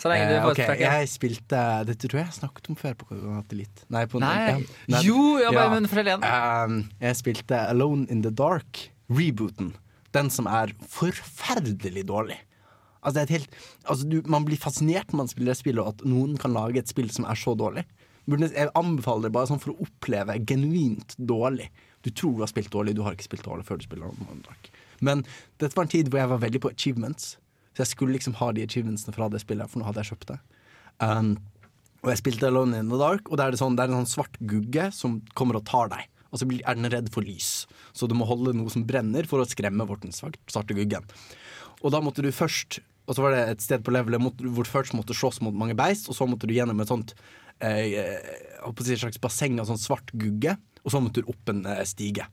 [0.02, 2.96] Så lenge du Eh, får ok, jeg spilte Dette tror jeg jeg snakket om før.
[2.98, 3.84] på Satellitt.
[3.94, 4.66] Nei, på Nei.
[4.90, 5.02] ja.
[5.06, 5.68] Jo, ja, ja.
[5.70, 6.24] men fortell igjen.
[6.26, 9.76] Um, jeg spilte Alone in the Dark, rebooten.
[10.12, 12.40] Den som er forferdelig dårlig.
[13.02, 13.50] Altså, helt,
[13.86, 16.82] altså, du, man blir fascinert når man spiller det spillet, og at noen kan lage
[16.82, 17.86] et spill som er så dårlig.
[18.30, 21.72] Jeg anbefaler det bare sånn for å oppleve genuint dårlig.
[22.06, 24.28] Du tror du har spilt dårlig, du har ikke spilt dårlig før du spiller Alone
[24.30, 24.70] in the Dark.
[25.02, 25.24] Men
[25.62, 27.32] dette var en tid hvor jeg var veldig på achievements.
[27.72, 30.34] Så jeg skulle liksom ha de achievementsene fra det spillet, for nå hadde jeg kjøpt
[30.34, 30.40] det.
[31.02, 31.36] Um,
[32.02, 34.14] og jeg spilte Alone in the Dark, og det er, sånn, det er en sånn
[34.16, 36.08] svart gugge som kommer og tar deg.
[36.32, 39.44] Og så er den redd for lys, så du må holde noe som brenner for
[39.44, 41.06] å skremme bort den svart, svarte guggen.
[41.84, 44.70] Og da måtte du først Og så var det et sted på levelet hvor du
[44.70, 47.16] først måtte slåss mot mange beist, og så måtte du gjennom et sånt
[47.60, 47.98] eh,
[48.78, 50.54] si et slags basseng av sånn svart gugge,
[50.86, 52.28] og så måtte du opp en eh, stige.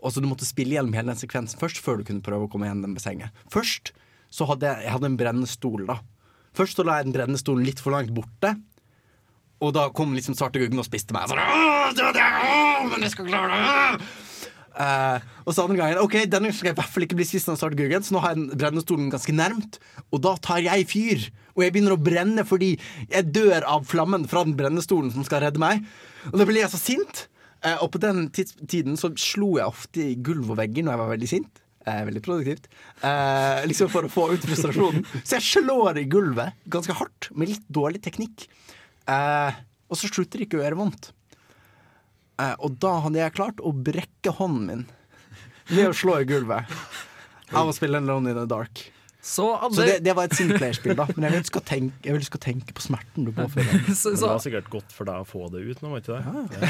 [0.00, 2.50] Og så Du måtte spille gjennom hele den sekvensen først, før du kunne prøve å
[2.50, 3.36] komme gjennom bassenget.
[3.52, 3.92] Først
[4.36, 5.86] så hadde jeg, jeg hadde en brennende stol.
[5.88, 6.00] da
[6.56, 8.54] Først så la jeg den brennende stolen litt for langt borte.
[9.64, 11.28] Og da kom liksom svarte guggen og spiste meg.
[11.30, 14.06] Sånn, «Åh, det det, åh, men jeg skal klare det
[14.76, 17.48] Uh, Og så andre gangen Ok, denne skal jeg i hvert fall ikke bli sist
[17.48, 19.78] av den svarte guggen, så nå har jeg brennende stolen ganske nærmt.
[20.12, 21.22] Og da tar jeg fyr.
[21.56, 22.74] Og jeg begynner å brenne fordi
[23.08, 25.80] jeg dør av flammen fra den brennende stolen som skal redde meg.
[26.28, 27.22] Og da blir jeg så sint.
[27.64, 31.02] Uh, og på den tiden så slo jeg ofte i gulv og vegger når jeg
[31.06, 31.64] var veldig sint.
[31.86, 32.66] Eh, veldig produktivt.
[33.06, 35.04] Eh, liksom for å få ut frustrasjonen.
[35.22, 38.48] Så jeg slår i gulvet ganske hardt, med litt dårlig teknikk.
[39.06, 41.12] Eh, og så slutter det ikke å gjøre vondt.
[42.42, 44.86] Eh, og da hadde jeg klart å brekke hånden min
[45.70, 46.74] ved å slå i gulvet
[47.54, 48.82] av å spille en Lone in the Dark.
[49.26, 51.08] Så, det, det var et Sinclair-spill, da.
[51.16, 53.88] Men jeg vil huske å tenke, jeg huske å tenke på smerten du påfører.
[54.00, 54.12] så...
[54.14, 56.60] det var sikkert godt for deg å få det ut nå, var ikke det?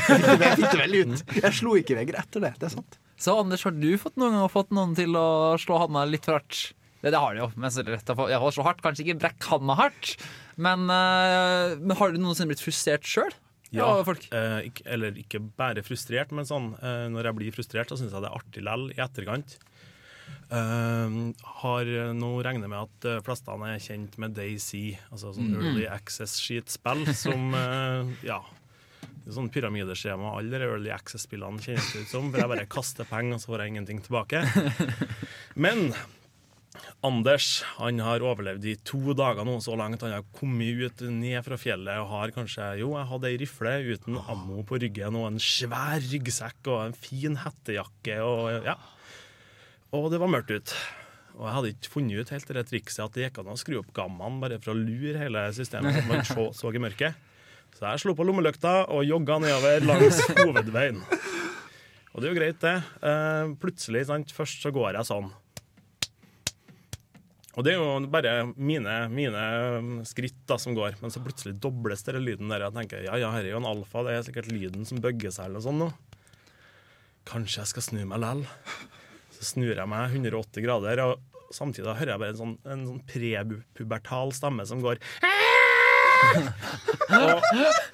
[0.41, 1.35] Jeg fikk det veldig ut.
[1.43, 2.55] Jeg slo ikke vegger etter det.
[2.63, 2.99] Det er sant.
[3.21, 5.29] Så Anders, har du fått noen gang fått noen til å
[5.61, 6.63] slå handa litt for hardt?
[7.03, 7.51] Det, det har du jo.
[7.61, 10.17] Men så lett å få- jeg holder så hardt, Kanskje ikke brekk handa hardt,
[10.57, 13.37] men, eh, men har du noensinne blitt frustrert sjøl?
[13.75, 17.99] Ja, eh, ikke, eller ikke bare frustrert, men sånn eh, når jeg blir frustrert, så
[18.01, 19.59] syns jeg det er artig lell i etterkant.
[20.47, 21.17] Eh,
[21.63, 25.63] har nå regner med at de fleste er kjent med Daisy, altså sånn Mm.
[25.63, 28.41] Early Access-skitspill som uh, ja,
[29.27, 30.37] det er sånn pyramideskjema.
[30.39, 33.53] Alle de Early Access-spillene kjennes det ut som, for jeg bare kaster penger, og så
[33.53, 34.45] får jeg ingenting tilbake.
[35.65, 35.91] Men
[37.07, 41.39] Anders han har overlevd i to dager nå, så langt han har kommet ut ned
[41.47, 45.31] fra fjellet og har kanskje Jo, jeg hadde ei rifle uten ammo på ryggen og
[45.31, 48.77] en svær ryggsekk og en fin hettejakke og ja.
[49.95, 50.75] Og det var mørkt ut.
[51.37, 53.79] Og jeg hadde ikke funnet ut helt det trikset at det gikk an å skru
[53.83, 55.99] opp gammaen bare for å lure hele systemet.
[56.01, 57.19] så man så, så i mørket.
[57.77, 61.03] Så jeg slo på lommelykta og jogga nedover langs hovedveien.
[62.17, 62.77] Og det er jo greit, det.
[63.05, 65.29] Eh, plutselig, sant, først så går jeg sånn.
[67.57, 69.45] Og det er jo bare mine, mine
[70.09, 72.65] skritt da som går, men så plutselig dobles denne lyden der.
[72.65, 75.33] Jeg tenker ja, ja, her er jo en alfa, det er sikkert lyden som bøgger
[75.33, 75.91] seg eller noe sånt nå.
[77.29, 78.45] Kanskje jeg skal snu meg lell.
[79.37, 84.33] Så snur jeg meg 180 grader, og samtidig hører jeg bare en sånn, sånn prepubertal
[84.35, 84.99] stemme som går
[87.13, 87.43] og,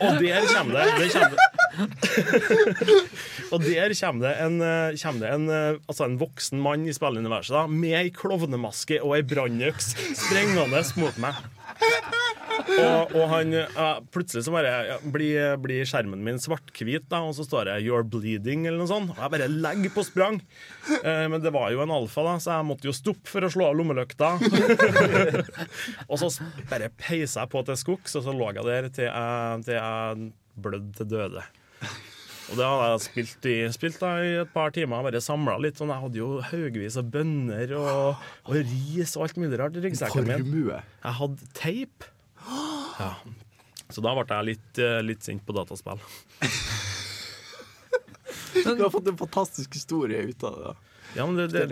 [0.06, 1.36] og der kommer det, der kommer
[3.52, 6.94] Og der kommer det en, eh, kommer det en, eh, altså en voksen mann i
[6.94, 9.92] spilluniverset med ei klovnemaske og ei brannøks
[10.22, 11.34] sprengende mot meg.
[12.72, 17.34] Og, og han ja, plutselig så bare ja, blir, blir skjermen min svart-hvit, da, og
[17.36, 19.14] så står det 'You're bleeding' eller noe sånt.
[19.14, 20.40] Og jeg bare legger på sprang.
[21.02, 23.52] Eh, men det var jo en alfa, da, så jeg måtte jo stoppe for å
[23.52, 24.34] slå av lommelykta.
[26.10, 26.30] og så
[26.70, 30.32] bare peisa jeg på til skogs, og så lå jeg der til jeg, til jeg
[30.62, 31.44] blødde til døde.
[32.52, 35.78] Og det hadde jeg spilt i, spilt da, i et par timer, bare samla litt.
[35.80, 39.84] Sånn, jeg hadde jo haugevis av bønner og, og ris og alt mulig rart i
[39.86, 40.50] ryggsekken min.
[40.74, 42.08] Jeg hadde teip.
[43.02, 43.88] Ja.
[43.92, 46.00] Så da ble jeg litt, eh, litt sint på dataspill.
[48.52, 50.64] Du har fått en fantastisk historie ut av det.
[50.64, 50.74] da.
[51.16, 51.64] Ja, men det, det.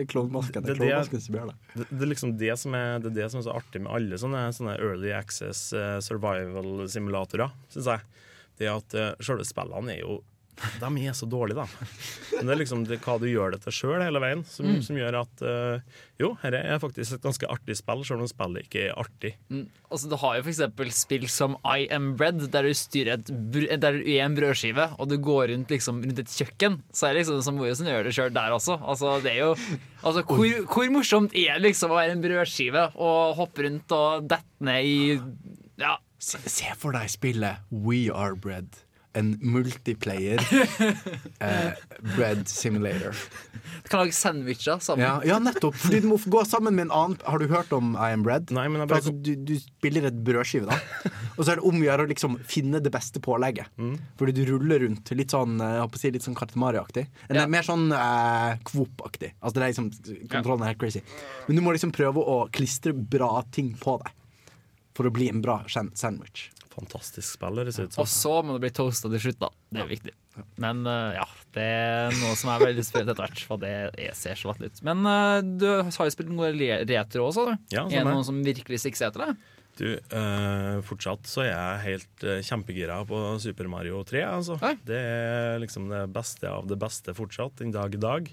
[1.77, 4.19] Det er liksom det som er, det er det som er så artig med alle
[4.20, 8.27] sånne, sånne early access uh, survival-simulatorer, syns jeg.
[8.61, 10.19] Det at uh, selve spillene er jo
[10.81, 11.87] De er så dårlige, da.
[12.37, 14.82] Men det er liksom det, hva du gjør det til sjøl hele veien, som, Mm.
[14.85, 15.81] som gjør at uh,
[16.20, 19.31] jo, dette er faktisk et ganske artig spill, selv om spillet ikke er artig.
[19.49, 19.62] Mm.
[19.91, 23.31] Altså, du har jo for eksempel spill som I Am Bread, der du styrer et
[23.53, 26.77] br der du er en brødskive, og du går rundt, liksom, rundt et kjøkken.
[26.93, 28.77] Så er det liksom som Mojo som gjør det sjøl der også.
[28.85, 29.55] Altså, det er jo,
[30.05, 34.28] altså, hvor, hvor morsomt er det liksom å være en brødskive og hoppe rundt og
[34.28, 35.01] dette ned i
[35.81, 35.97] Ja.
[36.20, 38.69] Se, se for deg spillet We Are Bread.
[39.19, 40.39] En multiplayer
[41.43, 41.70] eh,
[42.15, 43.16] bread simulator.
[43.82, 45.03] Du kan lage sandwicher sammen.
[45.03, 45.74] Ja, ja, nettopp.
[45.74, 48.53] Fordi du må gå sammen med en annen Har du hørt om I Am Bread?
[48.55, 50.78] Nei, men jeg bare altså, du, du spiller et brødskive, da.
[51.37, 53.73] Og så er det om å gjøre å liksom finne det beste pålegget.
[53.82, 53.97] Mm.
[54.20, 57.07] Fordi du ruller rundt litt sånn jeg håper å si litt sånn Kartemari-aktig.
[57.35, 57.49] Ja.
[57.51, 59.35] Mer sånn eh, Kvop-aktig.
[59.41, 59.91] Altså det er liksom
[60.31, 61.03] Kontrollen er helt crazy.
[61.49, 64.15] Men du må liksom prøve å klistre bra ting på deg.
[64.95, 66.51] For å bli en bra sandwich.
[66.70, 69.51] Fantastisk spill, Det ser ut Og så må det bli toasta til slutt, da.
[69.74, 70.12] Det er viktig.
[70.62, 71.24] Men uh, ja,
[71.56, 73.42] det er noe som er veldig spennende etter hvert.
[73.48, 74.82] For det er, ser så latterlig ut.
[74.86, 76.52] Men uh, du har jo spilt noe
[76.86, 77.72] retro også, du.
[77.74, 79.48] Ja, er det noen som virkelig stikker etter deg?
[79.80, 84.22] Du, eh, fortsatt så er jeg helt uh, kjempegira på Super Mario 3.
[84.28, 84.59] Altså.
[84.84, 88.28] Det er liksom det beste av det beste fortsatt, den dag i dag.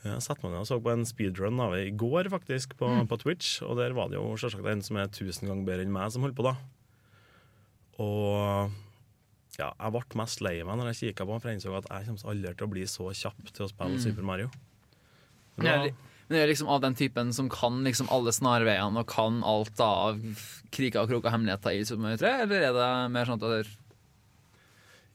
[0.00, 2.88] Jeg satte meg ned og så på en speedrun av det i går, faktisk, på,
[2.88, 3.06] Mm.
[3.06, 3.60] på Twitch.
[3.62, 6.24] Og der var det jo selvsagt en som er tusen ganger bedre enn meg, som
[6.24, 6.56] holdt på da.
[8.00, 8.70] Og
[9.58, 11.88] ja, jeg ble mest lei meg når jeg kikka på han, for jeg innså at
[11.90, 14.04] jeg kommer aldri til å bli så kjapp til å spille Mm.
[14.04, 14.48] Super Mario.
[15.56, 19.08] Men er, men det er liksom av den typen som kan liksom alle snarveiene og
[19.10, 20.20] kan alt av
[20.72, 23.76] kriker og kroker og hemmeligheter i Super Mario 3, eller er det mer sånn at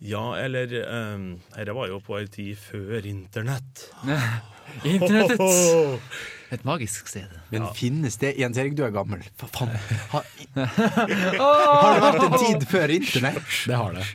[0.03, 0.75] Ja, eller
[1.15, 3.87] um, Dette var jo på ei tid før internett.
[4.83, 5.39] Internettet!
[6.55, 7.31] Et magisk sted.
[7.51, 9.25] Men finnes det Jens Erik, du er gammel.
[9.41, 9.73] Faen.
[10.13, 13.57] Har, har det vært en tid før internett?
[13.67, 14.05] Det har det.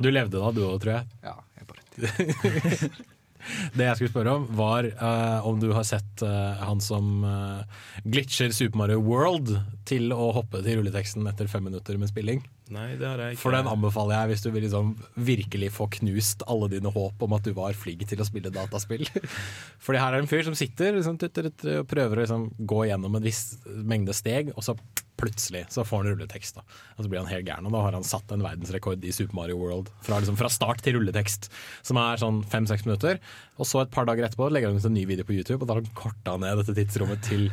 [0.00, 1.08] Du levde da, du òg, tror jeg.
[1.26, 2.90] Ja, jeg bare
[3.74, 7.62] Det jeg skulle spørre om, var uh, om du har sett uh, han som uh,
[8.04, 9.54] glitcher Super Mario World
[9.88, 12.42] til å hoppe til rulleteksten etter fem minutter med spilling.
[12.70, 13.42] Nei, det har jeg ikke.
[13.42, 17.34] For den anbefaler jeg hvis du vil liksom virkelig få knust alle dine håp om
[17.34, 19.02] at du var flink til å spille dataspill.
[19.84, 23.18] Fordi her er det en fyr som sitter liksom, og prøver å liksom, gå gjennom
[23.18, 24.76] en viss mengde steg, og så
[25.20, 26.60] plutselig så får han rulletekst.
[26.60, 26.78] Da.
[26.96, 29.36] Og så blir han helt gæren, og da har han satt en verdensrekord i Super
[29.36, 29.90] Mario World.
[30.06, 31.50] Fra, liksom, fra start til rulletekst,
[31.86, 33.20] som er sånn fem-seks minutter.
[33.58, 35.68] Og så et par dager etterpå legger han ut en ny video på YouTube, og
[35.68, 37.50] da har han korta ned dette tidsrommet til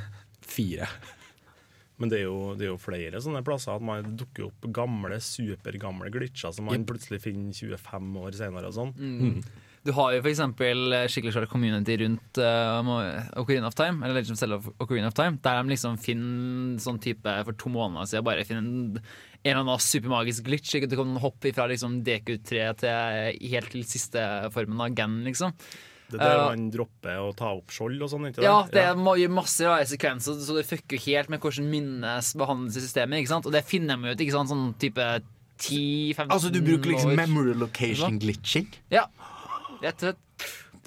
[0.47, 0.87] fire.
[1.97, 5.17] Men det er, jo, det er jo flere sånne plasser at man dukker opp gamle,
[5.23, 6.89] supergamle glitcher som man Yep.
[6.91, 8.91] plutselig finner 25 år senere og sånn.
[8.97, 9.39] Mm.
[9.87, 12.89] Du har jo eksempel eh, skikkelig svært community rundt uh,
[13.39, 16.99] Ocarina of Time, eller Legend of Zelda Ocarina of Time, der de liksom finner sånn
[17.01, 20.75] type for to måneder siden bare finner en, en eller annen supermagisk glitch.
[20.75, 20.89] Ikke?
[20.91, 25.55] Du kan hoppe fra liksom DQ3 til helt til siste formen av Gan, liksom.
[26.07, 28.83] Det er der uh, man dropper å ta opp skjold og sånn, ikke ja, det?
[28.83, 29.31] er ja.
[29.31, 33.23] masse rare sekvenser, så det fucker helt med hvordan minnes behandles i systemet.
[33.23, 33.49] Ikke sant?
[33.49, 34.53] Og det finner man ut ikke sant?
[34.53, 35.09] sånn type
[35.57, 37.19] 10-15 Altså, du bruker liksom år.
[37.25, 38.69] memory location glitching?
[38.93, 39.07] Ja.
[39.81, 40.23] Rett og slett.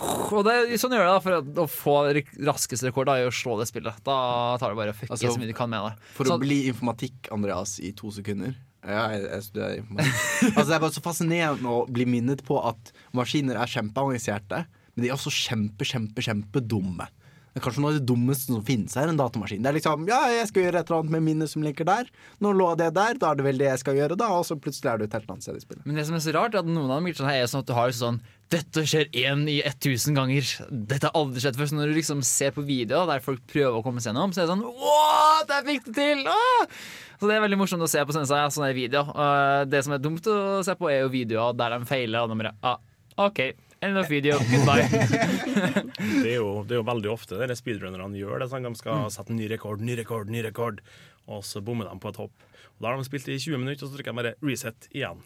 [0.00, 3.34] Og det, sånn gjør det da for å, få raskeste raskest rekord da, i å
[3.34, 4.00] slå det spillet.
[4.06, 4.16] Da
[4.60, 6.10] tar det bare å fucke Altså, så mye du kan med det.
[6.16, 10.20] For Så- å bli informatikk, Andreas, i to sekunder ja, jeg, jeg studerer informatikk.
[10.56, 14.62] altså, det er bare så fascinerende å bli minnet på at maskiner er kjempeavanserte,
[15.00, 17.08] men de er også kjempe, kjempe, kjempedumme.
[17.50, 19.62] Det er kanskje noe av det dummeste som finnes her, en datamaskin.
[19.64, 22.10] Det er liksom, ja, jeg skal gjøre et eller annet med minnet som ligger der.
[22.38, 24.28] Nå lå det der, da er det vel det jeg skal gjøre, da.
[24.36, 25.82] Og så plutselig er du et helt annet sted i spillet.
[25.82, 27.64] Men det som er så rart, er at noen av dem sånn her er sånn
[27.64, 28.20] at du har sånn
[28.50, 30.52] Dette skjer én i 1000 ganger.
[30.70, 31.68] Dette har aldri skjedd før.
[31.70, 34.42] Så når du liksom ser på videoer der folk prøver å komme seg gjennom, så
[34.42, 36.24] er det sånn Wow, der fikk det til!
[36.30, 36.78] Ah!
[37.20, 39.66] Så det er veldig morsomt å se på sånne, sånne videoer.
[39.70, 42.40] Det som er dumt å se på, er jo videoer der de feiler, og de
[42.42, 42.78] bare ah,
[43.26, 43.42] OK,
[43.82, 44.84] end of video, goodbye.
[46.20, 48.40] Det er, jo, det er jo veldig ofte det speedrunnerne gjør.
[48.42, 49.10] det sånn, De skal Mm.
[49.14, 50.80] sette ny rekord, ny rekord, ny rekord,
[51.28, 52.32] og så bommer de på et hopp.
[52.76, 55.20] Og Da har de spilt i 20 minutter, og så trykker de bare reset igjen.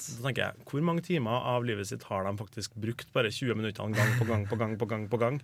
[0.00, 3.54] Så tenker jeg, Hvor mange timer av livet sitt har de faktisk brukt bare 20
[3.54, 5.40] minutter gang på gang på gang på gang på gang?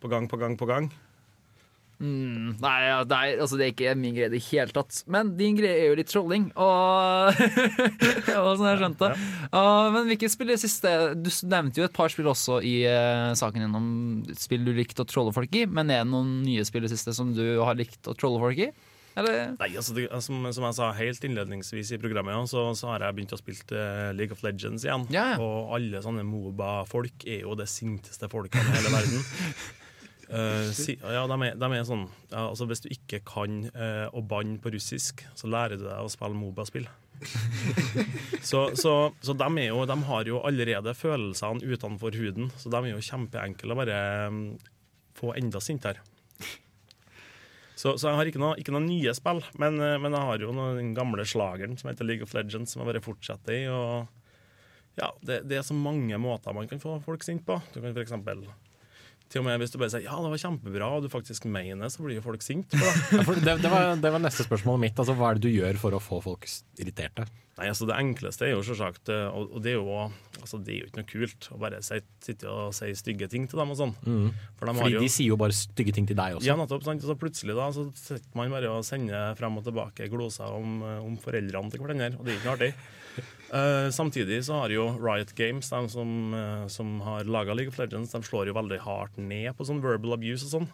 [0.00, 0.90] På gang på gang på gang?
[2.02, 5.02] Mm, nei, nei, altså, det er ikke min greie i det hele tatt.
[5.10, 7.44] Men din greie er jo litt trolling, og,
[8.40, 9.10] og sånn jeg skjønte.
[9.54, 12.74] Uh, men hvilke spill er det siste Du nevnte jo et par spill også i
[12.88, 13.86] uh, saken din om
[14.38, 15.66] spill du likte å trolle folk i.
[15.70, 18.42] Men er det noen nye spill i det siste som du har likt å trolle
[18.42, 18.72] folk i?
[19.14, 19.52] Eller?
[19.60, 23.04] Nei, altså det, som, som jeg sa helt innledningsvis i programmet, ja, så, så har
[23.06, 25.06] jeg begynt å spille uh, League of Legends igjen.
[25.14, 25.38] Ja, ja.
[25.38, 29.24] Og alle sånne Moba-folk er jo det sinteste folket i hele verden.
[30.28, 34.06] Eh, si, ja, de er, de er sånn ja, altså Hvis du ikke kan eh,
[34.08, 36.88] å banne på russisk, så lærer du deg å spille Moba-spill.
[38.50, 38.94] så så,
[39.24, 43.04] så de, er jo, de har jo allerede følelsene utenfor huden, så de er jo
[43.04, 44.00] kjempeenkle å bare
[44.32, 44.42] um,
[45.18, 46.02] få enda sintere.
[47.74, 50.52] Så, så jeg har ikke noen noe nye spill, men, eh, men jeg har jo
[50.56, 53.64] noe, den gamle slageren som heter League of Legends, som jeg bare fortsetter i.
[53.68, 57.58] Og ja, det, det er så mange måter man kan få folk sint på.
[57.74, 58.46] Du kan for eksempel
[59.34, 61.90] til og med hvis du bare sier ja, det var kjempebra, og du faktisk mener
[61.90, 62.78] så blir jo folk sinte.
[63.14, 65.00] Ja, det, det, var, det var neste spørsmålet mitt.
[65.02, 66.46] Altså, hva er det du gjør for å få folk
[66.80, 67.26] irriterte?
[67.54, 70.08] Nei, altså Det enkleste er jo selvsagt eh, Og og det er jo,
[70.40, 73.60] altså, det er jo ikke noe kult å bare sitte og si stygge ting til
[73.60, 73.92] dem og sånn.
[74.02, 74.32] Mm.
[74.58, 76.48] For de Fordi jo- de sier jo bare stygge ting til deg også.
[76.48, 76.82] Ja, nettopp.
[76.86, 77.04] Sant?
[77.06, 80.82] Og så plutselig da, så sitter man bare og sender frem og tilbake gloser om,
[80.82, 82.72] eh, om foreldrene til hverandre, og det er ikke noe artig.
[83.54, 87.78] Eh, samtidig så har jo Riot Games, de som, uh, som har laga League of
[87.78, 90.66] Legends, de slår jo veldig hardt ned på sånn verbal abuse og sånn.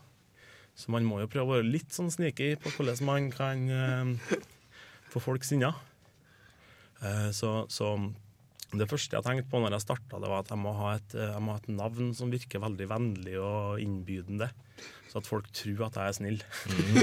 [0.81, 4.39] Så man må jo prøve å være litt sånn sneaky på hvordan man kan uh,
[5.13, 5.75] få folk sinna.
[7.33, 7.95] Så, så
[8.77, 11.41] det første jeg tenkte på når jeg starta, var at jeg må, ha et, jeg
[11.41, 14.51] må ha et navn som virker veldig vennlig og innbydende.
[15.09, 16.45] Så at folk tror at jeg er snill.
[16.69, 16.99] Mm.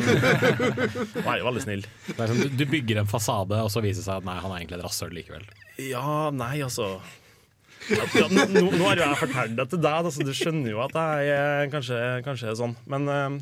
[1.18, 1.90] jeg er jo veldig snill.
[2.14, 4.62] Sånn, du, du bygger en fasade, og så viser det seg at nei, han er
[4.62, 5.50] egentlig et rasshøl likevel.
[5.78, 6.98] Ja, nei, altså
[7.88, 10.96] ja, nå, nå har jo jeg fortalt det til deg, så du skjønner jo at
[11.24, 12.74] jeg kanskje, kanskje er sånn.
[12.92, 13.38] Men eh,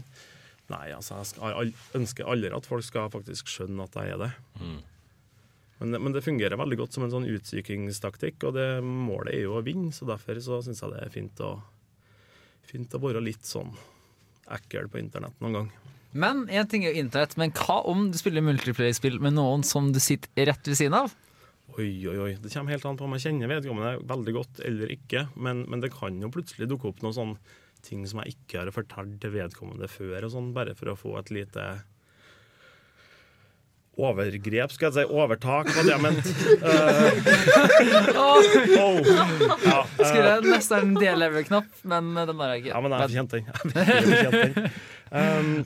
[0.74, 1.72] nei, altså, jeg skal, jeg
[2.02, 4.30] ønsker aldri at folk skal faktisk skjønne at jeg er det.
[5.80, 9.42] Men, det- men det fungerer veldig godt som en sånn utsykingstaktikk, og det målet er
[9.48, 11.56] jo å vinne, så derfor så syns jeg det er fint å,
[12.70, 13.74] fint å være litt sånn
[14.56, 15.72] ekkel på internett noen gang.
[16.16, 19.90] Men en ting er jo internett, men hva om du spiller multiplayer-spill med noen som
[19.92, 21.16] du sitter rett ved siden av?
[21.76, 22.34] Oi, oi, oi.
[22.40, 25.26] Det kommer helt an på om jeg kjenner vedkommende veldig godt eller ikke.
[25.36, 28.72] Men, men det kan jo plutselig dukke opp noen sånne ting som jeg ikke har
[28.74, 31.66] fortalt til vedkommende før, og sånn, bare for å få et lite
[33.96, 35.04] overgrep, skal jeg si.
[35.12, 36.34] Overtak, var det jeg mente.
[36.64, 37.12] Uh,
[38.24, 38.42] oh,
[39.62, 42.74] ja, uh, Skulle nesten D-level-knapp, men den har jeg ikke.
[42.74, 43.44] Ja, men jeg fortjent den.
[43.76, 44.70] Jeg fortjent den.
[45.16, 45.60] Um,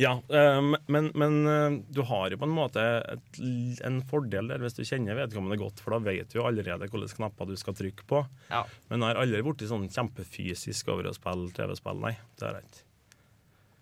[0.00, 3.40] ja, um, men, men uh, du har jo på en måte et,
[3.84, 7.18] en fordel der hvis du kjenner vedkommende godt, for da vet du jo allerede hvilke
[7.18, 8.22] knapper du skal trykke på.
[8.48, 8.62] Ja.
[8.88, 12.14] Men jeg har aldri blitt sånn kjempefysisk over å spille TV-spill, nei.
[12.38, 12.86] Det har jeg ikke.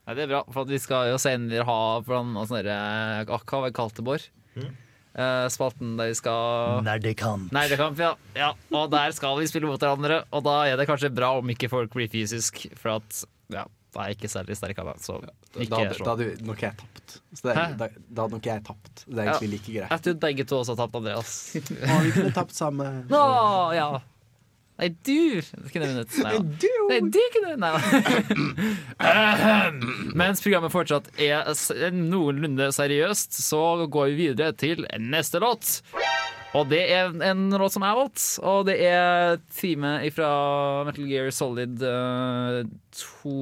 [0.09, 2.77] Nei, det er bra, for at vi skal jo senere ha blant annet sånne
[3.28, 4.28] Hva kalt det, Bård?
[5.19, 7.51] Eh, spalten der vi skal Nerdekamp.
[7.55, 8.12] Nerdekamp, ja.
[8.39, 8.53] ja.
[8.73, 11.70] Og der skal vi spille mot hverandre, og da er det kanskje bra om ikke
[11.73, 13.23] folk blir fysisk, for at
[13.53, 13.65] ja,
[14.03, 15.01] er jeg ikke særlig sterk av meg.
[15.05, 16.07] Så ikke Da, da slå.
[16.12, 17.16] hadde nok jeg tapt.
[17.39, 19.03] Så det, da, da hadde nok jeg tapt.
[19.07, 19.91] Det er egentlig like greit.
[19.97, 21.35] Jeg tror begge to også har tapt, Andreas.
[21.93, 23.03] Å, vi kunne tapt sammen.
[23.11, 23.25] Nå,
[23.79, 23.91] ja.
[24.79, 25.41] Nei, du
[25.73, 26.12] kunne vunnet.
[26.23, 26.43] Nei, da.
[26.87, 27.73] Nei, du kunne Nei
[30.20, 31.49] Mens programmet fortsatt er
[31.95, 35.81] noenlunde seriøst, så går vi videre til neste låt.
[36.57, 40.31] Og det er en låt som jeg valgte, valgt, og det er teamet fra
[40.89, 42.62] Metal Gear Solid uh,
[42.95, 43.35] 2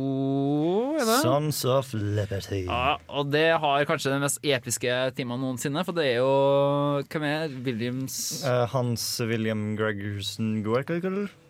[1.00, 1.18] er det?
[1.22, 2.64] Sons of Liberty.
[2.66, 7.26] Ja, og det har kanskje den mest episke teamet noensinne, for det er jo Hvem
[7.28, 10.64] er Williams uh, Hans William Gregerson?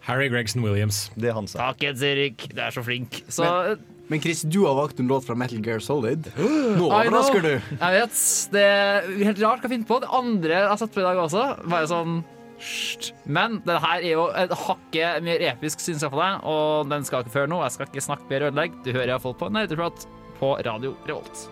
[0.06, 1.10] Harry Gregson Williams.
[1.16, 1.70] Det er han sa.
[1.70, 2.50] Takk, Jens Erik.
[2.52, 3.22] Du er så flink.
[3.32, 6.28] Så Men, men Chris, du har valgt en låt fra Metal Gear Solid.
[6.38, 7.52] Nå overrasker du.
[7.56, 8.22] Jeg vet.
[8.54, 10.00] Det er helt rart hva jeg finner på.
[10.04, 12.16] Det andre jeg har sett på i dag også, var jo sånn
[12.56, 13.10] Hysj.
[13.28, 17.04] Men den her er jo et hakket mer episk, syns jeg på deg, Og den
[17.04, 17.66] skal ikke føre noe.
[17.66, 18.80] Jeg skal ikke snakke mer ødelegg.
[18.86, 20.08] Du hører iallfall på Nerdeprat
[20.40, 21.46] på Radio Revolt.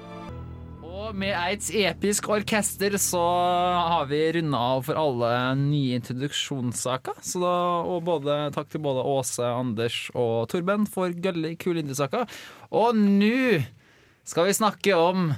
[1.04, 7.18] Og med et episk orkester så har vi runda av for alle nye introduksjonssaker.
[7.20, 7.54] Så da,
[7.84, 12.24] og både, takk til både Åse, Anders og Torben for gølle kule indiesaker.
[12.72, 13.60] Og nå
[14.24, 15.34] skal vi snakke om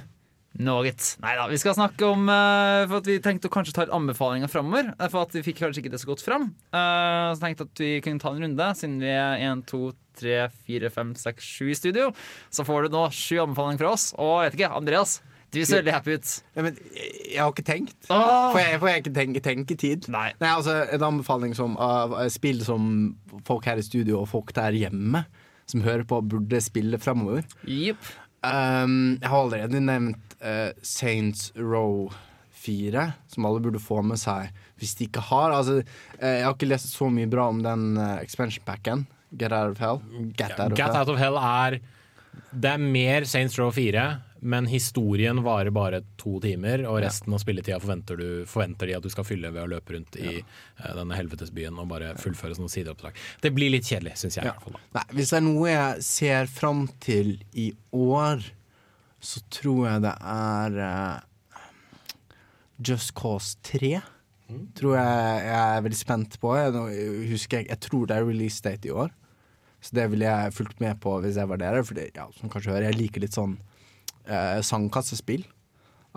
[0.57, 0.93] noe.
[1.25, 4.49] Nei da, vi skal snakke om eh, For at vi tenkte å kanskje ta anbefalinger
[4.49, 4.93] framover.
[4.95, 6.47] eh, For at vi fikk kanskje ikke det så godt fram.
[6.71, 9.81] Eh, Så tenkte at vi kunne ta en runde, siden vi er 1, 2,
[10.23, 10.37] 3,
[10.69, 12.07] 4, 5, 6, 7 i studio.
[12.49, 14.07] Så får du nå sju anbefalinger fra oss.
[14.17, 15.19] Og jeg vet ikke, Andreas,
[15.53, 16.31] du ser veldig happy ut.
[16.57, 17.97] Ja, men jeg har ikke tenkt.
[18.11, 18.51] Åh!
[18.51, 20.07] For jeg, for jeg ikke tenke, tid.
[20.11, 20.29] Nei.
[20.43, 23.15] altså En anbefaling som, av spill som
[23.47, 25.23] folk her i studio og folk der hjemme
[25.67, 27.43] som hører på, burde spille fremover.
[27.67, 27.99] Yep.
[28.47, 32.07] Um, jeg har allerede nevnt uh, Saints Row
[32.57, 33.03] 4,
[33.33, 35.51] som alle burde få med seg hvis de ikke har.
[35.55, 39.05] Altså, uh, jeg har ikke lest så mye bra om den uh, expansion packen.
[39.35, 39.99] Get Out of Hell.
[40.37, 41.01] Get Out of Get Hell.
[41.01, 41.81] Out of Hell er
[42.55, 44.05] Det er mer Saints Row 4
[44.39, 49.05] men historien varer bare to timer, og resten av spilletida forventer, du, forventer de at
[49.05, 52.71] du skal fylle ved å løpe rundt i uh, denne helvetesbyen og bare fullføre sånne
[52.73, 53.17] sideoppdrag.
[53.43, 54.45] Det blir litt kjedelig, syns jeg.
[54.45, 54.77] i hvert fall.
[54.97, 58.45] Nei, hvis det er noe jeg ser fram til i år,
[59.23, 61.63] så tror jeg det er uh,
[62.77, 63.97] Just Cause 3.
[64.77, 66.53] Tror jeg jeg er veldig spent på.
[66.55, 69.09] Jeg, husker jeg, jeg tror det er release date i år.
[69.83, 71.83] Så det ville jeg fulgt med på hvis jeg var dere.
[71.85, 73.57] For det, ja, som kanskje hører, jeg liker litt sånn
[74.27, 75.45] eh, sandkassespill.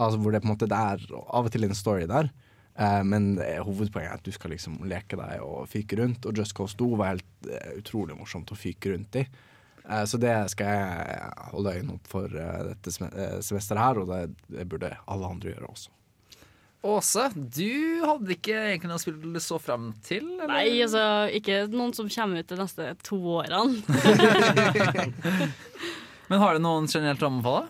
[0.01, 2.31] Altså hvor det på en måte det er av og til en story der.
[2.81, 6.27] Eh, men hovedpoenget er at du skal liksom leke deg og fyke rundt.
[6.27, 9.27] Og Just Cause 2 var helt eh, utrolig morsomt å fyke rundt i.
[9.89, 14.13] Eh, så det skal jeg holde øynene opp for eh, dette eh, semesteret her, og
[14.13, 14.21] det,
[14.53, 15.97] det burde alle andre gjøre også.
[16.81, 20.25] Åse, du hadde ikke egentlig noe spill du så fram til?
[20.39, 20.49] Eller?
[20.49, 21.03] Nei, altså
[21.37, 23.83] ikke noen som kommer ut de neste to årene.
[26.31, 27.69] Men har du noen generelt å anbefale?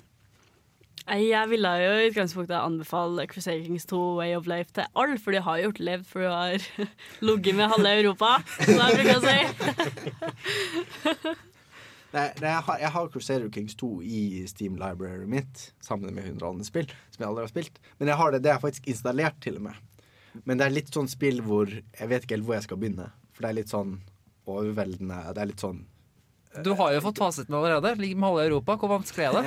[1.09, 5.35] Jeg ville jo i utgangspunktet anbefale Crusader Kings 2 Way of Life til alle, for
[5.35, 6.67] de har gjort levd for du har
[7.29, 9.39] ligget med halve Europa, som jeg bruker å si.
[12.11, 14.21] Nei, nei, jeg, har, jeg har Crusader Kings 2 i
[14.51, 17.79] Steam Library mitt, sammen med 100 andre spill som jeg aldri har spilt.
[18.01, 20.09] Men jeg har det, det er faktisk installert til og med.
[20.43, 23.07] Men det er litt sånn spill hvor jeg vet ikke helt hvor jeg skal begynne.
[23.31, 23.95] For det er litt sånn
[24.51, 25.21] overveldende.
[25.37, 25.85] Det er litt sånn
[26.65, 27.93] Du har jo fått fasiten allerede.
[28.01, 28.75] Ligger med halve Europa.
[28.81, 29.45] Hvor vanskelig er det?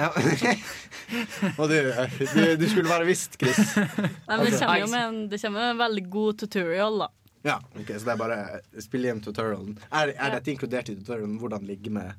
[1.60, 3.60] Og du, du, du skulle være visst, Chris.
[3.76, 7.10] Nei, men det kommer jo med en, det kommer med en veldig god tutorial, da.
[7.44, 8.38] Ja, ok, Så det er bare
[8.86, 9.76] spill hjem tutorialen.
[9.92, 12.14] Er, er dette inkludert i tutorialen hvordan ligge med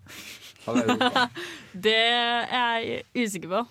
[0.66, 1.24] halve Europa?
[1.88, 3.62] Det er jeg usikker på.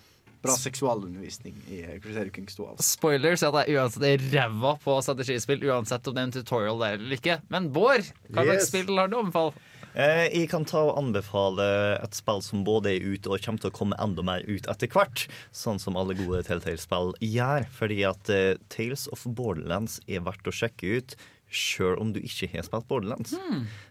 [0.44, 2.66] Bra seksualundervisning i Crusader Kings 2.
[2.74, 2.84] Altså.
[2.98, 6.82] Spoilers er at jeg uansett er ræva på strategispill, uansett om det er en tutorial
[6.82, 7.38] der eller ikke.
[7.54, 8.68] Men Bård, hva slags Yes.
[8.74, 9.54] spill har du å anbefale?
[9.94, 11.64] Eh, jeg kan ta og anbefale
[12.02, 14.90] et spill som både er ute og kommer til å komme enda mer ut etter
[14.90, 15.26] hvert.
[15.54, 17.68] Sånn som alle gode Telltale-spill gjør.
[17.76, 21.14] Fordi at eh, Tales of Borderlands er verdt å sjekke ut.
[21.54, 23.36] Sjøl om du ikke har spilt Borderlands.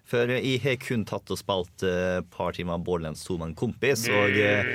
[0.10, 3.56] For eh, jeg har kun tatt og spilt et par timer Borderlands 2 med en
[3.64, 4.04] kompis.
[4.12, 4.74] Og eh,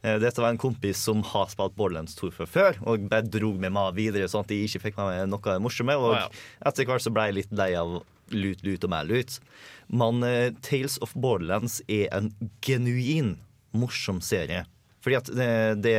[0.00, 3.52] eh, dette var en kompis som har spilt Borderlands 2 fra før, og bare dro
[3.60, 5.92] med meg videre, sånn at jeg ikke fikk med meg noe morsomt.
[5.92, 6.40] Og
[6.72, 8.00] etter hvert så ble jeg litt lei av
[8.34, 9.38] lut, lut og mer lut.
[9.90, 12.30] Men uh, Tales of Borderlands er en
[12.64, 13.36] genuin
[13.76, 14.64] morsom serie.
[15.00, 15.50] Fordi at det,
[15.84, 15.98] det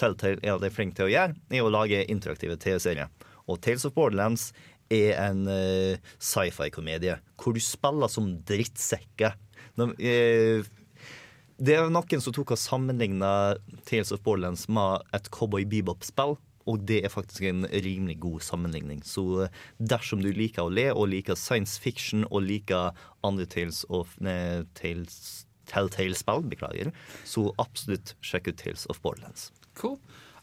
[0.00, 3.10] Telltale er det flink til å gjøre, er å lage interaktive TV-serier.
[3.50, 4.50] Og Tales of Borderlands
[4.92, 9.36] er en uh, sci-fi-komedie hvor du spiller som drittsekker.
[9.80, 10.70] De, uh,
[11.62, 13.54] det er noen som tok og sammenligna
[13.88, 16.38] Tales of Borderlands med et Cowboy Bebop-spill.
[16.70, 19.02] Og det er faktisk en rimelig god sammenligning.
[19.06, 22.92] Så eh, dersom du liker å le, og liker science fiction og liker
[23.26, 26.92] andre Tales of ne, Tales, Telltale-spill, beklager,
[27.24, 29.50] så absolutt sjekk ut Tales of Borderlands.
[29.78, 29.98] Cool.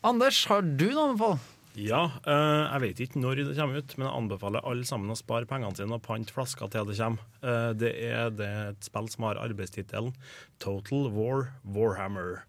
[0.06, 1.40] Anders, har du noe å anbefale?
[1.80, 5.18] Ja, eh, jeg vet ikke når det kommer ut, men jeg anbefaler alle sammen å
[5.18, 7.28] spare pengene sine og pante flasker til det kommer.
[7.44, 10.16] Eh, det er det er et spill som har arbeidstittelen
[10.60, 12.44] Total War Warhammer.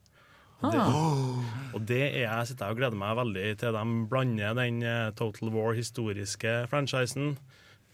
[0.61, 0.81] Det,
[1.75, 5.53] og det er jeg sitter og gleder meg veldig til de blander den eh, Total
[5.55, 7.35] War-historiske franchisen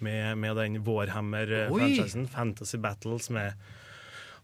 [0.02, 2.26] med, med den Warhammer-franchisen.
[2.28, 3.54] Fantasy Battles med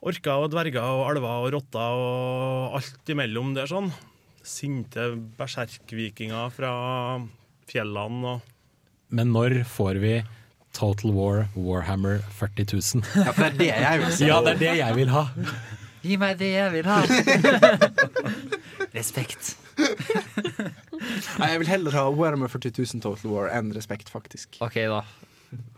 [0.02, 3.90] orker og dverger og alver og rotter og alt imellom der sånn.
[4.42, 6.72] Sinte berserkvikinger fra
[7.70, 8.48] fjellene og
[9.12, 10.16] Men når får vi
[10.72, 13.04] Total War Warhammer 40 000?
[13.26, 14.28] Ja, for det er det jeg vil si.
[14.30, 15.26] Ja, det er det jeg vil ha.
[16.02, 17.00] Gi meg det jeg vil ha.
[18.98, 19.52] Respekt.
[21.38, 24.58] Nei, jeg vil heller ha Warhammer 40 000 Total War enn respekt, faktisk.
[24.62, 25.02] OK, da.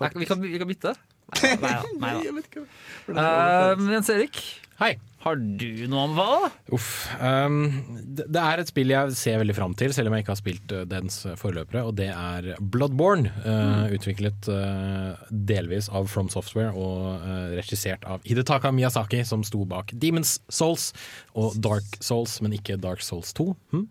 [0.01, 0.95] Nei, Vi kan, vi kan bytte.
[1.43, 1.81] Nei da.
[2.01, 2.37] Nei, Jeg da.
[2.41, 2.67] vet ikke
[3.05, 4.39] Uh, Jens Erik,
[4.81, 4.95] Hei.
[5.25, 6.51] Har du noe å anbefale?
[6.77, 6.89] Uff.
[7.19, 7.59] Um,
[8.05, 10.75] det, er et spill jeg ser veldig fram til, selv om jeg ikke har spilt
[10.77, 13.33] uh, dens forløpere, og det er Bloodborne.
[13.47, 19.65] Uh, Utviklet uh, delvis av From Software og uh, regissert av Hidetaka Miyazaki, som sto
[19.69, 20.91] bak Demons Souls
[21.33, 23.51] og Dark Souls, men ikke Dark Souls 2.
[23.75, 23.89] Hm?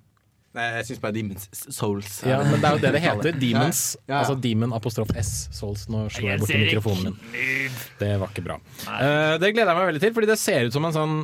[0.54, 2.10] Nei, jeg syns bare Demons Souls.
[2.30, 3.38] Ja, men det er jo det det heter.
[3.42, 3.80] Demons.
[4.04, 4.18] Ja, ja.
[4.22, 5.32] Altså Demon apostrof S.
[5.56, 5.88] Souls.
[5.90, 7.80] Nå slo jeg borti mikrofonen min.
[8.02, 8.60] Det var ikke bra.
[8.86, 11.16] Uh, det gleder jeg meg veldig til, fordi det ser ut som en sånn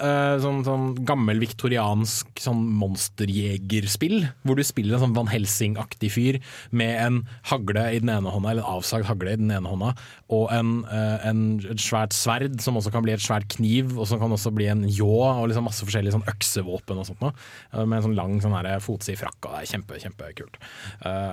[0.00, 6.38] eh, sånn, sånn gammel viktoriansk sånn monsterjegerspill, hvor du spiller en sånn Van Helsing-aktig fyr
[6.70, 7.18] med en
[7.50, 9.92] hagle i den ene hånda, eller en avsagd hagle i den ene hånda,
[10.34, 14.08] og en, eh, en, et svært sverd som også kan bli et svært kniv, og
[14.10, 17.34] som kan også bli en ljå, og liksom masse forskjellige sånn øksevåpen og sånt noe,
[17.72, 20.56] eh, med en sånn lang sånn fotsid frakk, og det er kjempe, kjempekult.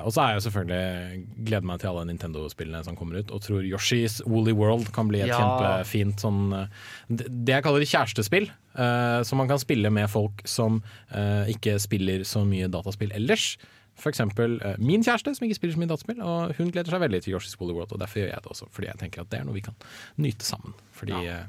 [0.06, 3.66] Og så er jeg selvfølgelig gleder meg til alle Nintendo-spillene som kommer ut, og tror
[3.66, 5.40] Yoshi's Woolly World kan bli et Ja.
[5.40, 6.70] kjempefint sånn
[7.10, 11.78] Det det jeg kaller kjærestespill, eh, så man kan spille med folk som uh, ikke
[11.84, 13.56] spiller så mye dataspill ellers.
[13.96, 17.04] For eksempel eh, min kjæreste, som ikke spiller så mye dataspill, og hun gleder seg
[17.06, 18.68] veldig til Yoshi's Woolly World, og derfor gjør jeg det også.
[18.76, 19.78] Fordi jeg tenker at det er noe vi kan
[20.20, 20.76] nyte sammen.
[20.96, 21.46] Fordi, eh,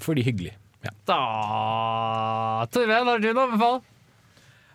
[0.00, 0.52] fordi hyggelig.
[0.84, 0.92] Ja.
[1.08, 1.20] Da
[2.72, 3.80] Torveig, har du å anbefale?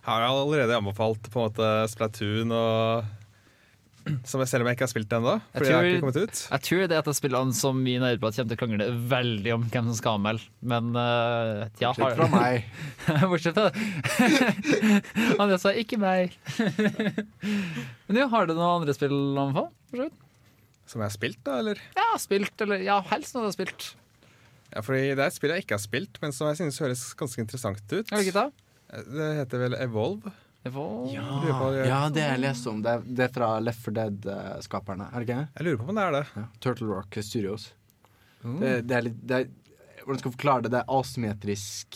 [0.06, 3.06] Har jeg allerede anbefalt på en måte Splatoon og
[4.26, 5.34] som jeg, Selv om jeg ikke har spilt det ennå.
[5.56, 6.02] Jeg jeg.
[6.52, 8.88] Jeg tror det er et av spillene som vi i Nerdprat kommer til å krangle
[9.16, 12.68] veldig om hvem som skal anmelde, men uh, ja, Bortsett fra meg.
[13.32, 13.72] Bortsett fra
[15.42, 16.38] Andre sa ikke meg.
[18.06, 20.10] men jo, har du noen andre spill å anbefale?
[20.86, 21.82] Som jeg har spilt, da, eller?
[21.98, 23.92] Ja, spilt, eller ja, helst noe du har spilt.
[24.70, 27.08] Ja, fordi Det er et spill jeg ikke har spilt, men som jeg synes høres
[27.18, 28.06] ganske interessant ut.
[28.12, 28.50] Hvilket da?
[29.10, 30.36] Det heter vel Evolve.
[30.74, 32.82] På- Ja, det har jeg lest om.
[32.82, 35.10] Det er, det er fra Left 4 Dead-skaperne.
[35.12, 35.48] Er det ikke?
[35.60, 36.24] Jeg lurer på om det er det.
[36.36, 36.46] Ja.
[36.66, 37.68] Turtle Rock Studios.
[38.44, 38.60] Mm.
[38.62, 39.48] Det, det er litt det er,
[40.06, 40.72] Hvordan skal jeg forklare det?
[40.76, 41.96] Det er asymmetrisk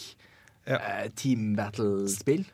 [0.65, 2.45] eh, team battle-spill.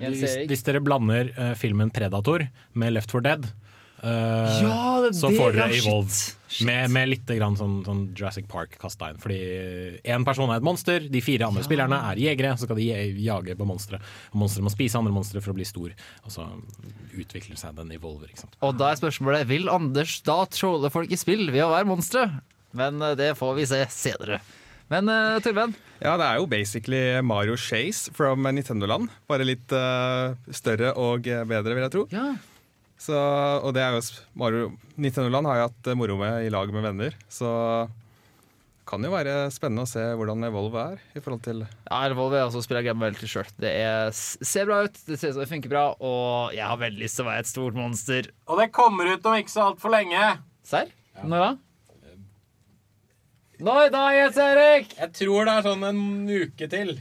[0.00, 3.50] Hvis, hvis dere blander eh, filmen Predator med Left 4 Dead,
[4.02, 5.80] eh, Ja, det så får ja, dere.
[5.80, 6.20] Evolve.
[6.68, 9.20] Med, med litt grann sånn, sånn Jurassic Park kasta inn.
[9.22, 9.38] Fordi
[10.04, 12.52] én person er et monster, de fire andre spillerne er jegere.
[12.60, 12.88] Så skal de
[13.24, 14.02] jage på monstre.
[14.36, 15.94] Monstre må spise andre monstre for å bli stor.
[16.26, 16.46] Og så
[17.16, 18.28] utvikler seg den evolver.
[18.28, 18.58] Ikke sant?
[18.60, 22.26] Og da er spørsmålet Vil Anders da trolle folk i spill ved å være monstre?
[22.76, 24.42] Men eh, det får vi se senere.
[24.92, 25.72] Men uh, Torben?
[26.02, 29.08] Ja, det er jo basically Mario Chase from Nintendo-land.
[29.30, 32.02] Bare litt uh, større og eh, bedre, vil jeg tro.
[33.02, 34.02] Så, og det er jo
[34.38, 37.16] Mario Nintendo-land har jeg hatt eh, moro med i lag med venner.
[37.32, 37.48] Så
[38.86, 42.46] kan jo være spennende å se hvordan Evolve er i forhold til Ja, Evolve er
[42.46, 43.50] også spiller Game veldig sjøl.
[43.62, 46.80] Det er, ser bra ut, det ser ut som det funker bra, og jeg har
[46.82, 48.30] veldig lyst til å være et stort monster.
[48.50, 50.22] Og det kommer ut om ikke så altfor lenge.
[50.66, 50.90] Serr?
[51.22, 51.52] Når da?
[53.62, 54.94] Når da, Jens Erik?
[54.98, 56.96] Jeg tror det er sånn en uke til.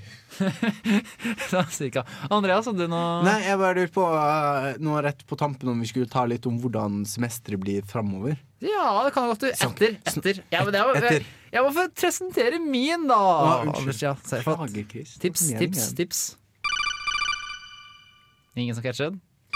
[1.74, 2.04] Cirka.
[2.30, 5.82] Andreas, hadde du noe Nei, jeg bare lurte på uh, noe rett på tampen om
[5.82, 8.38] vi skulle ta litt om hvordan semesteret blir framover.
[8.62, 9.50] Ja, det kan godt du.
[9.50, 9.98] Etter.
[10.06, 10.44] Etter.
[10.54, 11.26] Ja, men det var, Etter.
[11.26, 13.18] Jeg, jeg må få presentere min, da.
[13.18, 14.06] Ah, unnskyld.
[14.06, 14.86] Anders, ja.
[14.94, 15.18] Chris.
[15.24, 16.26] Tips, tips, tips.
[18.54, 19.16] Ingen som catcher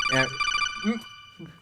[0.10, 1.12] catchet?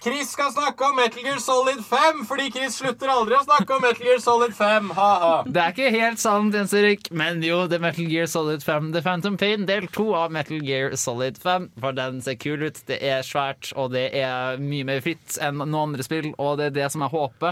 [0.03, 3.81] Chris skal snakke om Metal Gear Solid 5, fordi Chris slutter aldri å snakke om
[3.81, 4.91] Metal Gear Solid 5.
[4.93, 5.43] Ha-ha.
[5.49, 9.01] Det er ikke helt sant, Jens Erik, men jo, er Metal Gear Solid 5 The
[9.01, 11.71] Phantom Pain, del 2 av Metal Gear Solid 5.
[11.81, 15.57] For den ser kul ut, det er svært, og det er mye mer fritt enn
[15.63, 17.51] noen andre spill, og det er det som jeg håper,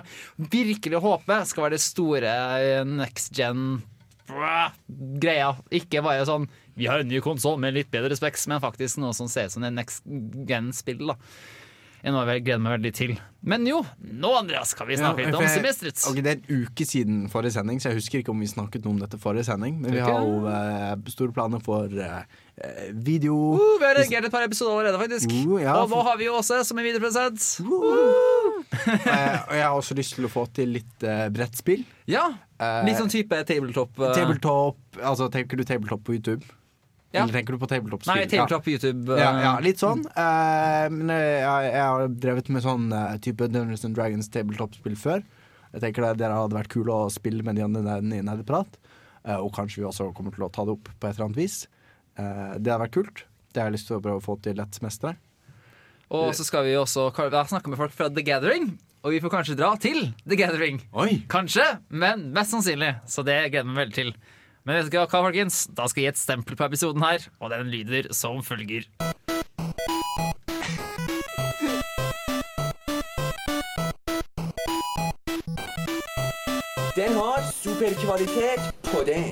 [0.54, 2.32] virkelig håper, skal være det store
[2.62, 3.90] eh, next gen-greia.
[5.82, 6.46] Ikke bare sånn
[6.78, 9.54] vi har en ny konsoll med litt bedre specs, men faktisk noe som ser ut
[9.58, 10.06] som en next
[10.48, 11.08] gen-spill.
[11.12, 11.16] da.
[12.02, 13.12] Jeg nå gleder meg veldig til.
[13.46, 16.02] Men jo, nå Andreas, skal vi snakke litt om jeg- semesteret.
[16.10, 18.86] Ok, det er en uke siden forrige sending, så jeg husker ikke om vi snakket
[18.86, 19.80] noe om dette forrige sending.
[19.82, 22.24] Men vi har jo uh, store planer for eh,
[22.94, 25.30] video Uh, vi har reagert et par episoder allerede, faktisk.
[25.30, 27.62] Uh, ja, og nå har vi jo også som en videoprodusent.
[27.62, 31.86] Og jeg har også lyst til å få til litt brettspill.
[32.10, 32.30] Ja,
[32.86, 33.96] Litt sånn type tabletop.
[34.14, 36.46] Tabletop Altså, tenker du tabletop på YouTube?
[37.12, 37.26] Ja.
[37.26, 38.22] Eller tenker du på tabletop-spill?
[38.22, 39.18] Nei, tabletop på YouTube.
[39.20, 40.06] Ja, eh, ja, litt sånn.
[40.16, 44.96] Uh, men jeg, jeg, jeg har drevet med sånn uh, type Dungeons and Dragons tabletop-spill
[45.00, 45.26] før.
[45.74, 48.80] Jeg tenker det dere hadde vært kule å spille med de andre i nerdeprat.
[49.28, 51.44] Uh, og kanskje vi også kommer til å ta det opp på et eller annet
[51.44, 51.62] vis.
[52.20, 53.26] Eh, det hadde vært kult.
[53.52, 55.18] Det har jeg lyst til å prøve å få til et semester.
[56.12, 58.74] Og så skal vi også snakke med folk fra The Gathering.
[59.02, 60.82] Og vi får kanskje dra til The Gathering.
[61.32, 62.94] Kanskje, men mest sannsynlig.
[63.08, 64.12] Så det gleder jeg meg veldig til.
[64.62, 65.64] Men vet dere hva, folkens?
[65.74, 68.86] Da skal jeg gi et stempel på episoden her, og den lyder som følger.
[76.94, 79.24] Den har superkvalitet på det.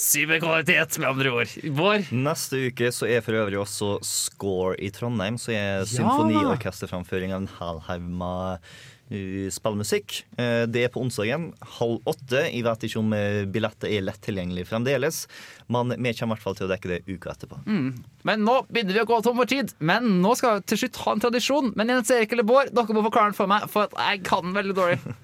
[0.00, 1.52] Superkvalitet, med andre ord.
[1.76, 2.08] Vår.
[2.16, 7.54] Neste uke så er for øvrig også Score i Trondheim, så er symfoniorkesterframføring av en
[7.58, 8.76] halvhaug haug med
[9.10, 10.22] uh, spillmusikk.
[10.38, 12.42] Eh, Det er på onsdagen halv åtte.
[12.48, 13.14] Jeg vet ikke om
[13.52, 15.24] billetter er lett tilgjengelig fremdeles,
[15.72, 17.60] men vi kommer i hvert fall til å dekke det uka etterpå.
[17.66, 17.88] Mm.
[18.26, 19.72] Men nå begynner vi å gå tom for tid.
[19.78, 21.72] Men nå skal vi til slutt ha en tradisjon.
[21.78, 24.56] Men Jens Erik eller Bård, dere må forklare den for meg, for jeg kan den
[24.56, 24.98] veldig dårlig.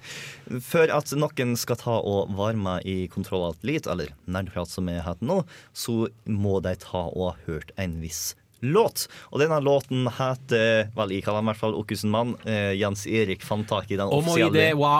[0.67, 5.03] For at noen skal ta og varme i Kontroll alt lit, eller Nerdprat som er
[5.05, 5.39] heter nå,
[5.71, 8.33] så må de ta og ha hørt en viss
[8.63, 9.05] låt.
[9.31, 12.35] Og denne låten heter vel, jeg kaller den i hvert fall Okkusen-mann.
[12.47, 14.73] Eh, Jens Erik fant tak i den offisielle.
[14.79, 14.99] wa.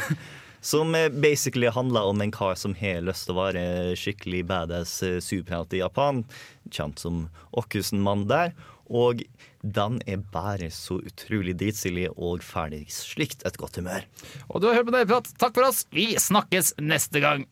[0.66, 3.66] Som eh, basically handler om en kar som har lyst til å være
[3.98, 6.24] skikkelig badass eh, superhelt i Japan.
[6.70, 8.56] Kjent som Okkusen-mann der.
[8.86, 9.22] Og
[9.62, 14.06] den er bare så utrolig dritsilig og ferdig slikt et godt humør.
[14.50, 15.30] Og du har hørt på Nerdprat.
[15.42, 15.84] Takk for oss.
[15.94, 17.46] Vi snakkes neste gang.